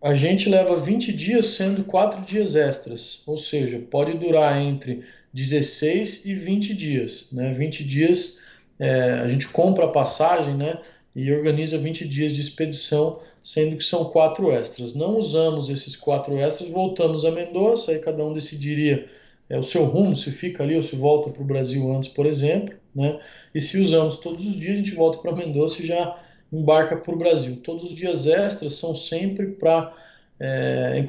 A 0.00 0.14
gente 0.14 0.48
leva 0.48 0.76
20 0.76 1.12
dias, 1.12 1.46
sendo 1.46 1.84
4 1.84 2.22
dias 2.22 2.54
extras. 2.54 3.22
Ou 3.26 3.36
seja, 3.36 3.78
pode 3.90 4.16
durar 4.16 4.56
entre 4.56 5.04
16 5.34 6.24
e 6.24 6.34
20 6.34 6.74
dias. 6.74 7.32
Né? 7.32 7.52
20 7.52 7.84
dias 7.84 8.42
é, 8.78 9.20
a 9.20 9.28
gente 9.28 9.48
compra 9.48 9.86
a 9.86 9.90
passagem 9.90 10.54
né, 10.56 10.78
e 11.14 11.32
organiza 11.32 11.78
20 11.78 12.06
dias 12.06 12.32
de 12.32 12.40
expedição, 12.40 13.20
sendo 13.42 13.76
que 13.76 13.84
são 13.84 14.04
quatro 14.06 14.50
extras. 14.50 14.94
Não 14.94 15.16
usamos 15.16 15.68
esses 15.68 15.96
quatro 15.96 16.36
extras, 16.36 16.70
voltamos 16.70 17.24
a 17.24 17.30
Mendoza, 17.30 17.92
aí 17.92 17.98
cada 17.98 18.24
um 18.24 18.32
decidiria 18.32 19.08
é, 19.48 19.58
o 19.58 19.62
seu 19.62 19.84
rumo, 19.84 20.14
se 20.14 20.30
fica 20.30 20.62
ali 20.62 20.76
ou 20.76 20.82
se 20.82 20.94
volta 20.94 21.30
para 21.30 21.42
o 21.42 21.46
Brasil 21.46 21.90
antes, 21.92 22.10
por 22.10 22.26
exemplo. 22.26 22.74
Né? 22.94 23.18
E 23.54 23.60
se 23.60 23.78
usamos 23.78 24.16
todos 24.16 24.46
os 24.46 24.58
dias, 24.58 24.74
a 24.74 24.76
gente 24.76 24.94
volta 24.94 25.18
para 25.18 25.32
Mendoza 25.34 25.80
e 25.80 25.86
já 25.86 26.20
embarca 26.52 26.96
para 26.96 27.14
o 27.14 27.18
Brasil. 27.18 27.56
Todos 27.62 27.84
os 27.84 27.94
dias 27.94 28.26
extras 28.26 28.74
são 28.74 28.94
sempre 28.94 29.46
para 29.52 29.94
é, 30.38 31.04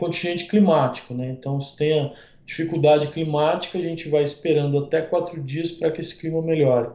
climático. 0.49 1.13
Né? 1.13 1.29
Então, 1.29 1.59
se 1.59 1.75
tem 1.75 1.99
a 1.99 2.11
dificuldade 2.45 3.07
climática, 3.07 3.77
a 3.77 3.81
gente 3.81 4.09
vai 4.09 4.23
esperando 4.23 4.77
até 4.79 5.01
quatro 5.01 5.41
dias 5.41 5.71
para 5.71 5.91
que 5.91 6.01
esse 6.01 6.17
clima 6.17 6.41
melhore. 6.41 6.89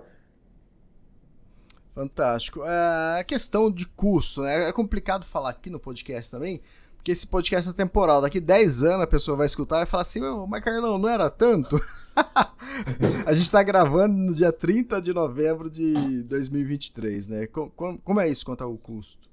Fantástico. 1.95 2.65
É, 2.65 3.21
a 3.21 3.25
questão 3.25 3.71
de 3.71 3.87
custo, 3.87 4.43
né? 4.43 4.69
É 4.69 4.73
complicado 4.73 5.25
falar 5.25 5.51
aqui 5.51 5.71
no 5.71 5.79
podcast 5.79 6.31
também, 6.31 6.61
porque 6.97 7.13
esse 7.13 7.27
podcast 7.27 7.71
é 7.71 7.73
temporal. 7.73 8.21
Daqui 8.21 8.41
10 8.41 8.83
anos 8.83 9.03
a 9.03 9.07
pessoa 9.07 9.37
vai 9.37 9.47
escutar 9.47 9.83
e 9.83 9.87
falar 9.87 10.03
assim: 10.03 10.21
mas 10.49 10.65
Carlão, 10.65 10.99
não 10.99 11.09
era 11.09 11.31
tanto? 11.31 11.81
a 13.25 13.33
gente 13.33 13.45
está 13.45 13.63
gravando 13.63 14.17
no 14.17 14.35
dia 14.35 14.53
30 14.53 15.01
de 15.01 15.13
novembro 15.13 15.71
de 15.71 16.25
2023, 16.25 17.29
né? 17.29 17.47
Como, 17.47 17.99
como 17.99 18.21
é 18.21 18.29
isso 18.29 18.45
quanto 18.45 18.65
ao 18.65 18.77
custo? 18.77 19.33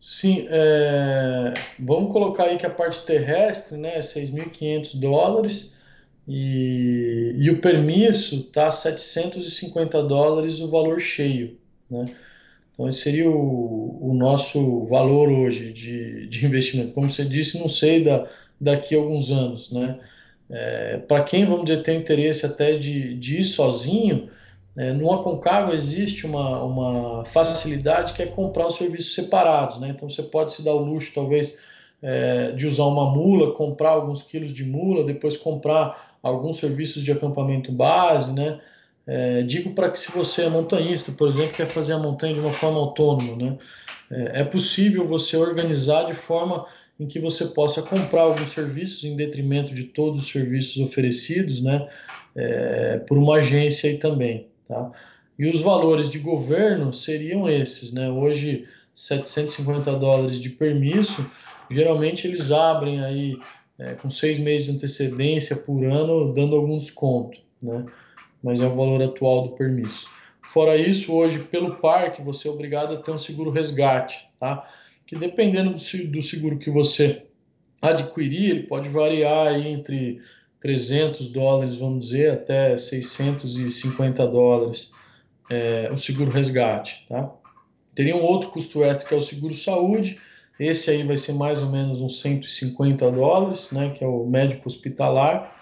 Sim, 0.00 0.46
é... 0.50 1.54
vamos 1.78 2.12
colocar 2.12 2.44
aí 2.44 2.58
que 2.58 2.66
a 2.66 2.70
parte 2.70 3.06
terrestre, 3.06 3.78
né, 3.78 4.00
6.500 4.00 5.00
dólares 5.00 5.73
e, 6.26 7.34
e 7.38 7.50
o 7.50 7.60
permisso 7.60 8.44
tá 8.44 8.70
750 8.70 10.02
dólares 10.02 10.60
o 10.60 10.70
valor 10.70 11.00
cheio, 11.00 11.58
né? 11.90 12.04
Então 12.72 12.88
esse 12.88 13.00
seria 13.00 13.30
o, 13.30 13.98
o 14.00 14.14
nosso 14.14 14.84
valor 14.86 15.28
hoje 15.28 15.72
de, 15.72 16.26
de 16.26 16.44
investimento. 16.44 16.92
Como 16.92 17.08
você 17.08 17.24
disse, 17.24 17.58
não 17.58 17.68
sei 17.68 18.02
da, 18.02 18.28
daqui 18.60 18.94
a 18.94 18.98
alguns 18.98 19.30
anos, 19.30 19.70
né? 19.70 20.00
É, 20.50 20.98
Para 20.98 21.22
quem, 21.22 21.44
vamos 21.44 21.66
dizer, 21.66 21.82
tem 21.82 21.98
interesse 21.98 22.44
até 22.44 22.76
de, 22.76 23.14
de 23.16 23.40
ir 23.40 23.44
sozinho, 23.44 24.28
é, 24.76 24.92
no 24.92 25.12
Aconcagua 25.12 25.74
existe 25.74 26.26
uma, 26.26 26.62
uma 26.64 27.24
facilidade 27.24 28.12
que 28.12 28.22
é 28.22 28.26
comprar 28.26 28.66
os 28.66 28.76
serviços 28.76 29.14
separados, 29.14 29.78
né? 29.78 29.90
Então 29.90 30.08
você 30.10 30.22
pode 30.22 30.52
se 30.52 30.62
dar 30.62 30.72
o 30.72 30.84
luxo, 30.84 31.12
talvez, 31.14 31.56
é, 32.02 32.50
de 32.50 32.66
usar 32.66 32.84
uma 32.84 33.10
mula, 33.10 33.52
comprar 33.52 33.90
alguns 33.90 34.22
quilos 34.22 34.52
de 34.52 34.64
mula, 34.64 35.04
depois 35.04 35.36
comprar 35.36 36.13
alguns 36.24 36.56
serviços 36.56 37.02
de 37.04 37.12
acampamento 37.12 37.70
base, 37.70 38.32
né? 38.32 38.58
É, 39.06 39.42
digo 39.42 39.74
para 39.74 39.90
que 39.90 40.00
se 40.00 40.10
você 40.10 40.42
é 40.42 40.48
montanhista, 40.48 41.12
por 41.12 41.28
exemplo, 41.28 41.52
quer 41.54 41.66
fazer 41.66 41.92
a 41.92 41.98
montanha 41.98 42.32
de 42.32 42.40
uma 42.40 42.52
forma 42.52 42.78
autônoma, 42.78 43.36
né? 43.36 43.58
É, 44.10 44.40
é 44.40 44.44
possível 44.44 45.06
você 45.06 45.36
organizar 45.36 46.04
de 46.04 46.14
forma 46.14 46.64
em 46.98 47.06
que 47.06 47.18
você 47.18 47.46
possa 47.46 47.82
comprar 47.82 48.22
alguns 48.22 48.48
serviços 48.48 49.04
em 49.04 49.14
detrimento 49.14 49.74
de 49.74 49.84
todos 49.84 50.18
os 50.20 50.30
serviços 50.30 50.82
oferecidos, 50.82 51.60
né? 51.60 51.86
É, 52.34 52.98
por 53.06 53.18
uma 53.18 53.36
agência 53.36 53.90
aí 53.90 53.98
também. 53.98 54.48
Tá? 54.66 54.90
E 55.38 55.46
os 55.46 55.60
valores 55.60 56.08
de 56.08 56.20
governo 56.20 56.92
seriam 56.92 57.48
esses, 57.48 57.92
né? 57.92 58.08
Hoje 58.08 58.64
750 58.94 59.92
dólares 59.98 60.40
de 60.40 60.48
permisso, 60.48 61.28
geralmente 61.70 62.26
eles 62.26 62.50
abrem 62.50 63.04
aí 63.04 63.36
é, 63.78 63.94
com 63.94 64.10
seis 64.10 64.38
meses 64.38 64.66
de 64.66 64.72
antecedência 64.72 65.56
por 65.56 65.84
ano, 65.84 66.32
dando 66.32 66.56
algum 66.56 66.78
desconto, 66.78 67.40
né? 67.62 67.84
Mas 68.42 68.60
é 68.60 68.66
o 68.66 68.74
valor 68.74 69.02
atual 69.02 69.48
do 69.48 69.54
permisso. 69.54 70.06
Fora 70.42 70.76
isso, 70.76 71.12
hoje 71.12 71.40
pelo 71.40 71.76
parque 71.76 72.22
você 72.22 72.46
é 72.46 72.50
obrigado 72.50 72.94
a 72.94 72.96
ter 72.98 73.10
um 73.10 73.18
seguro 73.18 73.50
resgate, 73.50 74.28
tá? 74.38 74.68
Que 75.06 75.16
dependendo 75.16 75.72
do 75.72 76.22
seguro 76.22 76.58
que 76.58 76.70
você 76.70 77.24
adquirir, 77.80 78.50
ele 78.50 78.62
pode 78.64 78.88
variar 78.88 79.54
entre 79.54 80.20
300 80.60 81.28
dólares, 81.28 81.76
vamos 81.76 82.06
dizer, 82.06 82.30
até 82.32 82.76
650 82.76 84.26
dólares 84.26 84.92
é, 85.50 85.90
o 85.92 85.98
seguro 85.98 86.30
resgate. 86.30 87.06
Tá? 87.08 87.30
Teria 87.94 88.16
um 88.16 88.22
outro 88.22 88.50
custo 88.50 88.82
extra 88.82 89.08
que 89.08 89.14
é 89.14 89.16
o 89.18 89.22
seguro 89.22 89.54
saúde, 89.54 90.18
esse 90.58 90.90
aí 90.90 91.02
vai 91.02 91.16
ser 91.16 91.34
mais 91.34 91.60
ou 91.60 91.68
menos 91.68 92.00
uns 92.00 92.20
150 92.20 93.10
dólares, 93.10 93.72
né, 93.72 93.90
que 93.90 94.04
é 94.04 94.06
o 94.06 94.24
médico 94.26 94.68
hospitalar, 94.68 95.52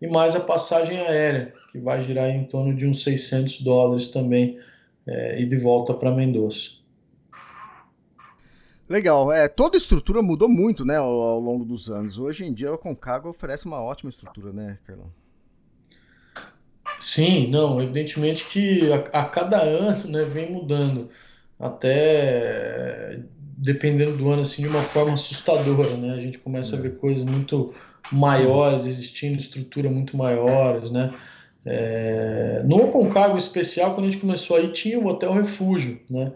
e 0.00 0.06
mais 0.06 0.34
a 0.36 0.40
passagem 0.40 0.98
aérea, 0.98 1.52
que 1.70 1.78
vai 1.78 2.00
girar 2.02 2.30
em 2.30 2.44
torno 2.44 2.74
de 2.74 2.86
uns 2.86 3.02
600 3.02 3.60
dólares 3.60 4.08
também, 4.08 4.58
é, 5.06 5.40
e 5.40 5.46
de 5.46 5.56
volta 5.56 5.92
para 5.94 6.10
Mendoza. 6.10 6.78
Legal. 8.88 9.30
É, 9.30 9.48
toda 9.48 9.76
a 9.76 9.78
estrutura 9.78 10.22
mudou 10.22 10.48
muito, 10.48 10.84
né, 10.84 10.96
ao, 10.96 11.20
ao, 11.20 11.40
longo 11.40 11.64
dos 11.64 11.90
anos. 11.90 12.18
Hoje 12.18 12.46
em 12.46 12.52
dia 12.52 12.72
a 12.72 12.78
Concagua 12.78 13.30
oferece 13.30 13.66
uma 13.66 13.82
ótima 13.82 14.08
estrutura, 14.08 14.52
né, 14.52 14.78
Carlão? 14.86 15.12
Sim, 16.98 17.48
não, 17.48 17.80
evidentemente 17.82 18.46
que 18.46 18.90
a, 18.92 19.20
a, 19.20 19.24
cada 19.26 19.60
ano, 19.60 20.08
né, 20.08 20.24
vem 20.24 20.50
mudando. 20.50 21.08
Até 21.58 23.20
dependendo 23.60 24.16
do 24.16 24.28
ano, 24.30 24.42
assim, 24.42 24.62
de 24.62 24.68
uma 24.68 24.82
forma 24.82 25.14
assustadora, 25.14 25.96
né? 25.96 26.14
A 26.14 26.20
gente 26.20 26.38
começa 26.38 26.76
é. 26.76 26.78
a 26.78 26.82
ver 26.82 26.96
coisas 26.96 27.24
muito 27.24 27.74
maiores 28.12 28.86
existindo, 28.86 29.36
estrutura 29.36 29.90
muito 29.90 30.16
maiores, 30.16 30.90
né? 30.90 31.12
É, 31.66 32.62
no 32.64 32.88
Concagua 32.88 33.36
especial, 33.36 33.94
quando 33.94 34.06
a 34.06 34.10
gente 34.10 34.20
começou 34.20 34.56
aí, 34.56 34.68
tinha 34.68 34.98
o 34.98 35.06
Hotel 35.06 35.32
Refúgio, 35.32 36.00
né? 36.08 36.32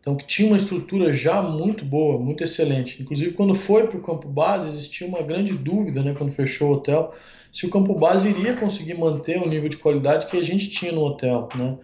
Então, 0.00 0.16
que 0.16 0.26
tinha 0.26 0.48
uma 0.48 0.56
estrutura 0.56 1.12
já 1.12 1.40
muito 1.42 1.84
boa, 1.84 2.18
muito 2.18 2.42
excelente. 2.42 3.00
Inclusive, 3.00 3.34
quando 3.34 3.54
foi 3.54 3.86
para 3.86 3.98
o 3.98 4.02
campo 4.02 4.26
base, 4.26 4.66
existia 4.66 5.06
uma 5.06 5.22
grande 5.22 5.52
dúvida, 5.52 6.02
né, 6.02 6.12
quando 6.18 6.32
fechou 6.32 6.70
o 6.70 6.72
hotel, 6.72 7.12
se 7.52 7.66
o 7.66 7.70
campo 7.70 7.94
base 7.94 8.30
iria 8.30 8.54
conseguir 8.54 8.94
manter 8.94 9.40
o 9.40 9.48
nível 9.48 9.68
de 9.68 9.76
qualidade 9.76 10.26
que 10.26 10.36
a 10.36 10.42
gente 10.42 10.70
tinha 10.70 10.90
no 10.90 11.02
hotel, 11.02 11.48
né? 11.54 11.76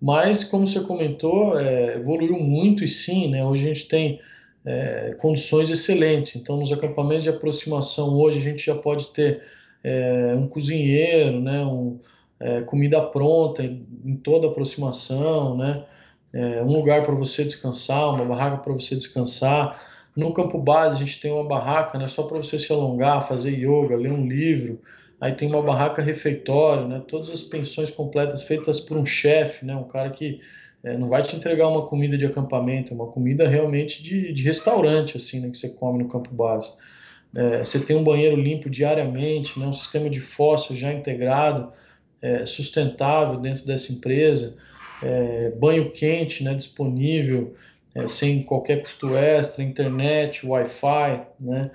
Mas, 0.00 0.44
como 0.44 0.66
você 0.66 0.80
comentou, 0.80 1.58
é, 1.58 1.96
evoluiu 1.96 2.38
muito 2.38 2.84
e 2.84 2.88
sim, 2.88 3.30
né? 3.30 3.44
Hoje 3.44 3.64
a 3.64 3.74
gente 3.74 3.88
tem 3.88 4.20
é, 4.64 5.14
condições 5.18 5.70
excelentes. 5.70 6.36
Então, 6.36 6.56
nos 6.56 6.72
acampamentos 6.72 7.24
de 7.24 7.30
aproximação, 7.30 8.14
hoje 8.16 8.38
a 8.38 8.42
gente 8.42 8.64
já 8.64 8.76
pode 8.76 9.06
ter 9.12 9.42
é, 9.82 10.32
um 10.36 10.46
cozinheiro, 10.46 11.40
né? 11.40 11.64
Um, 11.64 11.98
é, 12.40 12.60
comida 12.60 13.00
pronta 13.00 13.64
em, 13.64 13.84
em 14.04 14.16
toda 14.16 14.46
aproximação, 14.46 15.56
né? 15.56 15.84
é, 16.32 16.62
um 16.62 16.72
lugar 16.72 17.02
para 17.02 17.14
você 17.14 17.44
descansar, 17.44 18.14
uma 18.14 18.24
barraca 18.24 18.58
para 18.58 18.72
você 18.72 18.94
descansar. 18.94 19.80
No 20.14 20.32
campo 20.32 20.60
base 20.62 20.96
a 20.96 21.06
gente 21.06 21.20
tem 21.20 21.32
uma 21.32 21.46
barraca, 21.46 21.98
né, 21.98 22.08
só 22.08 22.24
para 22.24 22.38
você 22.38 22.58
se 22.58 22.72
alongar, 22.72 23.26
fazer 23.26 23.52
yoga, 23.52 23.96
ler 23.96 24.12
um 24.12 24.26
livro. 24.26 24.80
Aí 25.20 25.32
tem 25.32 25.48
uma 25.48 25.62
barraca 25.62 26.00
refeitório, 26.00 26.86
né, 26.86 27.02
todas 27.06 27.30
as 27.30 27.42
pensões 27.42 27.90
completas 27.90 28.44
feitas 28.44 28.78
por 28.78 28.96
um 28.96 29.04
chefe, 29.04 29.66
né, 29.66 29.74
um 29.74 29.84
cara 29.84 30.10
que 30.10 30.40
é, 30.84 30.96
não 30.96 31.08
vai 31.08 31.22
te 31.22 31.34
entregar 31.34 31.66
uma 31.66 31.86
comida 31.86 32.16
de 32.16 32.24
acampamento, 32.24 32.92
é 32.92 32.96
uma 32.96 33.08
comida 33.08 33.48
realmente 33.48 34.02
de, 34.02 34.32
de 34.32 34.42
restaurante, 34.44 35.16
assim, 35.16 35.40
né, 35.40 35.50
que 35.50 35.58
você 35.58 35.70
come 35.70 36.02
no 36.02 36.08
campo 36.08 36.32
base. 36.32 36.72
É, 37.36 37.58
você 37.58 37.80
tem 37.80 37.96
um 37.96 38.04
banheiro 38.04 38.36
limpo 38.36 38.70
diariamente, 38.70 39.58
né, 39.58 39.66
um 39.66 39.72
sistema 39.72 40.08
de 40.08 40.20
fósforo 40.20 40.78
já 40.78 40.92
integrado, 40.92 41.72
é, 42.22 42.44
sustentável 42.44 43.38
dentro 43.38 43.66
dessa 43.66 43.92
empresa. 43.92 44.56
É, 45.02 45.50
banho 45.52 45.90
quente 45.92 46.42
né, 46.42 46.54
disponível, 46.54 47.54
é, 47.94 48.06
sem 48.06 48.42
qualquer 48.42 48.82
custo 48.82 49.16
extra, 49.16 49.62
internet, 49.62 50.46
Wi-Fi, 50.46 51.20
né? 51.40 51.70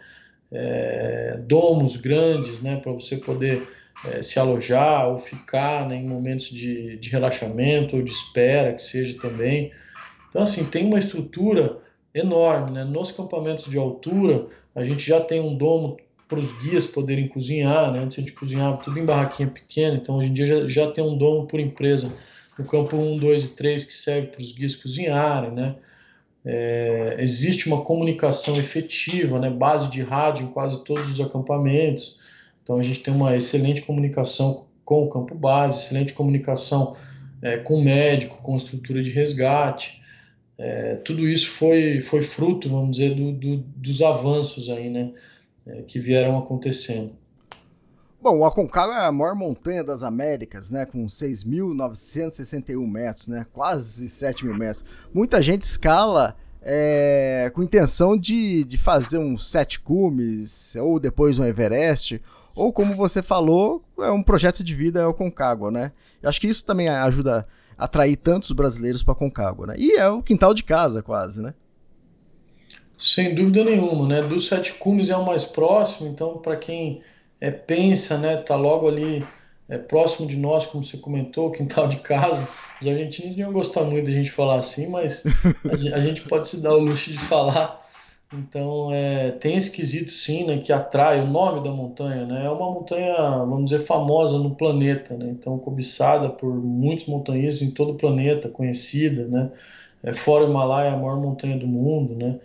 É, 0.53 1.41
domos 1.47 1.95
grandes, 1.95 2.61
né, 2.61 2.77
para 2.77 2.91
você 2.91 3.17
poder 3.17 3.67
é, 4.05 4.21
se 4.21 4.37
alojar 4.37 5.09
ou 5.09 5.17
ficar 5.17 5.87
né, 5.87 5.95
em 5.95 6.07
momentos 6.07 6.49
de, 6.49 6.97
de 6.97 7.09
relaxamento 7.09 7.95
ou 7.95 8.03
de 8.03 8.11
espera, 8.11 8.73
que 8.73 8.81
seja 8.81 9.19
também. 9.19 9.71
Então, 10.29 10.41
assim, 10.41 10.65
tem 10.65 10.85
uma 10.85 10.99
estrutura 10.99 11.79
enorme, 12.13 12.71
né? 12.71 12.83
Nos 12.83 13.11
campamentos 13.11 13.65
de 13.65 13.77
altura, 13.77 14.45
a 14.75 14.83
gente 14.83 15.07
já 15.07 15.19
tem 15.19 15.41
um 15.41 15.55
domo 15.55 15.97
para 16.27 16.39
os 16.39 16.51
guias 16.63 16.85
poderem 16.85 17.27
cozinhar, 17.27 17.91
né? 17.91 17.99
Antes 17.99 18.17
a 18.17 18.21
gente 18.21 18.33
cozinhava 18.33 18.81
tudo 18.81 18.99
em 18.99 19.05
barraquinha 19.05 19.47
pequena, 19.47 19.95
então 19.95 20.17
hoje 20.17 20.29
em 20.29 20.33
dia 20.33 20.45
já, 20.47 20.67
já 20.67 20.91
tem 20.91 21.03
um 21.03 21.17
domo 21.17 21.47
por 21.47 21.59
empresa 21.59 22.15
no 22.57 22.65
campo 22.65 22.95
1, 22.95 23.17
2 23.17 23.43
e 23.43 23.47
3 23.49 23.85
que 23.85 23.93
serve 23.93 24.27
para 24.27 24.41
os 24.41 24.51
guias 24.51 24.75
cozinharem, 24.75 25.51
né? 25.51 25.75
É, 26.45 27.17
existe 27.19 27.67
uma 27.67 27.83
comunicação 27.83 28.57
efetiva, 28.57 29.39
né? 29.39 29.49
Base 29.49 29.89
de 29.89 30.01
rádio 30.01 30.45
em 30.45 30.51
quase 30.51 30.83
todos 30.83 31.09
os 31.09 31.21
acampamentos. 31.21 32.17
Então 32.61 32.77
a 32.77 32.81
gente 32.81 32.99
tem 32.99 33.13
uma 33.13 33.35
excelente 33.35 33.81
comunicação 33.81 34.65
com 34.83 35.03
o 35.03 35.09
campo 35.09 35.35
base, 35.35 35.79
excelente 35.79 36.13
comunicação 36.13 36.95
é, 37.41 37.57
com 37.57 37.75
o 37.75 37.83
médico, 37.83 38.41
com 38.41 38.53
a 38.53 38.57
estrutura 38.57 39.01
de 39.01 39.09
resgate. 39.09 40.01
É, 40.57 40.95
tudo 40.97 41.27
isso 41.27 41.49
foi, 41.49 41.99
foi 41.99 42.21
fruto, 42.21 42.69
vamos 42.69 42.97
dizer, 42.97 43.15
do, 43.15 43.31
do, 43.31 43.57
dos 43.57 44.01
avanços 44.01 44.69
aí, 44.69 44.89
né? 44.89 45.11
é, 45.65 45.81
que 45.83 45.99
vieram 45.99 46.37
acontecendo. 46.37 47.15
Bom, 48.23 48.37
o 48.37 48.45
Aconcagua 48.45 48.95
é 48.95 49.05
a 49.05 49.11
maior 49.11 49.35
montanha 49.35 49.83
das 49.83 50.01
Américas, 50.01 50.69
né, 50.69 50.85
com 50.85 51.05
6.961 51.07 52.87
metros, 52.87 53.27
né, 53.27 53.45
quase 53.51 54.07
7 54.07 54.45
mil 54.45 54.55
metros. 54.55 54.85
Muita 55.13 55.41
gente 55.41 55.63
escala 55.63 56.33
é, 56.61 57.51
com 57.53 57.61
intenção 57.61 58.15
de, 58.15 58.63
de 58.63 58.77
fazer 58.77 59.17
um 59.17 59.37
sete 59.37 59.77
cumes, 59.77 60.73
ou 60.77 61.01
depois 61.01 61.37
um 61.37 61.43
Everest, 61.43 62.21
ou 62.55 62.71
como 62.71 62.95
você 62.95 63.21
falou, 63.21 63.83
é 63.99 64.09
um 64.09 64.23
projeto 64.23 64.63
de 64.63 64.73
vida 64.73 65.01
é 65.01 65.05
o 65.05 65.13
Concagua, 65.13 65.69
né? 65.69 65.91
Eu 66.21 66.29
acho 66.29 66.39
que 66.39 66.47
isso 66.47 66.63
também 66.63 66.87
ajuda 66.87 67.45
a 67.77 67.83
atrair 67.83 68.15
tantos 68.15 68.53
brasileiros 68.53 69.03
para 69.03 69.15
Concagua, 69.15 69.67
né? 69.67 69.73
E 69.77 69.97
é 69.97 70.07
o 70.07 70.23
quintal 70.23 70.53
de 70.53 70.63
casa 70.63 71.03
quase, 71.03 71.41
né? 71.41 71.53
Sem 72.95 73.35
dúvida 73.35 73.65
nenhuma, 73.65 74.07
né? 74.07 74.21
Dos 74.21 74.47
sete 74.47 74.75
cumes 74.75 75.09
é 75.09 75.17
o 75.17 75.25
mais 75.25 75.43
próximo, 75.43 76.07
então 76.07 76.37
para 76.37 76.55
quem 76.55 77.01
é, 77.43 77.51
pensa, 77.51 78.17
né, 78.17 78.37
tá 78.37 78.55
logo 78.55 78.87
ali 78.87 79.27
é, 79.67 79.77
próximo 79.77 80.25
de 80.25 80.37
nós, 80.37 80.65
como 80.65 80.81
você 80.81 80.95
comentou, 80.95 81.51
quintal 81.51 81.89
de 81.89 81.97
casa. 81.97 82.47
Os 82.79 82.87
argentinos 82.87 83.35
não 83.35 83.43
iam 83.43 83.51
gostar 83.51 83.83
muito 83.83 84.05
da 84.05 84.13
gente 84.13 84.31
falar 84.31 84.55
assim, 84.55 84.87
mas 84.87 85.25
a 85.93 85.99
gente 85.99 86.21
pode 86.21 86.47
se 86.47 86.63
dar 86.63 86.73
o 86.73 86.79
luxo 86.79 87.11
de 87.11 87.19
falar. 87.19 87.81
Então, 88.33 88.93
é, 88.93 89.31
tem 89.31 89.57
esse 89.57 89.71
quesito 89.71 90.09
sim, 90.09 90.45
né, 90.45 90.57
que 90.57 90.71
atrai 90.71 91.19
o 91.19 91.27
nome 91.27 91.61
da 91.65 91.69
montanha, 91.69 92.25
né? 92.25 92.45
É 92.45 92.49
uma 92.49 92.71
montanha, 92.71 93.13
vamos 93.39 93.65
dizer, 93.69 93.79
famosa 93.79 94.39
no 94.39 94.55
planeta, 94.55 95.15
né? 95.15 95.29
Então, 95.29 95.59
cobiçada 95.59 96.29
por 96.29 96.51
muitos 96.51 97.05
montanhistas 97.07 97.61
em 97.61 97.71
todo 97.71 97.91
o 97.91 97.95
planeta, 97.95 98.49
conhecida, 98.49 99.27
né? 99.27 99.51
É, 100.01 100.13
fora 100.13 100.45
o 100.45 100.49
Himalaia, 100.49 100.93
a 100.93 100.97
maior 100.97 101.19
montanha 101.19 101.57
do 101.57 101.67
mundo, 101.67 102.15
né? 102.15 102.39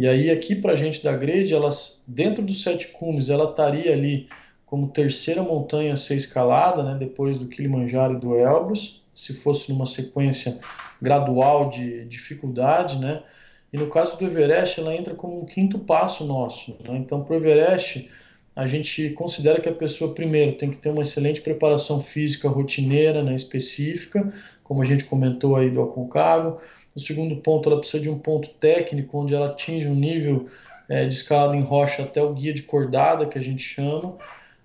E 0.00 0.08
aí 0.08 0.30
aqui 0.30 0.54
para 0.54 0.72
a 0.72 0.76
gente 0.76 1.04
da 1.04 1.14
grade, 1.14 1.52
elas 1.52 2.02
dentro 2.08 2.42
dos 2.42 2.62
sete 2.62 2.88
cumes, 2.88 3.28
ela 3.28 3.50
estaria 3.50 3.92
ali 3.92 4.30
como 4.64 4.88
terceira 4.88 5.42
montanha 5.42 5.92
a 5.92 5.96
ser 5.98 6.14
escalada, 6.14 6.82
né, 6.82 6.96
depois 6.98 7.36
do 7.36 7.46
Kilimanjaro 7.46 8.14
e 8.14 8.18
do 8.18 8.34
Elbrus, 8.34 9.04
se 9.10 9.34
fosse 9.34 9.70
numa 9.70 9.84
sequência 9.84 10.58
gradual 11.02 11.68
de 11.68 12.06
dificuldade, 12.06 12.98
né? 12.98 13.22
E 13.70 13.76
no 13.76 13.90
caso 13.90 14.18
do 14.18 14.24
Everest, 14.24 14.80
ela 14.80 14.94
entra 14.94 15.14
como 15.14 15.38
um 15.38 15.44
quinto 15.44 15.78
passo 15.78 16.24
nosso. 16.24 16.78
Né? 16.82 16.96
Então, 16.96 17.22
para 17.22 17.34
o 17.34 17.36
Everest, 17.36 18.10
a 18.54 18.66
gente 18.66 19.10
considera 19.10 19.60
que 19.60 19.68
a 19.68 19.74
pessoa, 19.74 20.14
primeiro, 20.14 20.52
tem 20.52 20.70
que 20.70 20.76
ter 20.76 20.90
uma 20.90 21.02
excelente 21.02 21.40
preparação 21.40 22.00
física 22.00 22.48
rotineira, 22.48 23.22
né, 23.22 23.34
específica, 23.34 24.32
como 24.62 24.82
a 24.82 24.84
gente 24.84 25.04
comentou 25.04 25.56
aí 25.56 25.70
do 25.70 25.82
Aconcagua. 25.82 26.58
No 26.94 27.00
segundo 27.00 27.36
ponto, 27.36 27.68
ela 27.68 27.78
precisa 27.78 28.02
de 28.02 28.10
um 28.10 28.18
ponto 28.18 28.48
técnico, 28.50 29.18
onde 29.18 29.34
ela 29.34 29.46
atinge 29.46 29.86
um 29.86 29.94
nível 29.94 30.46
é, 30.88 31.04
de 31.06 31.14
escalada 31.14 31.56
em 31.56 31.62
rocha 31.62 32.02
até 32.02 32.20
o 32.22 32.34
guia 32.34 32.52
de 32.52 32.62
cordada, 32.62 33.26
que 33.26 33.38
a 33.38 33.42
gente 33.42 33.62
chama. 33.62 34.16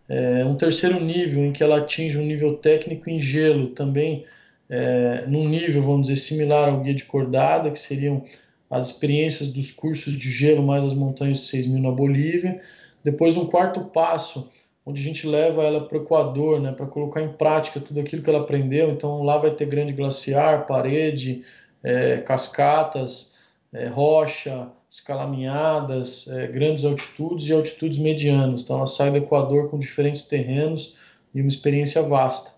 É, 0.09 0.43
um 0.45 0.55
terceiro 0.55 0.99
nível, 0.99 1.45
em 1.45 1.51
que 1.51 1.63
ela 1.63 1.77
atinge 1.77 2.17
um 2.17 2.25
nível 2.25 2.57
técnico 2.57 3.09
em 3.09 3.19
gelo, 3.19 3.67
também 3.67 4.25
é, 4.67 5.25
num 5.27 5.47
nível, 5.47 5.81
vamos 5.81 6.07
dizer, 6.07 6.19
similar 6.19 6.69
ao 6.69 6.81
guia 6.81 6.93
de 6.93 7.05
cordada, 7.05 7.69
que 7.69 7.79
seriam 7.79 8.23
as 8.69 8.87
experiências 8.87 9.49
dos 9.49 9.71
cursos 9.71 10.13
de 10.13 10.29
gelo 10.29 10.63
mais 10.63 10.83
as 10.83 10.93
montanhas 10.93 11.37
de 11.37 11.43
6 11.45 11.67
mil 11.67 11.81
na 11.81 11.91
Bolívia. 11.91 12.59
Depois, 13.05 13.37
um 13.37 13.45
quarto 13.45 13.81
passo, 13.85 14.49
onde 14.85 14.99
a 14.99 15.03
gente 15.03 15.27
leva 15.27 15.63
ela 15.63 15.87
para 15.87 15.97
o 15.97 16.01
Equador, 16.01 16.59
né, 16.59 16.71
para 16.71 16.87
colocar 16.87 17.21
em 17.21 17.31
prática 17.31 17.79
tudo 17.79 17.99
aquilo 17.99 18.23
que 18.23 18.29
ela 18.29 18.39
aprendeu. 18.39 18.89
Então, 18.89 19.21
lá 19.23 19.37
vai 19.37 19.51
ter 19.51 19.67
grande 19.67 19.93
glaciar, 19.93 20.65
parede, 20.65 21.43
é, 21.83 22.17
cascatas, 22.17 23.35
é, 23.71 23.87
rocha, 23.87 24.71
escalaminhadas, 24.89 26.27
é, 26.29 26.47
grandes 26.47 26.83
altitudes 26.83 27.47
e 27.47 27.53
altitudes 27.53 27.99
medianas. 27.99 28.61
Então 28.63 28.77
ela 28.77 28.87
sai 28.87 29.11
do 29.11 29.17
Equador 29.17 29.69
com 29.69 29.77
diferentes 29.77 30.23
terrenos 30.23 30.95
e 31.33 31.41
uma 31.41 31.47
experiência 31.47 32.01
vasta. 32.01 32.55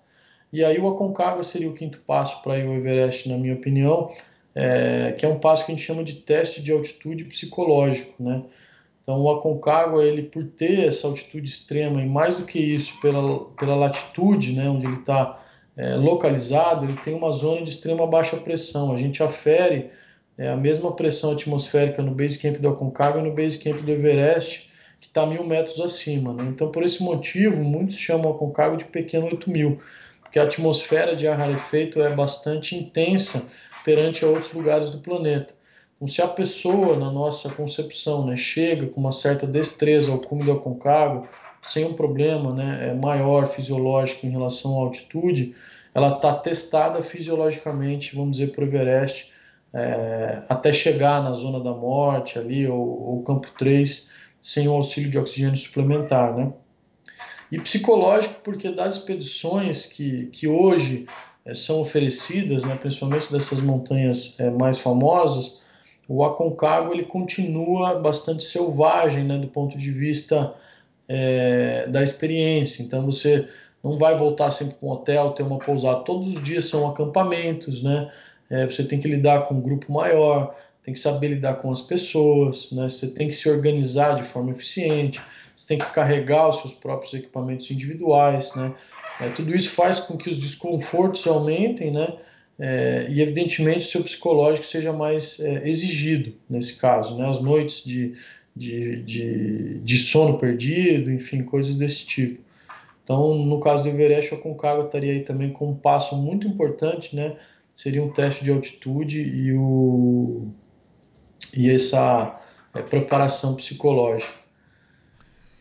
E 0.53 0.63
aí 0.63 0.79
o 0.79 0.87
Aconcagua 0.87 1.43
seria 1.43 1.69
o 1.69 1.73
quinto 1.73 1.99
passo 2.07 2.41
para 2.41 2.57
ir 2.57 2.65
ao 2.65 2.73
Everest, 2.73 3.27
na 3.27 3.37
minha 3.37 3.55
opinião, 3.55 4.09
é, 4.55 5.13
que 5.17 5.25
é 5.25 5.29
um 5.29 5.39
passo 5.39 5.65
que 5.65 5.73
a 5.73 5.75
gente 5.75 5.85
chama 5.85 6.03
de 6.03 6.13
teste 6.13 6.61
de 6.61 6.71
altitude 6.71 7.25
psicológico, 7.25 8.23
né? 8.23 8.43
Então 9.07 9.21
o 9.21 9.31
Aconcagua, 9.31 10.03
ele 10.03 10.23
por 10.23 10.43
ter 10.43 10.85
essa 10.85 11.07
altitude 11.07 11.47
extrema 11.47 12.01
e 12.01 12.05
mais 12.05 12.35
do 12.35 12.45
que 12.45 12.59
isso, 12.59 12.99
pela, 12.99 13.45
pela 13.51 13.73
latitude, 13.73 14.51
né, 14.51 14.69
onde 14.69 14.85
ele 14.85 14.97
está 14.97 15.41
é, 15.77 15.95
localizado, 15.95 16.83
ele 16.83 16.97
tem 17.05 17.13
uma 17.13 17.31
zona 17.31 17.63
de 17.63 17.69
extrema 17.69 18.05
baixa 18.05 18.35
pressão. 18.35 18.91
A 18.91 18.97
gente 18.97 19.23
afere 19.23 19.91
é, 20.37 20.49
a 20.49 20.57
mesma 20.57 20.91
pressão 20.93 21.31
atmosférica 21.31 22.01
no 22.01 22.13
base 22.13 22.37
camp 22.37 22.57
do 22.57 22.67
Aconcagua 22.67 23.21
e 23.21 23.23
no 23.23 23.33
base 23.33 23.59
camp 23.59 23.79
do 23.79 23.89
Everest, 23.89 24.73
que 24.99 25.07
está 25.07 25.25
mil 25.25 25.45
metros 25.45 25.79
acima. 25.79 26.33
Né? 26.33 26.43
Então, 26.49 26.69
por 26.69 26.83
esse 26.83 27.01
motivo, 27.01 27.63
muitos 27.63 27.95
chamam 27.95 28.29
o 28.29 28.35
Aconcagua 28.35 28.75
de 28.75 28.83
pequeno 28.83 29.27
8000, 29.27 29.79
porque 30.21 30.37
a 30.37 30.43
atmosfera 30.43 31.15
de 31.15 31.25
ar 31.29 31.37
rarefeito 31.37 32.01
é 32.01 32.13
bastante 32.13 32.75
intensa 32.75 33.49
perante 33.85 34.25
a 34.25 34.27
outros 34.27 34.51
lugares 34.51 34.89
do 34.89 34.97
planeta. 34.97 35.55
Então, 35.97 36.07
se 36.07 36.21
a 36.21 36.27
pessoa, 36.27 36.95
na 36.95 37.11
nossa 37.11 37.49
concepção, 37.49 38.25
né, 38.25 38.35
chega 38.35 38.85
com 38.87 39.01
uma 39.01 39.11
certa 39.11 39.45
destreza 39.47 40.11
ao 40.11 40.19
cume 40.19 40.43
do 40.43 40.51
Aconcagua, 40.51 41.27
sem 41.61 41.85
um 41.85 41.93
problema 41.93 42.53
né, 42.53 42.89
é 42.89 42.93
maior 42.93 43.47
fisiológico 43.47 44.25
em 44.25 44.29
relação 44.29 44.77
à 44.77 44.83
altitude, 44.83 45.55
ela 45.93 46.09
está 46.09 46.33
testada 46.33 47.01
fisiologicamente, 47.01 48.15
vamos 48.15 48.37
dizer, 48.37 48.51
para 48.51 48.63
o 48.63 48.67
Everest, 48.67 49.33
é, 49.73 50.43
até 50.47 50.71
chegar 50.71 51.23
na 51.23 51.33
zona 51.33 51.59
da 51.59 51.71
morte 51.71 52.37
ali, 52.37 52.67
ou, 52.67 52.77
ou 52.79 53.23
campo 53.23 53.49
3, 53.57 54.11
sem 54.39 54.67
o 54.67 54.73
auxílio 54.73 55.09
de 55.09 55.17
oxigênio 55.17 55.57
suplementar, 55.57 56.35
né? 56.35 56.53
E 57.51 57.59
psicológico, 57.59 58.41
porque 58.43 58.69
das 58.69 58.97
expedições 58.97 59.85
que, 59.85 60.27
que 60.27 60.47
hoje 60.47 61.07
é, 61.45 61.53
são 61.53 61.81
oferecidas, 61.81 62.65
né, 62.65 62.75
principalmente 62.75 63.31
dessas 63.31 63.61
montanhas 63.61 64.39
é, 64.39 64.49
mais 64.51 64.77
famosas, 64.77 65.61
o 66.07 66.23
Aconcagua 66.23 66.93
ele 66.93 67.05
continua 67.05 67.99
bastante 67.99 68.43
selvagem, 68.43 69.23
né, 69.23 69.37
do 69.37 69.47
ponto 69.47 69.77
de 69.77 69.91
vista 69.91 70.53
é, 71.07 71.87
da 71.87 72.01
experiência. 72.01 72.83
Então 72.83 73.05
você 73.05 73.47
não 73.83 73.97
vai 73.97 74.17
voltar 74.17 74.51
sempre 74.51 74.75
para 74.75 74.87
um 74.87 74.91
hotel, 74.91 75.31
ter 75.31 75.43
uma 75.43 75.59
pousada. 75.59 76.03
Todos 76.03 76.29
os 76.29 76.43
dias 76.43 76.65
são 76.65 76.89
acampamentos, 76.89 77.83
né? 77.83 78.11
É, 78.49 78.65
você 78.65 78.83
tem 78.83 78.99
que 78.99 79.07
lidar 79.07 79.41
com 79.41 79.55
um 79.55 79.61
grupo 79.61 79.91
maior, 79.91 80.55
tem 80.81 80.93
que 80.93 80.99
saber 80.99 81.27
lidar 81.29 81.55
com 81.55 81.71
as 81.71 81.81
pessoas, 81.81 82.71
né? 82.71 82.89
Você 82.89 83.07
tem 83.07 83.27
que 83.27 83.33
se 83.33 83.49
organizar 83.49 84.15
de 84.15 84.23
forma 84.23 84.51
eficiente, 84.51 85.21
você 85.53 85.67
tem 85.67 85.77
que 85.77 85.91
carregar 85.91 86.49
os 86.49 86.61
seus 86.61 86.73
próprios 86.73 87.13
equipamentos 87.13 87.69
individuais, 87.69 88.55
né? 88.55 88.73
É, 89.19 89.29
tudo 89.29 89.53
isso 89.55 89.71
faz 89.71 89.99
com 89.99 90.17
que 90.17 90.29
os 90.29 90.37
desconfortos 90.37 91.25
aumentem, 91.27 91.91
né? 91.91 92.13
É, 92.59 93.07
e 93.09 93.21
evidentemente 93.21 93.85
o 93.85 93.89
seu 93.89 94.03
psicológico 94.03 94.65
seja 94.65 94.91
mais 94.91 95.39
é, 95.39 95.67
exigido 95.67 96.33
nesse 96.49 96.77
caso, 96.77 97.15
né? 97.17 97.29
As 97.29 97.39
noites 97.39 97.85
de 97.85 98.15
de, 98.57 99.03
de, 99.03 99.79
de 99.79 99.97
sono 99.97 100.37
perdido, 100.37 101.11
enfim, 101.11 101.43
coisas 101.43 101.77
desse 101.77 102.05
tipo. 102.05 102.41
Então, 103.03 103.35
no 103.35 103.59
caso 103.59 103.83
do 103.83 103.89
Everest, 103.89 104.33
o 104.33 104.37
Aconcagua 104.37 104.85
estaria 104.85 105.13
aí 105.13 105.21
também 105.21 105.51
com 105.51 105.69
um 105.69 105.75
passo 105.75 106.17
muito 106.17 106.47
importante, 106.47 107.15
né? 107.15 107.37
Seria 107.69 108.03
um 108.03 108.09
teste 108.09 108.43
de 108.43 108.51
altitude 108.51 109.21
e, 109.21 109.53
o, 109.53 110.47
e 111.55 111.69
essa 111.69 112.41
é, 112.73 112.81
preparação 112.81 113.55
psicológica. 113.55 114.33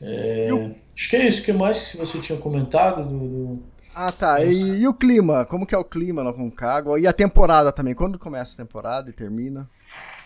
É, 0.00 0.48
acho 0.94 1.10
que 1.10 1.16
é 1.16 1.28
isso. 1.28 1.42
O 1.42 1.44
que 1.44 1.52
mais 1.52 1.90
que 1.90 1.98
você 1.98 2.18
tinha 2.18 2.38
comentado 2.38 3.06
do, 3.06 3.28
do... 3.28 3.62
Ah, 3.98 4.12
tá. 4.12 4.44
E, 4.44 4.80
e, 4.82 4.86
o 4.86 4.92
clima? 4.92 5.46
Como 5.46 5.64
que 5.64 5.74
é 5.74 5.78
o 5.78 5.84
clima 5.84 6.22
na 6.22 6.30
Concagua? 6.30 7.00
E 7.00 7.06
a 7.06 7.14
temporada 7.14 7.72
também? 7.72 7.94
Quando 7.94 8.18
começa 8.18 8.52
a 8.52 8.66
temporada 8.66 9.08
e 9.08 9.12
termina? 9.14 9.70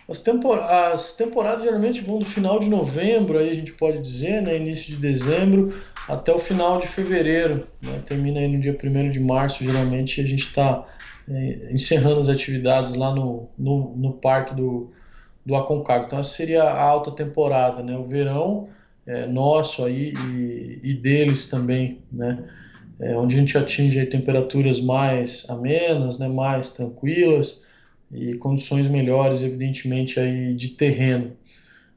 As, 0.08 0.18
tempor 0.18 0.58
as 0.58 1.12
temporadas 1.12 1.62
geralmente 1.62 2.00
vão 2.00 2.18
do 2.18 2.24
final 2.24 2.58
de 2.58 2.68
novembro, 2.68 3.38
aí 3.38 3.48
a 3.48 3.54
gente 3.54 3.72
pode 3.72 4.00
dizer, 4.00 4.42
né, 4.42 4.56
início 4.56 4.86
de 4.86 4.96
dezembro, 4.96 5.72
até 6.08 6.32
o 6.32 6.38
final 6.40 6.80
de 6.80 6.88
fevereiro. 6.88 7.64
Né, 7.80 8.02
termina 8.04 8.40
aí 8.40 8.48
no 8.48 8.60
dia 8.60 8.76
1 8.76 9.10
de 9.10 9.20
março, 9.20 9.62
geralmente, 9.62 10.20
a 10.20 10.26
gente 10.26 10.46
está 10.46 10.84
é, 11.30 11.68
encerrando 11.70 12.18
as 12.18 12.28
atividades 12.28 12.96
lá 12.96 13.14
no, 13.14 13.48
no, 13.56 13.94
no 13.96 14.14
parque 14.14 14.52
do, 14.52 14.90
do 15.46 15.54
Aconcagua. 15.54 16.06
Então, 16.06 16.18
essa 16.18 16.30
seria 16.30 16.64
a 16.64 16.82
alta 16.82 17.12
temporada, 17.12 17.84
né? 17.84 17.96
O 17.96 18.04
verão 18.04 18.66
é, 19.06 19.26
nosso 19.26 19.84
aí 19.84 20.12
e, 20.12 20.80
e 20.82 20.94
deles 20.94 21.48
também, 21.48 22.00
né? 22.10 22.42
É, 23.01 23.16
onde 23.16 23.34
a 23.34 23.38
gente 23.38 23.57
atinge 23.57 24.05
temperaturas 24.07 24.80
mais 24.80 25.48
amenas, 25.48 26.18
né? 26.18 26.28
Mais 26.28 26.72
tranquilas 26.72 27.62
e 28.11 28.34
condições 28.34 28.88
melhores, 28.88 29.42
evidentemente, 29.42 30.20
aí 30.20 30.55
de 30.55 30.68
terreno. 30.70 31.36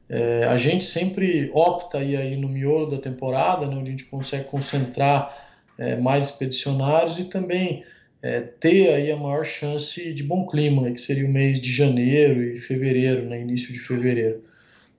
É, 0.08 0.44
a 0.44 0.56
gente 0.56 0.84
sempre 0.84 1.50
opta 1.52 1.98
aí, 1.98 2.16
aí 2.16 2.36
no 2.36 2.48
miolo 2.48 2.90
da 2.90 2.98
temporada, 2.98 3.66
né, 3.66 3.74
onde 3.74 3.88
a 3.88 3.90
gente 3.92 4.04
consegue 4.04 4.44
concentrar 4.44 5.34
é, 5.78 5.96
mais 5.96 6.26
expedicionários 6.26 7.18
e 7.18 7.24
também 7.24 7.84
é, 8.22 8.40
ter 8.40 8.92
aí 8.94 9.10
a 9.10 9.16
maior 9.16 9.44
chance 9.44 10.12
de 10.12 10.22
bom 10.22 10.46
clima, 10.46 10.90
que 10.90 11.00
seria 11.00 11.26
o 11.26 11.32
mês 11.32 11.60
de 11.60 11.72
janeiro 11.72 12.42
e 12.42 12.56
fevereiro, 12.56 13.24
né, 13.26 13.40
início 13.40 13.72
de 13.72 13.78
fevereiro. 13.78 14.42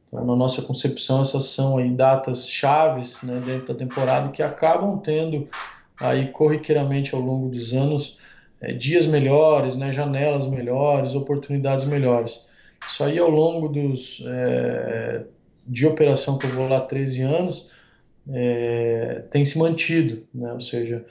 Então, 0.06 0.26
na 0.26 0.36
nossa 0.36 0.62
concepção, 0.62 1.22
essas 1.22 1.46
são 1.46 1.78
aí 1.78 1.90
datas 1.90 2.48
chaves 2.48 3.22
né, 3.24 3.42
dentro 3.46 3.68
da 3.68 3.76
temporada 3.76 4.30
que 4.32 4.44
acabam 4.44 5.00
tendo 5.00 5.48
aí 6.00 6.28
corriqueiramente 6.30 7.14
ao 7.14 7.22
longo 7.22 7.50
dos 7.50 7.74
anos 7.74 8.18
é, 8.62 8.74
dias 8.74 9.06
melhores, 9.06 9.76
né, 9.76 9.92
janelas 9.92 10.48
melhores, 10.48 11.16
oportunidades 11.16 11.86
melhores. 11.86 12.46
Isso 12.88 13.04
aí 13.04 13.18
ao 13.18 13.30
longo 13.30 13.68
dos 13.68 14.24
é, 14.26 15.24
de 15.68 15.86
operação 15.86 16.38
que 16.38 16.46
eu 16.46 16.52
vou 16.52 16.68
lá 16.68 16.82
13 16.82 17.22
anos 17.22 17.72
é, 18.30 19.24
tem 19.30 19.46
se 19.46 19.58
mantido, 19.58 20.26
né, 20.34 20.52
ou 20.54 20.60
seja, 20.60 21.06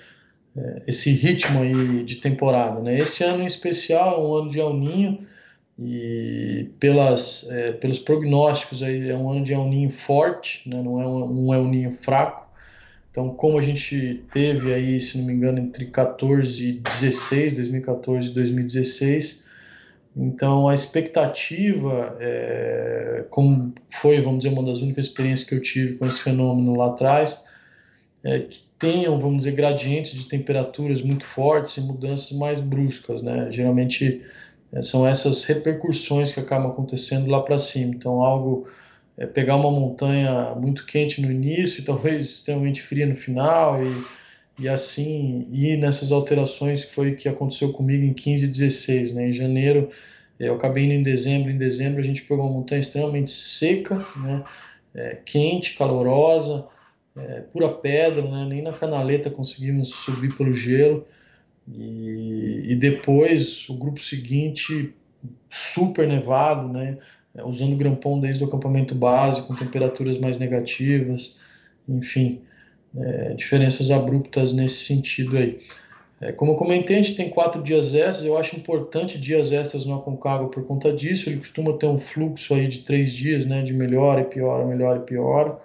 é, 0.57 0.83
esse 0.87 1.11
ritmo 1.11 1.63
aí 1.63 2.05
de 2.05 2.17
temporada. 2.17 2.81
Né? 2.81 2.99
Esse 2.99 3.25
ano 3.25 3.43
em 3.43 3.47
especial 3.47 4.15
é 4.15 4.27
um 4.27 4.35
ano 4.35 4.51
de 4.51 4.61
El 4.61 4.75
Ninho 4.75 5.27
e 5.79 6.71
pelas, 6.79 7.51
é, 7.51 7.73
pelos 7.73 7.99
prognósticos 7.99 8.83
aí 8.83 9.11
é 9.11 9.17
um 9.17 9.29
ano 9.29 9.43
de 9.43 9.53
El 9.53 9.65
Ninho 9.65 9.91
forte, 9.91 10.69
né? 10.69 10.81
não 10.81 11.01
é 11.01 11.07
um, 11.07 11.47
um 11.47 11.55
El 11.55 11.65
Ninho 11.65 11.93
fraco. 11.93 12.44
Então, 13.15 13.31
como 13.33 13.57
a 13.57 13.61
gente 13.61 14.25
teve 14.33 14.75
aí, 14.75 14.99
se 14.99 15.17
não 15.17 15.27
me 15.27 15.35
engano, 15.35 15.61
entre 15.61 15.87
14 15.87 16.69
e 16.69 16.73
16, 16.81 17.53
2014 17.53 18.29
e 18.29 18.35
2016, 18.35 19.45
então 20.17 20.69
a 20.69 20.75
expectativa, 20.75 22.17
é, 22.19 23.25
como 23.31 23.73
foi, 23.89 24.21
vamos 24.21 24.41
dizer, 24.41 24.53
uma 24.53 24.65
das 24.65 24.79
únicas 24.79 25.05
experiências 25.05 25.49
que 25.49 25.55
eu 25.55 25.63
tive 25.63 25.97
com 25.97 26.09
esse 26.09 26.19
fenômeno 26.19 26.77
lá 26.77 26.89
atrás, 26.89 27.45
é, 28.25 28.41
que 28.41 28.63
tenham, 28.81 29.17
vamos 29.21 29.45
dizer, 29.45 29.53
gradientes 29.53 30.15
de 30.15 30.25
temperaturas 30.25 31.01
muito 31.01 31.25
fortes 31.25 31.77
e 31.77 31.83
mudanças 31.83 32.33
mais 32.33 32.59
bruscas, 32.59 33.23
né? 33.23 33.47
Geralmente 33.53 34.23
é, 34.73 34.83
são 34.83 35.07
essas 35.07 35.45
repercussões 35.45 36.33
que 36.33 36.41
acabam 36.41 36.73
acontecendo 36.73 37.31
lá 37.31 37.41
para 37.41 37.61
cima. 37.61 37.95
Então, 37.95 38.25
algo 38.25 38.67
é, 39.17 39.27
pegar 39.27 39.57
uma 39.57 39.71
montanha 39.71 40.55
muito 40.57 40.87
quente 40.87 41.23
no 41.23 41.31
início 41.31 41.81
e 41.81 41.85
talvez 41.85 42.27
extremamente 42.27 42.83
fria 42.83 43.07
no 43.07 43.15
final 43.15 43.83
e, 43.83 44.05
e 44.59 44.69
assim 44.69 45.47
ir 45.51 45.77
nessas 45.79 46.13
alterações 46.13 46.85
que 46.85 46.93
foi 46.93 47.15
que 47.15 47.29
aconteceu 47.29 47.73
comigo 47.73 48.05
em 48.05 48.13
15 48.13 48.45
e 48.45 48.49
16, 48.49 49.15
né? 49.15 49.29
Em 49.29 49.33
janeiro 49.33 49.91
eu 50.39 50.55
acabei 50.55 50.85
indo 50.85 50.95
em 50.95 51.03
dezembro, 51.03 51.51
em 51.51 51.59
dezembro 51.59 52.01
a 52.01 52.05
gente 52.05 52.23
pegou 52.23 52.45
uma 52.45 52.53
montanha 52.53 52.81
extremamente 52.81 53.31
seca, 53.31 53.97
né? 54.17 54.45
É, 54.95 55.17
quente, 55.25 55.77
calorosa, 55.77 56.69
é, 57.17 57.41
pura 57.41 57.69
pedra, 57.69 58.23
né? 58.23 58.47
nem 58.49 58.63
na 58.63 58.73
canaleta 58.73 59.31
conseguimos 59.31 59.91
subir 59.91 60.37
pelo 60.37 60.53
gelo. 60.53 61.07
E, 61.67 62.73
e 62.73 62.77
depois 62.77 63.69
o 63.69 63.75
grupo 63.75 64.01
seguinte, 64.01 64.95
super 65.49 66.07
nevado, 66.07 66.69
né? 66.69 66.99
É, 67.35 67.45
usando 67.45 67.77
grampão 67.77 68.21
desde 68.21 68.45
o 68.45 68.47
acampamento 68.47 68.95
base, 68.95 69.43
com 69.43 69.57
temperaturas 69.57 70.19
mais 70.19 70.39
negativas, 70.39 71.39
enfim, 71.89 72.41
é, 72.97 73.35
diferenças 73.35 73.91
abruptas 73.91 74.53
nesse 74.53 74.85
sentido 74.85 75.37
aí. 75.37 75.59
É, 76.21 76.31
como 76.31 76.53
eu 76.53 76.57
comentei, 76.57 76.97
a 76.97 77.03
gente 77.03 77.17
tem 77.17 77.29
quatro 77.29 77.61
dias 77.61 77.93
extras, 77.93 78.25
eu 78.25 78.39
acho 78.39 78.57
importante 78.57 79.19
dias 79.19 79.51
extras 79.51 79.85
no 79.85 79.97
Aconcagua 79.97 80.49
por 80.49 80.65
conta 80.65 80.93
disso, 80.93 81.29
ele 81.29 81.39
costuma 81.39 81.73
ter 81.73 81.87
um 81.87 81.99
fluxo 81.99 82.55
aí 82.55 82.69
de 82.69 82.79
três 82.79 83.13
dias, 83.13 83.47
né, 83.47 83.63
de 83.63 83.73
melhor 83.73 84.21
e 84.21 84.25
pior, 84.25 84.65
melhor 84.65 84.99
e 84.99 85.01
pior, 85.01 85.61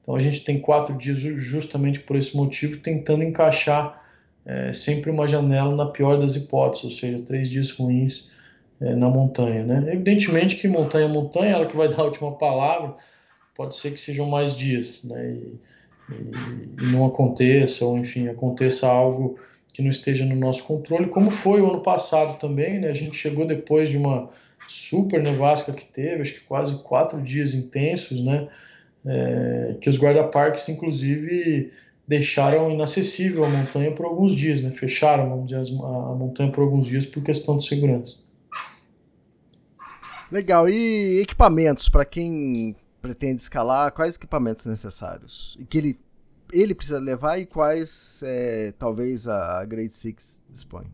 então 0.00 0.16
a 0.16 0.18
gente 0.18 0.44
tem 0.44 0.58
quatro 0.58 0.96
dias 0.96 1.18
justamente 1.18 2.00
por 2.00 2.16
esse 2.16 2.34
motivo, 2.36 2.78
tentando 2.78 3.22
encaixar 3.22 4.02
é, 4.44 4.72
sempre 4.72 5.10
uma 5.10 5.28
janela 5.28 5.76
na 5.76 5.86
pior 5.86 6.18
das 6.18 6.34
hipóteses, 6.34 6.84
ou 6.84 6.90
seja, 6.90 7.22
três 7.22 7.50
dias 7.50 7.70
ruins 7.70 8.32
é, 8.82 8.94
na 8.94 9.08
montanha. 9.08 9.64
Né? 9.64 9.92
Evidentemente 9.92 10.56
que 10.56 10.68
montanha 10.68 11.06
é 11.06 11.08
montanha, 11.08 11.54
ela 11.54 11.66
que 11.66 11.76
vai 11.76 11.88
dar 11.90 12.00
a 12.00 12.04
última 12.04 12.32
palavra, 12.32 12.94
pode 13.54 13.74
ser 13.74 13.92
que 13.92 14.00
sejam 14.00 14.28
mais 14.28 14.56
dias, 14.56 15.04
né? 15.04 15.32
E, 15.32 15.58
e, 16.10 16.92
não 16.92 17.06
aconteça, 17.06 17.84
ou 17.84 17.96
enfim, 17.96 18.28
aconteça 18.28 18.86
algo 18.86 19.38
que 19.72 19.80
não 19.80 19.90
esteja 19.90 20.26
no 20.26 20.36
nosso 20.36 20.64
controle, 20.64 21.08
como 21.08 21.30
foi 21.30 21.60
o 21.62 21.70
ano 21.70 21.80
passado 21.80 22.38
também, 22.38 22.78
né? 22.80 22.88
A 22.88 22.94
gente 22.94 23.16
chegou 23.16 23.46
depois 23.46 23.88
de 23.88 23.96
uma 23.96 24.28
super 24.68 25.22
nevasca 25.22 25.72
que 25.72 25.84
teve, 25.84 26.22
acho 26.22 26.34
que 26.34 26.40
quase 26.40 26.82
quatro 26.82 27.20
dias 27.22 27.54
intensos, 27.54 28.22
né? 28.22 28.48
é, 29.04 29.76
que 29.80 29.88
os 29.88 29.98
guarda-parques, 29.98 30.68
inclusive, 30.68 31.70
deixaram 32.06 32.70
inacessível 32.70 33.44
a 33.44 33.48
montanha 33.48 33.92
por 33.92 34.06
alguns 34.06 34.34
dias, 34.34 34.60
né? 34.60 34.70
fecharam, 34.70 35.28
vamos 35.28 35.50
dizer, 35.50 35.74
a, 35.82 36.14
montanha 36.14 36.50
por 36.50 36.62
alguns 36.62 36.86
dias 36.86 37.04
por 37.04 37.22
questão 37.22 37.58
de 37.58 37.66
segurança. 37.66 38.16
Legal. 40.32 40.66
E 40.66 41.20
equipamentos 41.20 41.90
para 41.90 42.06
quem 42.06 42.74
pretende 43.02 43.42
escalar? 43.42 43.92
Quais 43.92 44.16
equipamentos 44.16 44.64
necessários? 44.64 45.58
E 45.60 45.64
que 45.66 45.76
ele, 45.76 45.98
ele 46.50 46.74
precisa 46.74 46.98
levar 46.98 47.38
e 47.38 47.44
quais 47.44 48.22
é, 48.24 48.72
talvez 48.78 49.28
a 49.28 49.62
Grade 49.66 49.92
Six 49.92 50.40
dispõe? 50.48 50.86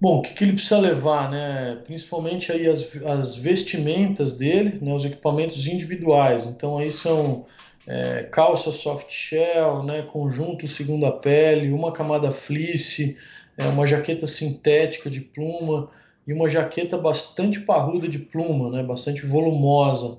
Bom, 0.00 0.18
o 0.18 0.22
que, 0.22 0.34
que, 0.34 0.44
ele 0.44 0.52
precisa 0.52 0.78
levar, 0.78 1.28
né? 1.28 1.82
Principalmente 1.84 2.52
aí 2.52 2.68
as, 2.68 2.88
as 3.04 3.34
vestimentas 3.34 4.34
dele, 4.34 4.78
né? 4.80 4.94
Os 4.94 5.04
equipamentos 5.04 5.66
individuais. 5.66 6.46
Então 6.46 6.78
aí 6.78 6.90
são 6.90 7.46
é, 7.84 8.22
calça 8.30 8.70
soft 8.70 9.10
shell, 9.10 9.82
né? 9.82 10.02
Conjunto 10.02 10.68
segunda 10.68 11.10
pele, 11.10 11.72
uma 11.72 11.90
camada 11.90 12.30
fleece, 12.30 13.16
é, 13.58 13.64
uma 13.66 13.86
jaqueta 13.86 14.26
sintética 14.28 15.10
de 15.10 15.20
pluma 15.20 15.90
e 16.26 16.32
uma 16.32 16.48
jaqueta 16.48 16.98
bastante 16.98 17.60
parruda 17.60 18.08
de 18.08 18.18
pluma, 18.18 18.70
né? 18.70 18.82
Bastante 18.82 19.24
volumosa, 19.24 20.18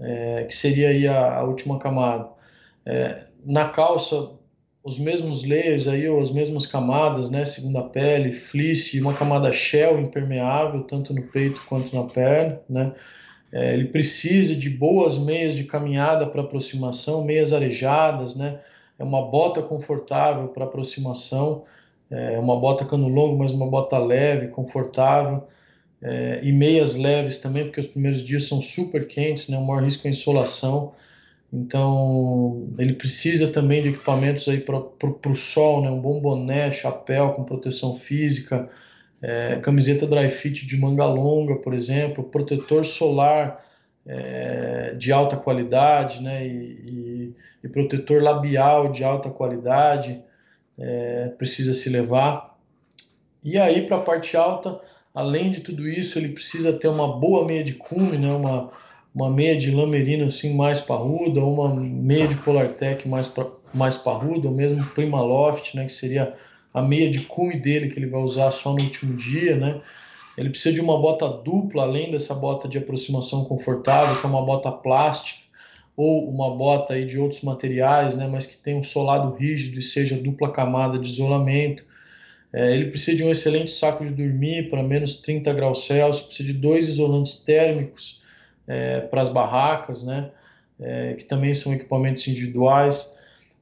é, 0.00 0.44
que 0.44 0.54
seria 0.54 1.12
a, 1.12 1.38
a 1.38 1.44
última 1.44 1.78
camada. 1.78 2.28
É, 2.86 3.24
na 3.44 3.68
calça 3.68 4.30
os 4.82 4.98
mesmos 4.98 5.44
layers 5.44 5.86
aí, 5.86 6.08
ou 6.08 6.18
as 6.20 6.30
mesmas 6.30 6.66
camadas, 6.66 7.30
né, 7.30 7.44
segunda 7.44 7.82
pele, 7.82 8.32
fleece, 8.32 9.00
uma 9.00 9.12
camada 9.12 9.52
shell 9.52 10.00
impermeável, 10.00 10.82
tanto 10.84 11.12
no 11.12 11.22
peito 11.22 11.60
quanto 11.68 11.94
na 11.94 12.04
perna, 12.04 12.60
né, 12.68 12.92
é, 13.52 13.74
ele 13.74 13.86
precisa 13.86 14.54
de 14.54 14.70
boas 14.70 15.18
meias 15.18 15.54
de 15.54 15.64
caminhada 15.64 16.26
para 16.26 16.40
aproximação, 16.40 17.24
meias 17.24 17.52
arejadas, 17.52 18.36
né, 18.36 18.58
é 18.98 19.04
uma 19.04 19.28
bota 19.28 19.60
confortável 19.62 20.48
para 20.48 20.64
aproximação, 20.64 21.64
é 22.10 22.38
uma 22.38 22.58
bota 22.58 22.84
cano 22.84 23.08
longo, 23.08 23.38
mas 23.38 23.52
uma 23.52 23.66
bota 23.66 23.98
leve, 23.98 24.48
confortável, 24.48 25.46
é, 26.02 26.40
e 26.42 26.52
meias 26.52 26.96
leves 26.96 27.38
também, 27.38 27.64
porque 27.64 27.80
os 27.80 27.86
primeiros 27.86 28.24
dias 28.24 28.44
são 28.44 28.60
super 28.60 29.06
quentes, 29.06 29.48
né, 29.48 29.56
o 29.56 29.64
maior 29.64 29.82
risco 29.82 30.06
é 30.06 30.10
insolação, 30.10 30.92
então, 31.52 32.68
ele 32.78 32.92
precisa 32.92 33.52
também 33.52 33.82
de 33.82 33.88
equipamentos 33.88 34.48
aí 34.48 34.60
para 34.60 34.76
o 34.76 35.34
sol, 35.34 35.82
né? 35.82 35.90
um 35.90 36.00
bom 36.00 36.20
boné, 36.20 36.70
chapéu 36.70 37.32
com 37.32 37.44
proteção 37.44 37.96
física, 37.96 38.68
é, 39.20 39.56
camiseta 39.56 40.06
dry 40.06 40.30
fit 40.30 40.66
de 40.66 40.78
manga 40.78 41.04
longa, 41.04 41.56
por 41.56 41.74
exemplo, 41.74 42.24
protetor 42.24 42.84
solar 42.84 43.64
é, 44.06 44.94
de 44.96 45.12
alta 45.12 45.36
qualidade, 45.36 46.22
né? 46.22 46.46
E, 46.46 46.52
e, 46.52 47.34
e, 47.64 47.68
protetor 47.68 48.22
labial 48.22 48.90
de 48.90 49.04
alta 49.04 49.28
qualidade, 49.28 50.22
é, 50.80 51.28
precisa 51.36 51.74
se 51.74 51.88
levar. 51.88 52.58
E 53.42 53.58
aí, 53.58 53.86
para 53.86 53.98
a 53.98 54.00
parte 54.00 54.36
alta, 54.36 54.80
além 55.14 55.50
de 55.50 55.60
tudo 55.60 55.88
isso, 55.88 56.18
ele 56.18 56.28
precisa 56.30 56.72
ter 56.72 56.88
uma 56.88 57.18
boa 57.18 57.44
meia 57.44 57.62
de 57.62 57.74
cume, 57.74 58.18
né? 58.18 58.32
uma, 58.32 58.70
uma 59.14 59.30
meia 59.30 59.56
de 59.56 59.70
lamerina 59.70 60.26
assim 60.26 60.54
mais 60.54 60.80
parruda, 60.80 61.40
uma 61.40 61.74
meia 61.74 62.26
de 62.26 62.34
Polartec 62.36 63.08
mais 63.08 63.28
mais 63.72 63.96
parruda, 63.96 64.48
ou 64.48 64.54
mesmo 64.54 64.84
Primaloft, 64.90 65.76
né, 65.76 65.84
que 65.84 65.92
seria 65.92 66.34
a 66.72 66.82
meia 66.82 67.10
de 67.10 67.20
cume 67.20 67.58
dele 67.58 67.88
que 67.88 67.98
ele 67.98 68.06
vai 68.06 68.20
usar 68.20 68.50
só 68.50 68.72
no 68.72 68.82
último 68.82 69.16
dia, 69.16 69.56
né? 69.56 69.80
Ele 70.36 70.50
precisa 70.50 70.74
de 70.74 70.80
uma 70.80 70.98
bota 70.98 71.28
dupla, 71.28 71.82
além 71.82 72.10
dessa 72.10 72.34
bota 72.34 72.68
de 72.68 72.78
aproximação 72.78 73.44
confortável, 73.44 74.18
que 74.20 74.24
é 74.24 74.28
uma 74.28 74.44
bota 74.44 74.70
plástica, 74.70 75.39
ou 76.00 76.30
uma 76.30 76.56
bota 76.56 76.94
aí 76.94 77.04
de 77.04 77.18
outros 77.18 77.42
materiais, 77.42 78.16
né, 78.16 78.26
mas 78.26 78.46
que 78.46 78.56
tenha 78.56 78.76
um 78.76 78.82
solado 78.82 79.34
rígido 79.34 79.78
e 79.78 79.82
seja 79.82 80.16
dupla 80.16 80.50
camada 80.50 80.98
de 80.98 81.08
isolamento. 81.08 81.84
É, 82.52 82.74
ele 82.74 82.86
precisa 82.86 83.16
de 83.16 83.24
um 83.24 83.30
excelente 83.30 83.70
saco 83.70 84.04
de 84.04 84.12
dormir 84.12 84.70
para 84.70 84.82
menos 84.82 85.16
30 85.16 85.52
graus 85.52 85.84
Celsius, 85.84 86.26
precisa 86.26 86.52
de 86.52 86.58
dois 86.58 86.88
isolantes 86.88 87.44
térmicos 87.44 88.22
é, 88.66 89.02
para 89.02 89.22
as 89.22 89.28
barracas, 89.28 90.04
né, 90.04 90.30
é, 90.80 91.14
que 91.14 91.24
também 91.24 91.52
são 91.54 91.72
equipamentos 91.72 92.26
individuais 92.26 93.18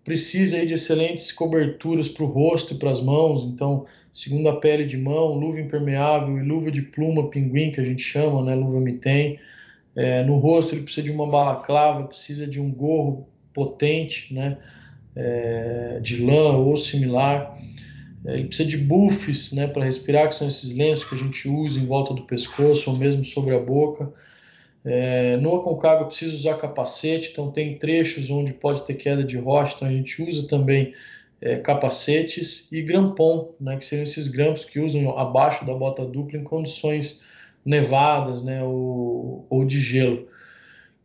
precisa 0.08 0.56
aí 0.56 0.66
de 0.66 0.72
excelentes 0.72 1.30
coberturas 1.30 2.08
para 2.08 2.24
o 2.24 2.26
rosto 2.26 2.72
e 2.72 2.78
para 2.78 2.90
as 2.90 3.02
mãos, 3.02 3.44
então 3.44 3.84
segunda 4.10 4.58
pele 4.58 4.86
de 4.86 4.96
mão, 4.96 5.34
luva 5.34 5.60
impermeável 5.60 6.38
e 6.38 6.42
luva 6.42 6.70
de 6.70 6.80
pluma 6.80 7.28
pinguim 7.28 7.70
que 7.70 7.78
a 7.78 7.84
gente 7.84 8.00
chama, 8.00 8.42
né, 8.42 8.54
luva 8.54 8.80
mitém. 8.80 9.38
É, 9.98 10.22
no 10.22 10.38
rosto 10.38 10.76
ele 10.76 10.82
precisa 10.82 11.04
de 11.04 11.10
uma 11.10 11.26
balaclava, 11.26 12.04
precisa 12.04 12.46
de 12.46 12.60
um 12.60 12.70
gorro 12.70 13.26
potente, 13.52 14.32
né, 14.32 14.56
é, 15.16 15.98
de 16.00 16.24
lã 16.24 16.52
ou 16.52 16.76
similar. 16.76 17.58
É, 18.24 18.34
ele 18.34 18.44
precisa 18.44 18.68
de 18.68 18.76
buffs, 18.76 19.50
né, 19.50 19.66
para 19.66 19.84
respirar, 19.84 20.28
que 20.28 20.36
são 20.36 20.46
esses 20.46 20.72
lenços 20.72 21.04
que 21.04 21.16
a 21.16 21.18
gente 21.18 21.48
usa 21.48 21.80
em 21.80 21.86
volta 21.86 22.14
do 22.14 22.22
pescoço 22.22 22.92
ou 22.92 22.96
mesmo 22.96 23.24
sobre 23.24 23.56
a 23.56 23.58
boca. 23.58 24.12
É, 24.84 25.36
no 25.38 25.56
Aconcagua 25.56 26.06
precisa 26.06 26.36
usar 26.36 26.54
capacete, 26.54 27.30
então 27.32 27.50
tem 27.50 27.76
trechos 27.76 28.30
onde 28.30 28.52
pode 28.52 28.86
ter 28.86 28.94
queda 28.94 29.24
de 29.24 29.36
rocha, 29.36 29.74
então 29.74 29.88
a 29.88 29.90
gente 29.90 30.22
usa 30.22 30.46
também 30.46 30.94
é, 31.40 31.56
capacetes 31.56 32.70
e 32.70 32.82
grampon, 32.82 33.52
né, 33.60 33.76
que 33.76 33.84
seriam 33.84 34.04
esses 34.04 34.28
grampos 34.28 34.64
que 34.64 34.78
usam 34.78 35.18
abaixo 35.18 35.66
da 35.66 35.74
bota 35.74 36.06
dupla 36.06 36.38
em 36.38 36.44
condições 36.44 37.26
nevadas 37.64 38.42
né, 38.42 38.62
ou, 38.62 39.46
ou 39.48 39.64
de 39.64 39.78
gelo. 39.78 40.26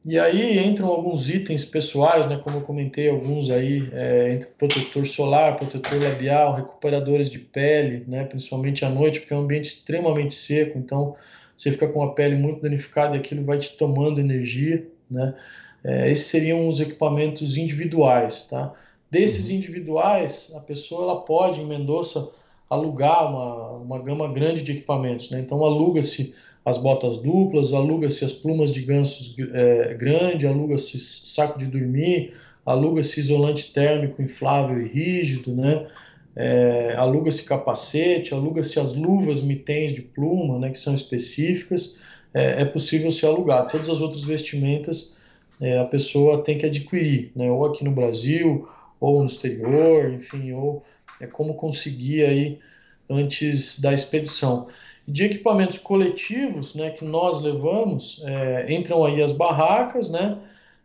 E 0.05 0.19
aí 0.19 0.59
entram 0.59 0.89
alguns 0.89 1.29
itens 1.29 1.63
pessoais, 1.63 2.27
né, 2.27 2.37
como 2.43 2.57
eu 2.57 2.61
comentei, 2.61 3.09
alguns 3.09 3.49
aí, 3.49 3.89
é, 3.93 4.33
entre 4.33 4.49
protetor 4.49 5.05
solar, 5.05 5.55
protetor 5.55 6.01
labial, 6.01 6.55
recuperadores 6.55 7.29
de 7.29 7.39
pele, 7.39 8.03
né, 8.05 8.25
principalmente 8.25 8.83
à 8.83 8.89
noite, 8.89 9.21
porque 9.21 9.33
é 9.33 9.37
um 9.37 9.41
ambiente 9.41 9.65
extremamente 9.65 10.33
seco, 10.33 10.77
então 10.77 11.15
você 11.55 11.71
fica 11.71 11.87
com 11.87 12.03
a 12.03 12.13
pele 12.13 12.35
muito 12.35 12.61
danificada 12.61 13.15
e 13.15 13.19
aquilo 13.19 13.45
vai 13.45 13.57
te 13.57 13.77
tomando 13.77 14.19
energia, 14.19 14.85
né? 15.09 15.35
É, 15.83 16.09
esses 16.09 16.27
seriam 16.27 16.67
os 16.67 16.79
equipamentos 16.79 17.57
individuais, 17.57 18.47
tá? 18.47 18.73
Desses 19.11 19.49
uhum. 19.49 19.57
individuais, 19.57 20.51
a 20.55 20.59
pessoa 20.61 21.03
ela 21.03 21.21
pode 21.21 21.61
em 21.61 21.65
Mendoza 21.65 22.31
alugar 22.73 23.29
uma, 23.29 23.71
uma 23.77 23.99
gama 23.99 24.27
grande 24.31 24.63
de 24.63 24.71
equipamentos, 24.71 25.29
né? 25.29 25.39
Então 25.39 25.63
aluga-se 25.63 26.33
as 26.65 26.77
botas 26.77 27.17
duplas, 27.17 27.73
aluga-se 27.73 28.23
as 28.23 28.33
plumas 28.33 28.71
de 28.71 28.81
gansos 28.81 29.35
é, 29.53 29.93
grande, 29.93 30.47
aluga-se 30.47 30.99
saco 30.99 31.59
de 31.59 31.65
dormir, 31.67 32.33
aluga-se 32.65 33.19
isolante 33.19 33.73
térmico 33.73 34.21
inflável 34.21 34.81
e 34.81 34.87
rígido, 34.87 35.53
né? 35.53 35.85
é, 36.35 36.95
aluga-se 36.97 37.43
capacete, 37.43 38.33
aluga-se 38.33 38.79
as 38.79 38.93
luvas 38.93 39.41
mitens 39.41 39.93
de 39.93 40.01
pluma, 40.01 40.59
né, 40.59 40.69
que 40.69 40.79
são 40.79 40.95
específicas, 40.95 42.01
é, 42.33 42.61
é 42.61 42.65
possível 42.65 43.11
se 43.11 43.25
alugar. 43.25 43.67
Todas 43.67 43.89
as 43.89 44.01
outras 44.01 44.23
vestimentas 44.23 45.17
é, 45.61 45.79
a 45.79 45.85
pessoa 45.85 46.43
tem 46.43 46.57
que 46.57 46.65
adquirir, 46.65 47.31
né, 47.35 47.51
ou 47.51 47.65
aqui 47.65 47.83
no 47.83 47.91
Brasil, 47.91 48.67
ou 48.99 49.19
no 49.19 49.27
exterior, 49.27 50.11
enfim, 50.11 50.53
ou 50.53 50.83
é 51.21 51.27
como 51.27 51.55
conseguir 51.55 52.25
aí 52.25 52.59
antes 53.09 53.79
da 53.79 53.93
expedição. 53.93 54.67
De 55.07 55.25
equipamentos 55.25 55.77
coletivos, 55.77 56.75
né, 56.75 56.91
que 56.91 57.03
nós 57.03 57.41
levamos, 57.41 58.21
é, 58.25 58.73
entram 58.73 59.03
aí 59.03 59.21
as 59.21 59.33
barracas, 59.33 60.09
né, 60.09 60.37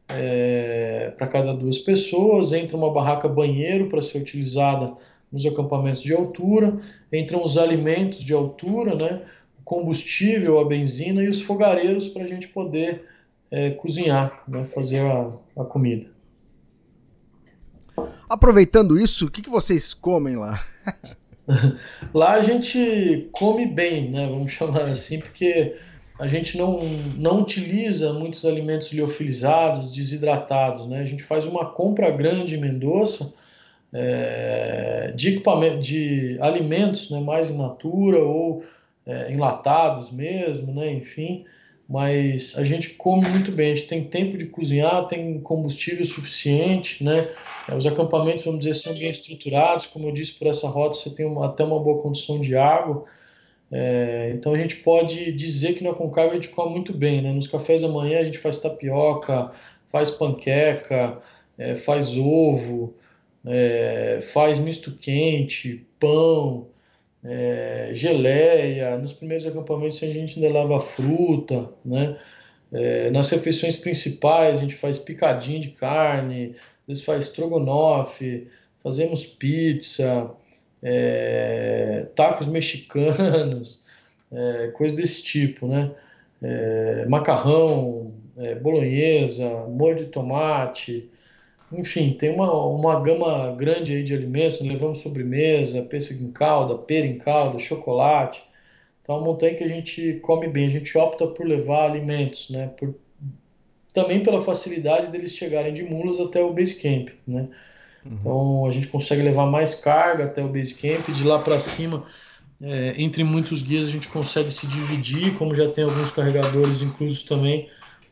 é, 0.08 1.12
para 1.16 1.26
cada 1.26 1.54
duas 1.54 1.78
pessoas, 1.78 2.52
entra 2.52 2.76
uma 2.76 2.92
barraca 2.92 3.28
banheiro 3.28 3.88
para 3.88 4.02
ser 4.02 4.18
utilizada 4.18 4.94
nos 5.30 5.44
acampamentos 5.44 6.02
de 6.02 6.12
altura, 6.12 6.78
entram 7.12 7.44
os 7.44 7.58
alimentos 7.58 8.20
de 8.24 8.32
altura, 8.32 8.94
né, 8.94 9.22
o 9.60 9.62
combustível, 9.62 10.58
a 10.58 10.64
benzina 10.64 11.22
e 11.22 11.28
os 11.28 11.42
fogareiros 11.42 12.08
para 12.08 12.24
a 12.24 12.26
gente 12.26 12.48
poder 12.48 13.04
é, 13.50 13.70
cozinhar, 13.70 14.42
né, 14.48 14.64
fazer 14.64 15.00
a, 15.00 15.32
a, 15.56 15.64
comida. 15.64 16.06
Aproveitando 18.28 19.00
isso, 19.00 19.26
o 19.26 19.30
que, 19.30 19.42
que 19.42 19.50
vocês 19.50 19.94
comem 19.94 20.36
lá? 20.36 20.62
lá 22.12 22.34
a 22.34 22.42
gente 22.42 23.28
come 23.32 23.66
bem, 23.66 24.10
né, 24.10 24.26
vamos 24.28 24.52
chamar 24.52 24.82
assim, 24.82 25.20
porque 25.20 25.74
a 26.18 26.26
gente 26.26 26.58
não, 26.58 26.80
não 27.16 27.42
utiliza 27.42 28.12
muitos 28.12 28.44
alimentos 28.44 28.92
liofilizados, 28.92 29.92
desidratados, 29.92 30.86
né? 30.86 31.00
A 31.00 31.04
gente 31.04 31.22
faz 31.22 31.46
uma 31.46 31.66
compra 31.66 32.10
grande 32.10 32.56
em 32.56 32.60
Mendoza, 32.60 33.32
é, 33.92 35.12
de, 35.14 35.40
de 35.80 36.38
alimentos 36.40 37.10
né, 37.10 37.20
mais 37.20 37.50
in 37.50 37.56
natura 37.56 38.18
ou 38.18 38.62
é, 39.06 39.32
enlatados 39.32 40.10
mesmo, 40.10 40.74
né, 40.74 40.92
enfim, 40.92 41.44
mas 41.88 42.54
a 42.58 42.64
gente 42.64 42.90
come 42.94 43.26
muito 43.28 43.50
bem, 43.50 43.72
a 43.72 43.74
gente 43.74 43.88
tem 43.88 44.04
tempo 44.04 44.36
de 44.36 44.46
cozinhar, 44.46 45.06
tem 45.06 45.40
combustível 45.40 46.04
suficiente, 46.04 47.02
né, 47.02 47.26
é, 47.68 47.74
os 47.74 47.86
acampamentos, 47.86 48.44
vamos 48.44 48.60
dizer, 48.60 48.74
são 48.74 48.92
bem 48.92 49.10
estruturados, 49.10 49.86
como 49.86 50.06
eu 50.06 50.12
disse, 50.12 50.34
por 50.34 50.48
essa 50.48 50.68
rota 50.68 50.94
você 50.94 51.10
tem 51.10 51.24
uma, 51.24 51.46
até 51.46 51.64
uma 51.64 51.80
boa 51.80 52.02
condição 52.02 52.40
de 52.40 52.54
água, 52.56 53.04
é, 53.72 54.32
então 54.34 54.52
a 54.52 54.58
gente 54.58 54.76
pode 54.76 55.32
dizer 55.32 55.74
que 55.74 55.82
no 55.82 55.90
Aconcagua 55.90 56.32
a 56.32 56.34
gente 56.34 56.48
come 56.48 56.72
muito 56.72 56.92
bem, 56.92 57.22
né, 57.22 57.32
nos 57.32 57.48
cafés 57.48 57.80
da 57.80 57.88
manhã 57.88 58.20
a 58.20 58.24
gente 58.24 58.38
faz 58.38 58.58
tapioca, 58.58 59.50
faz 59.86 60.10
panqueca, 60.10 61.18
é, 61.56 61.74
faz 61.74 62.14
ovo, 62.16 62.94
é, 63.46 64.20
faz 64.20 64.58
misto 64.58 64.92
quente, 64.92 65.86
pão, 65.98 66.68
é, 67.24 67.90
geleia. 67.92 68.98
Nos 68.98 69.12
primeiros 69.12 69.46
acampamentos 69.46 70.02
a 70.02 70.06
gente 70.06 70.42
ainda 70.42 70.58
lava 70.58 70.80
fruta, 70.80 71.70
né? 71.84 72.18
É, 72.70 73.10
nas 73.10 73.30
refeições 73.30 73.76
principais 73.76 74.58
a 74.58 74.60
gente 74.60 74.74
faz 74.74 74.98
picadinho 74.98 75.60
de 75.60 75.70
carne, 75.70 76.54
às 76.82 76.86
vezes 76.86 77.04
faz 77.04 77.24
estrogonofe, 77.24 78.46
fazemos 78.82 79.24
pizza, 79.24 80.30
é, 80.82 82.06
tacos 82.14 82.46
mexicanos, 82.48 83.86
é, 84.30 84.68
coisas 84.68 84.96
desse 84.96 85.22
tipo, 85.22 85.66
né? 85.66 85.92
É, 86.42 87.06
macarrão, 87.08 88.12
é, 88.36 88.54
bolonhesa, 88.54 89.66
molho 89.66 89.96
de 89.96 90.06
tomate, 90.06 91.10
enfim, 91.72 92.12
tem 92.12 92.34
uma, 92.34 92.50
uma 92.66 93.00
gama 93.00 93.50
grande 93.52 93.94
aí 93.94 94.02
de 94.02 94.14
alimentos, 94.14 94.60
levamos 94.60 95.00
sobremesa, 95.00 95.82
pêssego 95.82 96.24
em 96.24 96.32
calda, 96.32 96.76
pera 96.76 97.06
em 97.06 97.18
calda, 97.18 97.58
chocolate. 97.58 98.42
Então, 99.02 99.16
é 99.16 99.18
uma 99.18 99.26
montanha 99.26 99.54
que 99.54 99.64
a 99.64 99.68
gente 99.68 100.14
come 100.22 100.48
bem, 100.48 100.66
a 100.66 100.70
gente 100.70 100.96
opta 100.96 101.26
por 101.26 101.46
levar 101.46 101.90
alimentos, 101.90 102.50
né? 102.50 102.70
Por, 102.76 102.94
também 103.92 104.22
pela 104.22 104.40
facilidade 104.40 105.10
deles 105.10 105.34
chegarem 105.34 105.72
de 105.72 105.82
mulas 105.82 106.20
até 106.20 106.42
o 106.42 106.52
base 106.52 106.76
camp, 106.76 107.10
né? 107.26 107.48
Uhum. 108.04 108.16
Então, 108.20 108.66
a 108.66 108.70
gente 108.70 108.88
consegue 108.88 109.22
levar 109.22 109.46
mais 109.46 109.74
carga 109.74 110.24
até 110.24 110.42
o 110.42 110.48
base 110.48 110.74
camp, 110.74 111.06
de 111.08 111.24
lá 111.24 111.38
para 111.38 111.58
cima, 111.58 112.04
é, 112.60 112.94
entre 112.96 113.22
muitos 113.24 113.62
guias, 113.62 113.84
a 113.84 113.90
gente 113.90 114.08
consegue 114.08 114.50
se 114.50 114.66
dividir, 114.66 115.34
como 115.36 115.54
já 115.54 115.68
tem 115.68 115.84
alguns 115.84 116.10
carregadores 116.10 116.82
inclusos 116.82 117.22
também, 117.22 117.68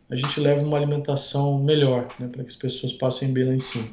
a 0.09 0.17
gente 0.17 0.41
leva 0.41 0.63
uma 0.63 0.77
alimentação 0.77 1.63
melhor, 1.63 2.07
né, 2.19 2.29
para 2.29 2.43
que 2.43 2.49
as 2.49 2.57
pessoas 2.57 2.93
passem 2.93 3.33
bem 3.33 3.45
lá 3.45 3.55
em 3.55 3.61
cima. 3.61 3.89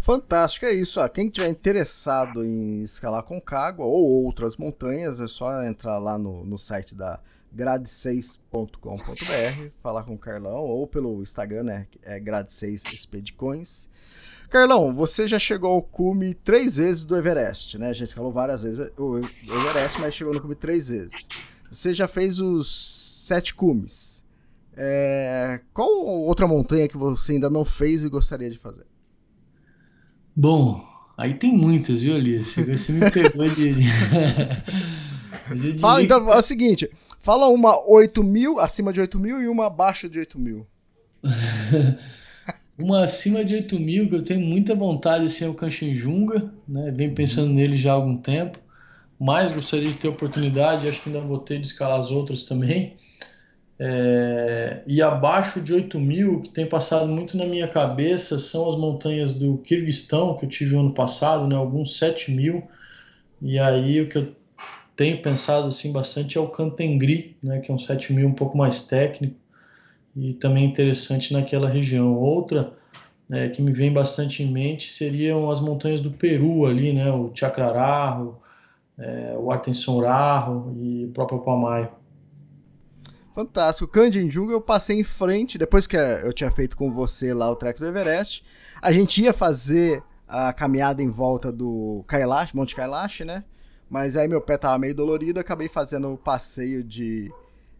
Fantástico, 0.00 0.64
é 0.64 0.72
isso. 0.72 1.00
Ó. 1.00 1.08
Quem 1.08 1.28
tiver 1.28 1.48
interessado 1.48 2.44
em 2.44 2.82
escalar 2.82 3.22
Concagua 3.22 3.84
ou 3.84 4.24
outras 4.24 4.56
montanhas, 4.56 5.20
é 5.20 5.28
só 5.28 5.62
entrar 5.64 5.98
lá 5.98 6.16
no, 6.16 6.44
no 6.44 6.56
site 6.56 6.94
da 6.94 7.20
grade6.com.br, 7.54 9.70
falar 9.82 10.04
com 10.04 10.14
o 10.14 10.18
Carlão, 10.18 10.60
ou 10.60 10.86
pelo 10.86 11.22
Instagram, 11.22 11.64
né? 11.64 11.86
É 12.02 12.18
grade6 12.18 12.92
Expedicões. 12.92 13.88
Carlão, 14.48 14.94
você 14.94 15.28
já 15.28 15.38
chegou 15.38 15.72
ao 15.72 15.82
cume 15.82 16.32
três 16.32 16.78
vezes 16.78 17.04
do 17.04 17.14
Everest, 17.14 17.76
né? 17.76 17.92
Já 17.92 18.04
escalou 18.04 18.32
várias 18.32 18.62
vezes 18.62 18.90
o 18.96 19.18
Everest, 19.18 20.00
mas 20.00 20.14
chegou 20.14 20.32
no 20.32 20.40
cume 20.40 20.54
três 20.54 20.88
vezes. 20.88 21.28
Você 21.70 21.92
já 21.92 22.08
fez 22.08 22.40
os 22.40 23.26
sete 23.26 23.54
cumes. 23.54 24.17
É, 24.80 25.60
qual 25.74 25.90
outra 25.90 26.46
montanha 26.46 26.86
que 26.86 26.96
você 26.96 27.32
ainda 27.32 27.50
não 27.50 27.64
fez 27.64 28.04
e 28.04 28.08
gostaria 28.08 28.48
de 28.48 28.56
fazer? 28.56 28.86
Bom, 30.36 30.86
aí 31.16 31.34
tem 31.34 31.52
muitas, 31.52 32.02
viu, 32.02 32.14
Alice? 32.14 32.62
Você 32.62 32.92
me 32.92 33.10
pegou 33.10 33.48
de. 33.48 33.74
fala, 35.80 36.00
então, 36.00 36.32
é 36.32 36.36
o 36.36 36.42
seguinte: 36.42 36.88
fala 37.18 37.48
uma 37.48 37.76
8 37.90 38.22
mil, 38.22 38.60
acima 38.60 38.92
de 38.92 39.00
8 39.00 39.18
mil 39.18 39.42
e 39.42 39.48
uma 39.48 39.66
abaixo 39.66 40.08
de 40.08 40.20
8 40.20 40.38
mil. 40.38 40.64
Uma 42.78 43.02
acima 43.02 43.44
de 43.44 43.56
8 43.56 43.80
mil, 43.80 44.08
que 44.08 44.14
eu 44.14 44.22
tenho 44.22 44.40
muita 44.40 44.72
vontade, 44.72 45.26
assim, 45.26 45.44
é 45.44 45.48
o 45.48 45.54
Kanchenjunga, 45.54 46.54
né? 46.68 46.92
Venho 46.96 47.12
pensando 47.12 47.52
nele 47.52 47.76
já 47.76 47.90
há 47.90 47.94
algum 47.94 48.16
tempo. 48.16 48.60
Mas 49.18 49.50
gostaria 49.50 49.88
de 49.88 49.94
ter 49.94 50.06
oportunidade, 50.06 50.86
acho 50.86 51.02
que 51.02 51.08
ainda 51.08 51.20
vou 51.20 51.40
ter 51.40 51.58
de 51.58 51.66
escalar 51.66 51.98
as 51.98 52.12
outras 52.12 52.44
também. 52.44 52.94
É, 53.80 54.82
e 54.86 55.00
abaixo 55.00 55.60
de 55.60 55.72
8 55.72 56.00
mil, 56.00 56.40
que 56.40 56.48
tem 56.48 56.66
passado 56.66 57.06
muito 57.06 57.36
na 57.36 57.46
minha 57.46 57.68
cabeça, 57.68 58.38
são 58.38 58.68
as 58.68 58.76
montanhas 58.76 59.32
do 59.32 59.58
Kirguistão, 59.58 60.36
que 60.36 60.44
eu 60.44 60.48
tive 60.48 60.76
ano 60.76 60.92
passado, 60.92 61.46
né? 61.46 61.54
Alguns 61.54 61.96
7 61.96 62.32
mil. 62.32 62.62
E 63.40 63.58
aí 63.58 64.00
o 64.00 64.08
que 64.08 64.18
eu 64.18 64.34
tenho 64.96 65.22
pensado 65.22 65.68
assim 65.68 65.92
bastante 65.92 66.36
é 66.36 66.40
o 66.40 66.48
Cantengri, 66.48 67.36
né? 67.42 67.60
Que 67.60 67.70
é 67.70 67.74
um 67.74 67.78
7 67.78 68.12
mil 68.12 68.28
um 68.28 68.34
pouco 68.34 68.58
mais 68.58 68.86
técnico 68.86 69.36
e 70.16 70.34
também 70.34 70.64
interessante 70.64 71.32
naquela 71.32 71.68
região. 71.68 72.14
Outra 72.14 72.72
né, 73.28 73.48
que 73.48 73.62
me 73.62 73.70
vem 73.70 73.92
bastante 73.92 74.42
em 74.42 74.50
mente 74.50 74.88
seriam 74.88 75.50
as 75.50 75.60
montanhas 75.60 76.00
do 76.00 76.10
Peru 76.10 76.66
ali, 76.66 76.92
né, 76.92 77.10
o 77.10 77.30
Chacrararro, 77.34 78.40
é, 78.98 79.36
o 79.38 79.52
Artensonrarro 79.52 80.74
e 80.76 81.04
o 81.04 81.10
próprio 81.10 81.40
Pamaio. 81.40 81.90
Fantástico. 83.38 83.86
Candianjunga 83.86 84.52
eu 84.52 84.60
passei 84.60 84.98
em 84.98 85.04
frente, 85.04 85.58
depois 85.58 85.86
que 85.86 85.96
eu 85.96 86.32
tinha 86.32 86.50
feito 86.50 86.76
com 86.76 86.90
você 86.90 87.32
lá 87.32 87.50
o 87.50 87.56
trek 87.56 87.78
do 87.78 87.86
Everest, 87.86 88.44
a 88.82 88.90
gente 88.90 89.22
ia 89.22 89.32
fazer 89.32 90.02
a 90.26 90.52
caminhada 90.52 91.02
em 91.02 91.08
volta 91.08 91.52
do 91.52 92.02
Kailash, 92.06 92.52
Monte 92.52 92.74
Kailash, 92.74 93.20
né? 93.20 93.44
Mas 93.88 94.16
aí 94.16 94.26
meu 94.26 94.40
pé 94.40 94.58
tava 94.58 94.78
meio 94.78 94.94
dolorido, 94.94 95.40
acabei 95.40 95.68
fazendo 95.68 96.12
o 96.12 96.18
passeio 96.18 96.82
de, 96.82 97.32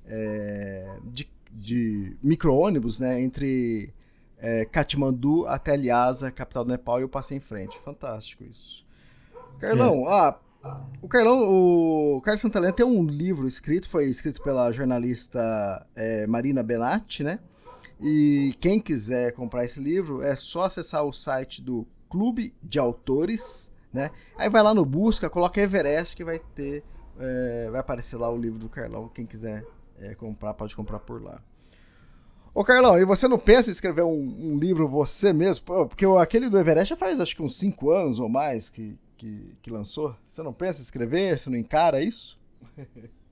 é, 0.07 0.97
de 1.05 1.29
de 1.51 2.17
micro-ônibus, 2.23 3.01
né? 3.01 3.21
Entre 3.21 3.93
é, 4.39 4.65
Katmandu 4.65 5.47
até 5.47 5.77
Lhasa, 5.77 6.31
capital 6.31 6.65
do 6.65 6.71
Nepal, 6.71 7.01
e 7.01 7.03
eu 7.03 7.09
passei 7.09 7.37
em 7.37 7.41
frente. 7.41 7.79
Fantástico 7.79 8.45
isso. 8.45 8.87
Carlão, 9.59 10.07
é. 10.07 10.13
ah, 10.13 10.39
o 11.01 11.09
Carlão, 11.09 11.49
o 11.49 12.21
Carlos 12.21 12.41
Santalena 12.41 12.73
tem 12.73 12.85
um 12.85 13.05
livro 13.05 13.47
escrito, 13.47 13.89
foi 13.89 14.07
escrito 14.07 14.43
pela 14.43 14.71
jornalista 14.73 15.87
é, 15.95 16.27
Marina 16.27 16.63
Benatti, 16.63 17.23
né? 17.23 17.39
E 18.01 18.55
quem 18.61 18.81
quiser 18.81 19.33
comprar 19.33 19.65
esse 19.65 19.81
livro 19.81 20.23
é 20.23 20.35
só 20.35 20.65
acessar 20.65 21.05
o 21.05 21.13
site 21.13 21.63
do 21.63 21.87
Clube 22.09 22.55
de 22.63 22.79
Autores, 22.79 23.75
né? 23.93 24.11
Aí 24.37 24.49
vai 24.49 24.63
lá 24.63 24.75
no 24.75 24.85
busca, 24.85 25.31
coloca 25.31 25.61
Everest 25.61 26.17
que 26.17 26.25
vai 26.25 26.39
ter, 26.39 26.85
é, 27.19 27.69
vai 27.71 27.81
aparecer 27.81 28.17
lá 28.17 28.31
o 28.31 28.37
livro 28.37 28.59
do 28.59 28.69
Carlão, 28.69 29.09
quem 29.09 29.27
quiser 29.27 29.65
é, 29.99 30.15
comprar, 30.15 30.55
pode 30.55 30.75
comprar 30.75 30.99
por 31.01 31.23
lá. 31.23 31.41
Ô 32.55 32.65
Carlão, 32.65 32.99
e 32.99 33.05
você 33.05 33.29
não 33.29 33.39
pensa 33.39 33.71
em 33.71 33.73
escrever 33.73 34.03
um, 34.03 34.53
um 34.53 34.59
livro 34.59 34.89
você 34.89 35.33
mesmo? 35.33 35.65
Porque 35.89 36.05
aquele 36.21 36.49
do 36.49 36.59
Everest 36.59 36.91
já 36.91 36.97
faz 36.97 37.21
acho 37.21 37.37
que 37.37 37.43
uns 37.43 37.57
5 37.57 37.91
anos 37.91 38.19
ou 38.19 38.29
mais 38.29 38.69
que, 38.69 38.99
que, 39.19 39.55
que, 39.61 39.71
lançou. 39.71 40.17
Você 40.27 40.43
não 40.43 40.53
pensa 40.53 40.81
em 40.81 40.85
escrever? 40.85 41.37
Você 41.37 41.51
não 41.51 41.59
encara 41.59 42.03
isso? 42.03 42.39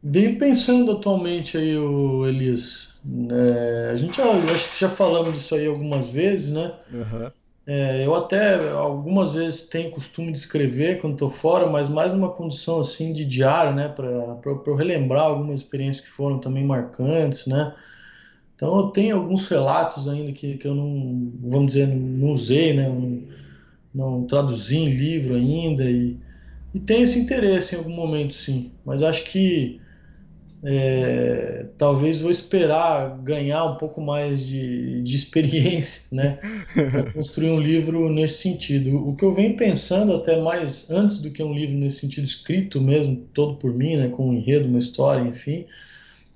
Venho 0.03 0.37
pensando 0.37 0.93
atualmente 0.93 1.57
aí, 1.57 1.77
o 1.77 2.27
Elias. 2.27 2.97
É, 3.33 3.91
a 3.93 3.97
gente 3.97 4.17
já, 4.17 4.31
acho 4.31 4.73
que 4.73 4.81
já 4.81 4.91
falamos 4.91 5.33
disso 5.33 5.55
aí 5.55 5.67
algumas 5.67 6.09
vezes, 6.09 6.53
né? 6.53 6.75
Uhum. 6.93 7.31
É, 7.69 8.07
eu 8.07 8.15
até 8.15 8.71
algumas 8.71 9.33
vezes 9.33 9.69
tenho 9.69 9.91
costume 9.91 10.31
de 10.31 10.39
escrever 10.39 11.01
quando 11.01 11.15
estou 11.15 11.29
fora, 11.29 11.67
mas 11.67 11.89
mais 11.89 12.15
numa 12.15 12.31
condição 12.31 12.81
assim 12.81 13.13
de 13.13 13.25
diário, 13.25 13.75
né, 13.75 13.89
para 13.89 14.07
eu 14.65 14.75
relembrar 14.77 15.25
algumas 15.25 15.61
experiências 15.61 16.05
que 16.05 16.11
foram 16.11 16.39
também 16.39 16.65
marcantes, 16.65 17.47
né. 17.49 17.75
Então 18.55 18.77
eu 18.77 18.85
tenho 18.89 19.17
alguns 19.17 19.49
relatos 19.49 20.07
ainda 20.07 20.31
que, 20.31 20.57
que 20.57 20.69
eu 20.69 20.77
não, 20.77 21.33
vamos 21.43 21.73
dizer, 21.73 21.89
não 21.89 22.29
usei, 22.29 22.73
né, 22.73 22.89
não, 22.89 23.25
não 23.97 24.25
traduzi 24.25 24.77
em 24.77 24.95
livro 24.95 25.35
ainda 25.35 25.83
e, 25.91 26.19
e 26.75 26.79
tenho 26.79 27.05
esse 27.05 27.19
interesse 27.19 27.75
em 27.75 27.79
algum 27.79 27.95
momento, 27.95 28.35
sim. 28.35 28.71
Mas 28.85 29.03
acho 29.03 29.25
que 29.25 29.81
é, 30.63 31.67
talvez 31.79 32.19
vou 32.19 32.31
esperar 32.31 33.19
ganhar 33.23 33.65
um 33.65 33.77
pouco 33.77 34.01
mais 34.01 34.47
de, 34.47 35.01
de 35.01 35.15
experiência, 35.15 36.09
né, 36.13 36.39
para 36.75 37.13
construir 37.13 37.51
um 37.51 37.61
livro 37.61 38.13
nesse 38.13 38.43
sentido. 38.43 38.97
O 38.97 39.17
que 39.17 39.25
eu 39.25 39.33
venho 39.33 39.57
pensando 39.57 40.15
até 40.15 40.41
mais 40.41 40.91
antes 40.91 41.23
do 41.23 41.31
que 41.31 41.43
um 41.43 41.55
livro 41.55 41.77
nesse 41.77 42.01
sentido 42.01 42.25
escrito 42.25 42.81
mesmo, 42.81 43.17
todo 43.33 43.57
por 43.57 43.73
mim, 43.73 43.97
né, 43.97 44.09
com 44.09 44.29
um 44.29 44.35
enredo, 44.35 44.69
uma 44.69 44.79
história, 44.79 45.27
enfim, 45.27 45.65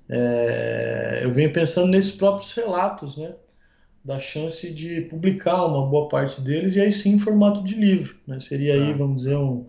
é, 0.09 1.21
eu 1.23 1.31
venho 1.31 1.51
pensando 1.51 1.87
nesses 1.87 2.11
próprios 2.11 2.53
relatos, 2.53 3.17
né, 3.17 3.31
da 4.03 4.19
chance 4.19 4.71
de 4.73 5.01
publicar 5.01 5.65
uma 5.65 5.85
boa 5.87 6.07
parte 6.07 6.41
deles 6.41 6.75
e 6.75 6.81
aí 6.81 6.91
sim 6.91 7.13
em 7.13 7.19
formato 7.19 7.63
de 7.63 7.75
livro, 7.75 8.15
né, 8.25 8.39
seria 8.39 8.73
aí, 8.73 8.91
ah. 8.91 8.97
vamos 8.97 9.23
dizer, 9.23 9.37
um, 9.37 9.65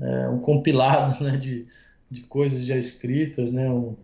é, 0.00 0.28
um 0.28 0.38
compilado, 0.38 1.22
né, 1.24 1.36
de 1.36 1.66
de 2.10 2.22
coisas 2.22 2.64
já 2.64 2.76
escritas, 2.76 3.52
né? 3.52 3.70
Um, 3.70 3.96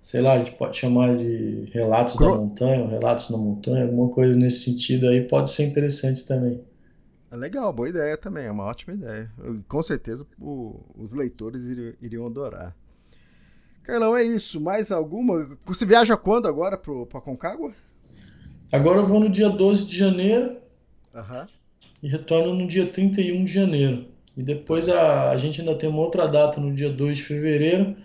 sei 0.00 0.20
lá, 0.20 0.34
a 0.34 0.38
gente 0.38 0.52
pode 0.52 0.76
chamar 0.76 1.16
de 1.16 1.68
relatos 1.72 2.14
Cro... 2.14 2.32
da 2.32 2.38
montanha, 2.38 2.86
relatos 2.88 3.28
na 3.28 3.36
montanha, 3.36 3.84
alguma 3.84 4.08
coisa 4.08 4.34
nesse 4.34 4.70
sentido 4.70 5.08
aí 5.08 5.26
pode 5.26 5.50
ser 5.50 5.64
interessante 5.64 6.26
também. 6.26 6.62
É 7.30 7.36
legal, 7.36 7.72
boa 7.72 7.88
ideia 7.88 8.16
também, 8.16 8.46
é 8.46 8.50
uma 8.50 8.64
ótima 8.64 8.94
ideia. 8.94 9.30
Eu, 9.38 9.62
com 9.68 9.82
certeza 9.82 10.26
o, 10.40 10.80
os 10.96 11.12
leitores 11.12 11.64
iriam, 11.64 11.94
iriam, 12.00 12.26
adorar. 12.26 12.74
Carlão, 13.84 14.16
é 14.16 14.22
isso. 14.22 14.60
Mais 14.60 14.90
alguma? 14.90 15.56
Você 15.66 15.86
viaja 15.86 16.16
quando 16.16 16.46
agora 16.46 16.76
para 16.76 17.20
Concagua? 17.20 17.72
Agora 18.72 18.98
eu 18.98 19.06
vou 19.06 19.18
no 19.18 19.28
dia 19.28 19.48
12 19.48 19.86
de 19.86 19.96
janeiro 19.96 20.56
uhum. 21.14 21.46
e 22.02 22.08
retorno 22.08 22.54
no 22.54 22.68
dia 22.68 22.86
31 22.86 23.44
de 23.44 23.52
janeiro. 23.52 24.06
E 24.36 24.42
depois 24.42 24.88
a, 24.88 25.30
a 25.30 25.36
gente 25.36 25.60
ainda 25.60 25.74
tem 25.74 25.88
uma 25.88 26.00
outra 26.00 26.26
data 26.28 26.60
no 26.60 26.72
dia 26.72 26.88
2 26.88 27.16
de 27.16 27.22
fevereiro, 27.24 27.96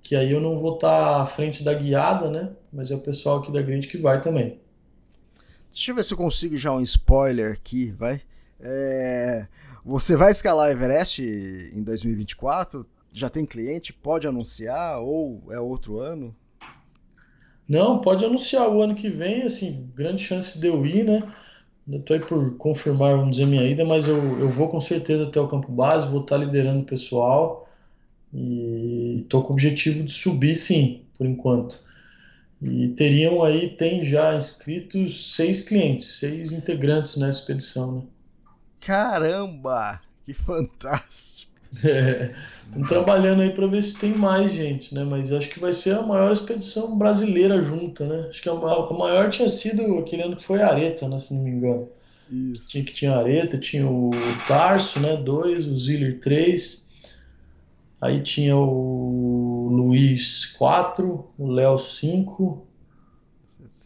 que 0.00 0.16
aí 0.16 0.32
eu 0.32 0.40
não 0.40 0.58
vou 0.58 0.74
estar 0.74 1.20
à 1.20 1.26
frente 1.26 1.62
da 1.62 1.74
guiada, 1.74 2.30
né? 2.30 2.50
Mas 2.72 2.90
é 2.90 2.94
o 2.94 3.00
pessoal 3.00 3.38
aqui 3.38 3.52
da 3.52 3.60
Grid 3.60 3.86
que 3.86 3.98
vai 3.98 4.20
também. 4.20 4.58
Deixa 5.70 5.90
eu 5.90 5.94
ver 5.94 6.04
se 6.04 6.12
eu 6.12 6.18
consigo 6.18 6.56
já 6.56 6.72
um 6.72 6.80
spoiler 6.80 7.52
aqui, 7.52 7.92
vai. 7.92 8.20
É... 8.60 9.46
Você 9.84 10.16
vai 10.16 10.30
escalar 10.30 10.70
Everest 10.70 11.22
em 11.22 11.82
2024? 11.82 12.86
Já 13.12 13.28
tem 13.28 13.44
cliente? 13.44 13.92
Pode 13.92 14.26
anunciar 14.26 15.00
ou 15.00 15.42
é 15.50 15.60
outro 15.60 15.98
ano? 15.98 16.34
Não, 17.72 18.02
pode 18.02 18.22
anunciar 18.22 18.68
o 18.68 18.82
ano 18.82 18.94
que 18.94 19.08
vem, 19.08 19.44
assim, 19.44 19.90
grande 19.94 20.20
chance 20.20 20.58
de 20.58 20.66
eu 20.66 20.84
ir, 20.84 21.04
né? 21.06 21.22
Estou 21.88 22.14
aí 22.14 22.20
por 22.20 22.54
confirmar, 22.58 23.16
vamos 23.16 23.30
dizer, 23.30 23.46
minha 23.46 23.64
ida, 23.64 23.82
mas 23.82 24.06
eu, 24.06 24.18
eu 24.40 24.50
vou 24.50 24.68
com 24.68 24.78
certeza 24.78 25.24
até 25.24 25.40
o 25.40 25.48
campo 25.48 25.72
base, 25.72 26.06
vou 26.06 26.20
estar 26.20 26.36
liderando 26.36 26.80
o 26.80 26.84
pessoal 26.84 27.66
e 28.30 29.20
estou 29.22 29.42
com 29.42 29.48
o 29.48 29.52
objetivo 29.52 30.04
de 30.04 30.12
subir, 30.12 30.54
sim, 30.54 31.00
por 31.16 31.26
enquanto. 31.26 31.82
E 32.60 32.88
teriam 32.88 33.42
aí, 33.42 33.70
tem 33.70 34.04
já 34.04 34.36
inscritos 34.36 35.32
seis 35.32 35.62
clientes, 35.62 36.18
seis 36.18 36.52
integrantes 36.52 37.16
nessa 37.16 37.38
expedição, 37.38 37.92
né? 37.96 38.02
Caramba! 38.80 39.98
Que 40.26 40.34
fantástico! 40.34 41.51
Estamos 42.72 42.88
trabalhando 42.88 43.42
aí 43.42 43.50
para 43.50 43.66
ver 43.66 43.82
se 43.82 43.98
tem 43.98 44.14
mais 44.14 44.52
gente, 44.52 44.94
né? 44.94 45.04
Mas 45.04 45.30
acho 45.30 45.48
que 45.50 45.60
vai 45.60 45.72
ser 45.72 45.94
a 45.94 46.02
maior 46.02 46.32
expedição 46.32 46.96
brasileira 46.96 47.60
junta, 47.60 48.06
né? 48.06 48.26
Acho 48.28 48.40
que 48.40 48.48
a 48.48 48.54
maior, 48.54 49.28
tinha 49.28 49.48
sido 49.48 49.98
aquele 49.98 50.22
ano 50.22 50.36
que 50.36 50.42
foi 50.42 50.62
Areta, 50.62 51.06
né? 51.06 51.18
Se 51.18 51.34
não 51.34 51.42
me 51.42 51.50
engano. 51.50 51.88
Isso. 52.30 52.66
Tinha 52.68 52.82
que 52.82 52.92
tinha 52.92 53.14
Areta, 53.14 53.58
tinha 53.58 53.86
o 53.86 54.10
Tarso, 54.48 55.00
né? 55.00 55.16
Dois, 55.16 55.66
o 55.66 55.76
Ziller 55.76 56.18
três. 56.18 56.82
Aí 58.00 58.22
tinha 58.22 58.56
o 58.56 59.68
Luiz 59.70 60.46
quatro, 60.46 61.30
o 61.38 61.48
Léo 61.48 61.76
cinco. 61.76 62.66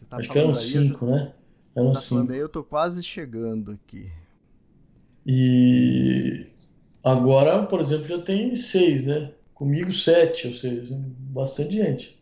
Tá 0.09 0.17
acho 0.17 0.29
que 0.29 0.39
eram 0.39 0.53
cinco, 0.53 1.05
já... 1.05 1.11
né? 1.11 1.33
Eram 1.75 1.91
tá 1.91 1.99
cinco. 1.99 2.31
Aí, 2.31 2.39
eu 2.39 2.47
tô 2.47 2.63
quase 2.63 3.03
chegando 3.03 3.71
aqui. 3.71 4.09
E 5.25 6.47
Agora, 7.07 7.63
por 7.63 7.79
exemplo, 7.79 8.05
já 8.05 8.19
tem 8.19 8.53
seis, 8.55 9.05
né? 9.05 9.31
Comigo 9.53 9.91
sete, 9.91 10.47
ou 10.47 10.53
seja, 10.53 10.93
bastante 10.99 11.75
gente. 11.75 12.21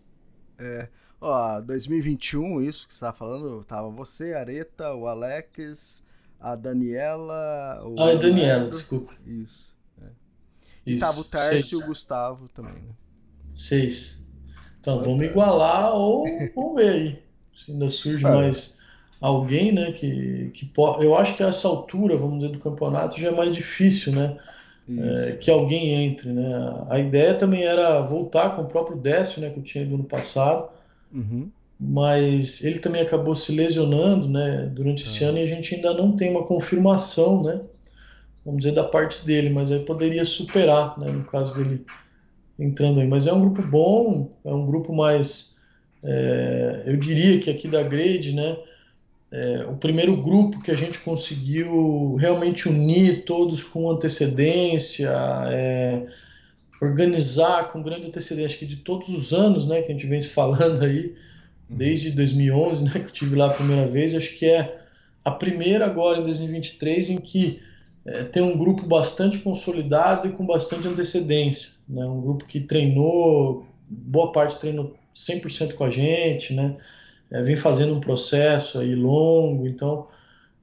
É. 0.60 0.88
Ó, 1.20 1.60
2021, 1.62 2.62
isso 2.62 2.88
que 2.88 2.94
você 2.94 2.98
estava 2.98 3.18
falando, 3.18 3.64
tava 3.64 3.90
você, 3.90 4.34
Areta, 4.34 4.94
o 4.94 5.08
Alex, 5.08 6.04
a 6.40 6.56
Daniela. 6.56 7.82
O 7.84 8.00
ah, 8.00 8.12
a 8.12 8.16
Daniela, 8.16 8.70
desculpa. 8.70 9.12
Isso. 9.26 9.74
É. 10.04 10.08
E 10.86 10.92
isso, 10.92 11.00
tava 11.00 11.20
o 11.20 11.24
Tárcio 11.24 11.80
e 11.80 11.84
o 11.84 11.88
Gustavo 11.88 12.48
também, 12.50 12.74
né? 12.74 12.94
Seis. 13.52 14.32
Então, 14.80 15.02
vamos 15.02 15.26
igualar 15.26 15.96
ou 15.96 16.26
vamos 16.56 16.76
ver 16.76 16.90
aí. 16.90 17.24
Se 17.56 17.72
ainda 17.72 17.90
surge 17.90 18.24
mais 18.24 18.84
alguém, 19.20 19.72
né? 19.72 19.92
Que, 19.94 20.52
que 20.54 20.68
pode. 20.68 21.04
Eu 21.04 21.16
acho 21.16 21.36
que 21.36 21.42
a 21.42 21.48
essa 21.48 21.68
altura, 21.68 22.16
vamos 22.16 22.38
dizer, 22.40 22.52
do 22.52 22.60
campeonato 22.60 23.20
já 23.20 23.30
é 23.30 23.32
mais 23.32 23.56
difícil, 23.56 24.14
né? 24.14 24.38
É, 24.88 25.36
que 25.38 25.50
alguém 25.50 26.06
entre, 26.06 26.32
né? 26.32 26.86
A 26.90 27.00
ideia 27.00 27.34
também 27.34 27.64
era 27.64 28.02
voltar 28.02 28.52
com 28.56 28.62
o 28.62 28.68
próprio 28.68 28.98
Décio, 28.98 29.42
né, 29.42 29.50
que 29.50 29.58
eu 29.58 29.64
tinha 29.64 29.84
ido 29.84 29.98
no 29.98 30.04
passado, 30.04 30.70
uhum. 31.12 31.50
mas 31.80 32.64
ele 32.64 32.78
também 32.80 33.02
acabou 33.02 33.36
se 33.36 33.52
lesionando, 33.52 34.30
né, 34.30 34.70
durante 34.74 35.04
esse 35.04 35.24
Ah. 35.24 35.30
ano 35.30 35.40
e 35.40 35.42
a 35.42 35.46
gente 35.46 35.74
ainda 35.74 35.94
não 35.94 36.16
tem 36.16 36.30
uma 36.30 36.44
confirmação, 36.44 37.42
né, 37.42 37.62
vamos 38.46 38.60
dizer, 38.60 38.74
da 38.74 38.84
parte 38.84 39.26
dele, 39.26 39.50
mas 39.50 39.72
aí 39.72 39.80
poderia 39.80 40.24
superar, 40.24 41.00
né, 41.00 41.12
no 41.12 41.24
caso 41.26 41.56
dele 41.56 41.84
entrando 42.60 43.00
aí. 43.00 43.08
Mas 43.08 43.26
é 43.26 43.34
um 43.34 43.42
grupo 43.42 43.64
bom, 43.64 44.30
é 44.46 44.54
um 44.54 44.68
grupo 44.68 44.94
mais, 44.94 45.58
é, 46.04 46.84
eu 46.86 46.96
diria 46.98 47.40
que 47.40 47.50
aqui 47.50 47.68
da 47.68 47.82
Grade, 47.82 48.36
né, 48.36 48.56
é, 49.36 49.66
o 49.66 49.76
primeiro 49.76 50.16
grupo 50.16 50.62
que 50.62 50.72
a 50.72 50.76
gente 50.76 51.00
conseguiu 51.00 52.16
realmente 52.16 52.70
unir 52.70 53.26
todos 53.26 53.66
com 53.66 53.90
antecedência, 53.90 55.12
é, 55.50 56.06
organizar 56.82 57.68
com 57.70 57.84
grande 57.84 58.08
antecedência, 58.08 58.46
acho 58.46 58.60
que 58.60 58.66
de 58.66 58.78
todos 58.78 59.10
os 59.10 59.34
anos, 59.34 59.68
né, 59.68 59.82
que 59.82 59.92
a 59.92 59.92
gente 59.92 60.08
vem 60.08 60.22
se 60.22 60.30
falando 60.30 60.82
aí, 60.82 61.14
desde 61.70 62.12
2011, 62.12 62.86
né, 62.86 62.92
que 62.92 63.08
eu 63.08 63.12
tive 63.12 63.36
lá 63.36 63.48
a 63.48 63.54
primeira 63.54 63.86
vez, 63.86 64.16
acho 64.16 64.36
que 64.38 64.46
é 64.46 64.82
a 65.26 65.32
primeira 65.32 65.86
agora 65.86 66.20
em 66.20 66.24
2023 66.24 67.10
em 67.10 67.18
que 67.18 67.60
é, 68.06 68.24
tem 68.24 68.42
um 68.42 68.58
grupo 68.58 68.86
bastante 68.86 69.40
consolidado 69.40 70.30
e 70.30 70.32
com 70.32 70.46
bastante 70.46 70.88
antecedência, 70.88 71.72
né, 71.90 72.06
um 72.06 72.22
grupo 72.22 72.46
que 72.46 72.62
treinou, 72.62 73.66
boa 73.90 74.32
parte 74.32 74.58
treinou 74.60 74.96
100% 75.14 75.74
com 75.74 75.84
a 75.84 75.90
gente, 75.90 76.54
né, 76.54 76.78
é, 77.32 77.42
vem 77.42 77.56
fazendo 77.56 77.94
um 77.96 78.00
processo 78.00 78.80
aí 78.80 78.96
longo, 78.96 79.68
então 79.68 80.08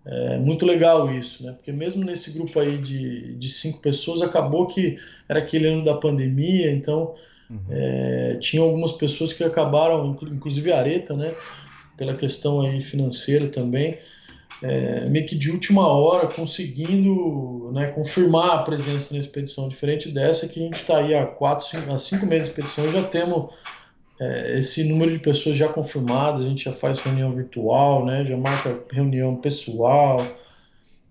é 0.05 0.37
muito 0.39 0.67
legal 0.67 1.13
isso, 1.13 1.45
né? 1.45 1.53
Porque 1.53 1.71
mesmo 1.71 2.05
nesse 2.05 2.31
grupo 2.33 2.59
aí 2.59 2.77
de, 2.79 3.35
de 3.35 3.49
cinco 3.49 3.81
pessoas, 3.81 4.21
acabou 4.21 4.67
que 4.67 4.97
era 5.29 5.39
aquele 5.39 5.69
ano 5.69 5.85
da 5.85 5.95
pandemia, 5.95 6.71
então 6.73 7.13
Uhum. 7.51 7.59
é, 7.69 8.37
tinha 8.41 8.63
algumas 8.63 8.93
pessoas 8.93 9.33
que 9.35 9.45
acabaram, 9.45 10.07
inclu- 10.07 10.33
inclusive 10.33 10.73
a 10.73 10.79
Areta, 10.79 11.15
né? 11.15 11.35
Pela 11.99 12.15
questão 12.17 12.63
aí 12.63 12.81
financeira 12.81 13.47
também, 13.49 13.95
é, 14.63 15.05
meio 15.07 15.27
que 15.27 15.37
de 15.37 15.51
última 15.51 15.87
hora 15.87 16.27
conseguindo 16.27 17.71
né, 17.73 17.89
confirmar 17.89 18.51
a 18.57 18.63
presença 18.63 19.13
na 19.13 19.21
expedição. 19.21 19.69
Diferente 19.69 20.09
dessa 20.09 20.49
que 20.49 20.61
a 20.61 20.65
gente 20.65 20.77
está 20.77 20.97
aí 20.99 21.15
há 21.15 21.27
quatro, 21.27 21.67
cinco, 21.67 21.93
há 21.93 21.99
cinco 21.99 22.27
meses 22.27 22.49
de 22.49 22.51
expedição, 22.53 22.91
já 22.91 23.03
temos 23.03 23.53
é, 24.23 24.59
esse 24.59 24.85
número 24.85 25.11
de 25.11 25.19
pessoas 25.19 25.57
já 25.57 25.69
confirmadas, 25.69 26.45
a 26.45 26.49
gente 26.49 26.65
já 26.65 26.73
faz 26.73 27.01
reunião 27.01 27.35
virtual, 27.35 28.07
né? 28.07 28.25
Já 28.25 28.37
marca 28.37 28.79
reunião 28.93 29.37
pessoal. 29.37 30.25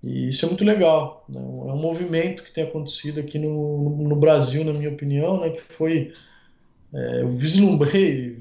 E 0.02 0.30
isso 0.30 0.46
é 0.46 0.48
muito 0.48 0.64
legal. 0.64 1.26
Né? 1.28 1.42
É 1.42 1.74
um 1.74 1.82
movimento 1.82 2.44
que 2.44 2.54
tem 2.54 2.64
acontecido 2.64 3.20
aqui 3.20 3.38
no, 3.38 4.08
no, 4.08 4.16
Brasil, 4.16 4.64
na 4.64 4.72
minha 4.72 4.90
opinião, 4.90 5.42
né? 5.42 5.50
Que 5.50 5.62
foi. 5.62 6.12
é, 6.94 7.22
eu 7.22 7.30
vislumbrei, 7.30 8.38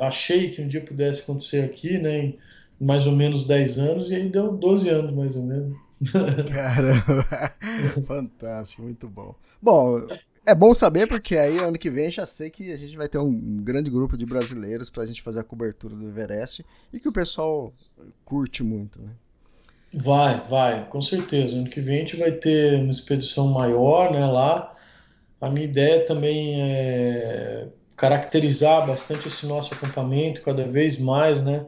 achei 0.00 0.50
que 0.50 0.62
um 0.62 0.68
dia 0.68 0.80
pudesse 0.80 1.20
acontecer 1.20 1.62
aqui, 1.62 1.98
né? 1.98 2.18
Em 2.18 2.38
mais 2.80 3.06
ou 3.06 3.12
menos 3.12 3.46
10 3.46 3.78
anos, 3.78 4.10
e 4.10 4.14
aí 4.14 4.28
deu 4.28 4.52
12 4.52 4.88
anos 4.88 5.12
mais 5.12 5.36
ou 5.36 5.42
menos. 5.42 5.76
Caramba, 6.52 7.52
fantástico, 8.06 8.82
muito 8.82 9.08
bom. 9.08 9.34
Bom, 9.62 10.06
é 10.46 10.54
bom 10.54 10.74
saber 10.74 11.06
porque 11.08 11.36
aí 11.36 11.58
ano 11.58 11.78
que 11.78 11.90
vem 11.90 12.10
já 12.10 12.26
sei 12.26 12.50
que 12.50 12.72
a 12.72 12.76
gente 12.76 12.96
vai 12.96 13.08
ter 13.08 13.18
um 13.18 13.56
grande 13.62 13.90
grupo 13.90 14.16
de 14.16 14.26
brasileiros 14.26 14.90
pra 14.90 15.06
gente 15.06 15.22
fazer 15.22 15.40
a 15.40 15.44
cobertura 15.44 15.94
do 15.94 16.08
Everest 16.08 16.64
e 16.92 17.00
que 17.00 17.08
o 17.08 17.12
pessoal 17.12 17.72
curte 18.24 18.62
muito, 18.62 19.00
né? 19.00 19.10
Vai, 19.92 20.40
vai, 20.48 20.86
com 20.88 21.00
certeza. 21.00 21.56
Ano 21.56 21.68
que 21.68 21.80
vem 21.80 21.96
a 21.96 21.98
gente 22.00 22.16
vai 22.16 22.32
ter 22.32 22.80
uma 22.80 22.90
expedição 22.90 23.46
maior, 23.48 24.12
né, 24.12 24.26
lá. 24.26 24.72
A 25.40 25.48
minha 25.48 25.66
ideia 25.66 26.04
também 26.04 26.60
é 26.60 27.68
caracterizar 27.96 28.86
bastante 28.86 29.28
esse 29.28 29.46
nosso 29.46 29.72
acampamento 29.72 30.42
cada 30.42 30.66
vez 30.66 30.98
mais, 30.98 31.42
né? 31.42 31.66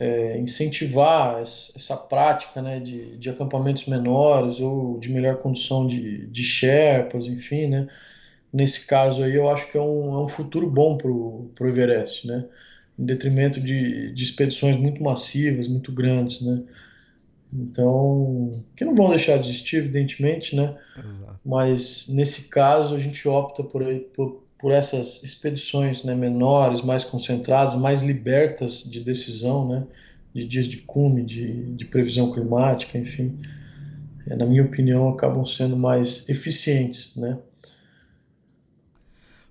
É, 0.00 0.38
incentivar 0.38 1.42
es- 1.42 1.72
essa 1.76 1.96
prática, 1.96 2.62
né, 2.62 2.80
de, 2.80 3.18
de 3.18 3.28
acampamentos 3.30 3.84
menores 3.86 4.58
ou 4.60 4.98
de 4.98 5.10
melhor 5.10 5.38
condição 5.38 5.86
de, 5.86 6.26
de 6.28 6.42
Sherpas, 6.42 7.26
enfim, 7.26 7.66
né? 7.68 7.86
Nesse 8.52 8.86
caso 8.86 9.22
aí, 9.24 9.34
eu 9.36 9.48
acho 9.50 9.70
que 9.72 9.78
é 9.78 9.80
um, 9.82 10.14
é 10.14 10.22
um 10.22 10.28
futuro 10.28 10.68
bom 10.70 10.96
pro, 10.98 11.50
pro 11.54 11.68
Everest, 11.68 12.26
né? 12.26 12.46
Em 12.98 13.04
detrimento 13.06 13.60
de, 13.60 14.12
de 14.12 14.24
expedições 14.24 14.76
muito 14.76 15.02
massivas, 15.02 15.68
muito 15.68 15.92
grandes, 15.92 16.40
né? 16.42 16.64
Então, 17.52 18.50
que 18.76 18.84
não 18.84 18.94
vão 18.94 19.10
deixar 19.10 19.36
de 19.38 19.48
existir, 19.48 19.76
evidentemente, 19.78 20.54
né? 20.54 20.78
Exato. 20.96 21.40
Mas 21.44 22.08
nesse 22.08 22.48
caso 22.50 22.94
a 22.94 22.98
gente 22.98 23.26
opta 23.28 23.64
por, 23.64 23.82
por, 24.14 24.44
por 24.60 24.72
essas 24.72 25.22
expedições, 25.22 26.04
né, 26.04 26.14
menores, 26.14 26.82
mais 26.82 27.02
concentradas, 27.02 27.76
mais 27.76 28.02
libertas 28.02 28.84
de 28.84 29.00
decisão, 29.02 29.66
né? 29.66 29.86
De 30.34 30.44
dias 30.44 30.66
de 30.66 30.78
cume, 30.78 31.24
de, 31.24 31.74
de 31.74 31.84
previsão 31.86 32.30
climática, 32.30 32.98
enfim. 32.98 33.38
É, 34.28 34.36
na 34.36 34.46
minha 34.46 34.62
opinião, 34.62 35.08
acabam 35.08 35.44
sendo 35.44 35.76
mais 35.76 36.28
eficientes, 36.28 37.16
né? 37.16 37.38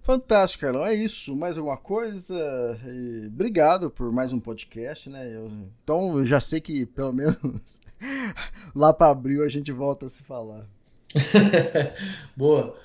Fantástico, 0.04 0.62
Carlão. 0.62 0.86
É 0.86 0.94
isso. 0.94 1.36
Mais 1.36 1.58
alguma 1.58 1.78
coisa? 1.78 2.80
E 2.86 3.28
obrigado 3.28 3.90
por 3.92 4.12
mais 4.12 4.32
um 4.34 4.40
podcast, 4.40 5.10
né? 5.10 5.36
Eu- 5.36 5.52
então 5.84 6.18
eu 6.18 6.26
já 6.26 6.40
sei 6.40 6.60
que 6.62 6.86
pelo 6.86 7.14
menos 7.14 7.36
lá 8.74 8.94
para 8.94 9.12
abril 9.12 9.44
a 9.44 9.50
gente 9.50 9.72
volta 9.72 10.06
a 10.06 10.10
se 10.10 10.24
falar. 10.24 10.66
Boa. 12.36 12.76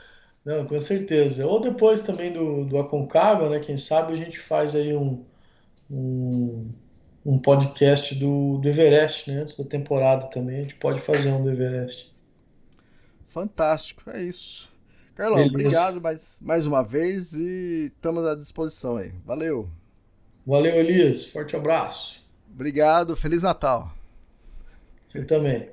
Não, 0.44 0.66
com 0.66 0.78
certeza. 0.78 1.46
Ou 1.46 1.60
depois 1.60 2.02
também 2.02 2.32
do, 2.32 2.64
do 2.64 2.78
Aconcagua, 2.78 3.48
né? 3.48 3.60
Quem 3.60 3.78
sabe 3.78 4.12
a 4.12 4.16
gente 4.16 4.38
faz 4.38 4.74
aí 4.74 4.94
um, 4.94 5.24
um, 5.90 6.70
um 7.24 7.38
podcast 7.38 8.14
do, 8.16 8.58
do 8.58 8.68
Everest, 8.68 9.30
né? 9.30 9.40
Antes 9.40 9.56
da 9.56 9.64
temporada 9.64 10.26
também, 10.28 10.60
a 10.60 10.62
gente 10.62 10.74
pode 10.74 11.00
fazer 11.00 11.30
um 11.30 11.42
do 11.42 11.50
Everest. 11.50 12.14
Fantástico, 13.28 14.10
é 14.10 14.22
isso. 14.22 14.72
Carlão, 15.14 15.48
Beleza. 15.48 15.54
obrigado 15.54 16.00
mais, 16.00 16.38
mais 16.40 16.66
uma 16.66 16.82
vez 16.82 17.34
e 17.34 17.92
estamos 17.94 18.26
à 18.26 18.34
disposição 18.34 18.96
aí. 18.96 19.12
Valeu. 19.24 19.68
Valeu, 20.46 20.74
Elias. 20.74 21.26
Forte 21.26 21.56
abraço. 21.56 22.22
Obrigado. 22.52 23.16
Feliz 23.16 23.42
Natal. 23.42 23.92
Você 25.06 25.24
também. 25.24 25.68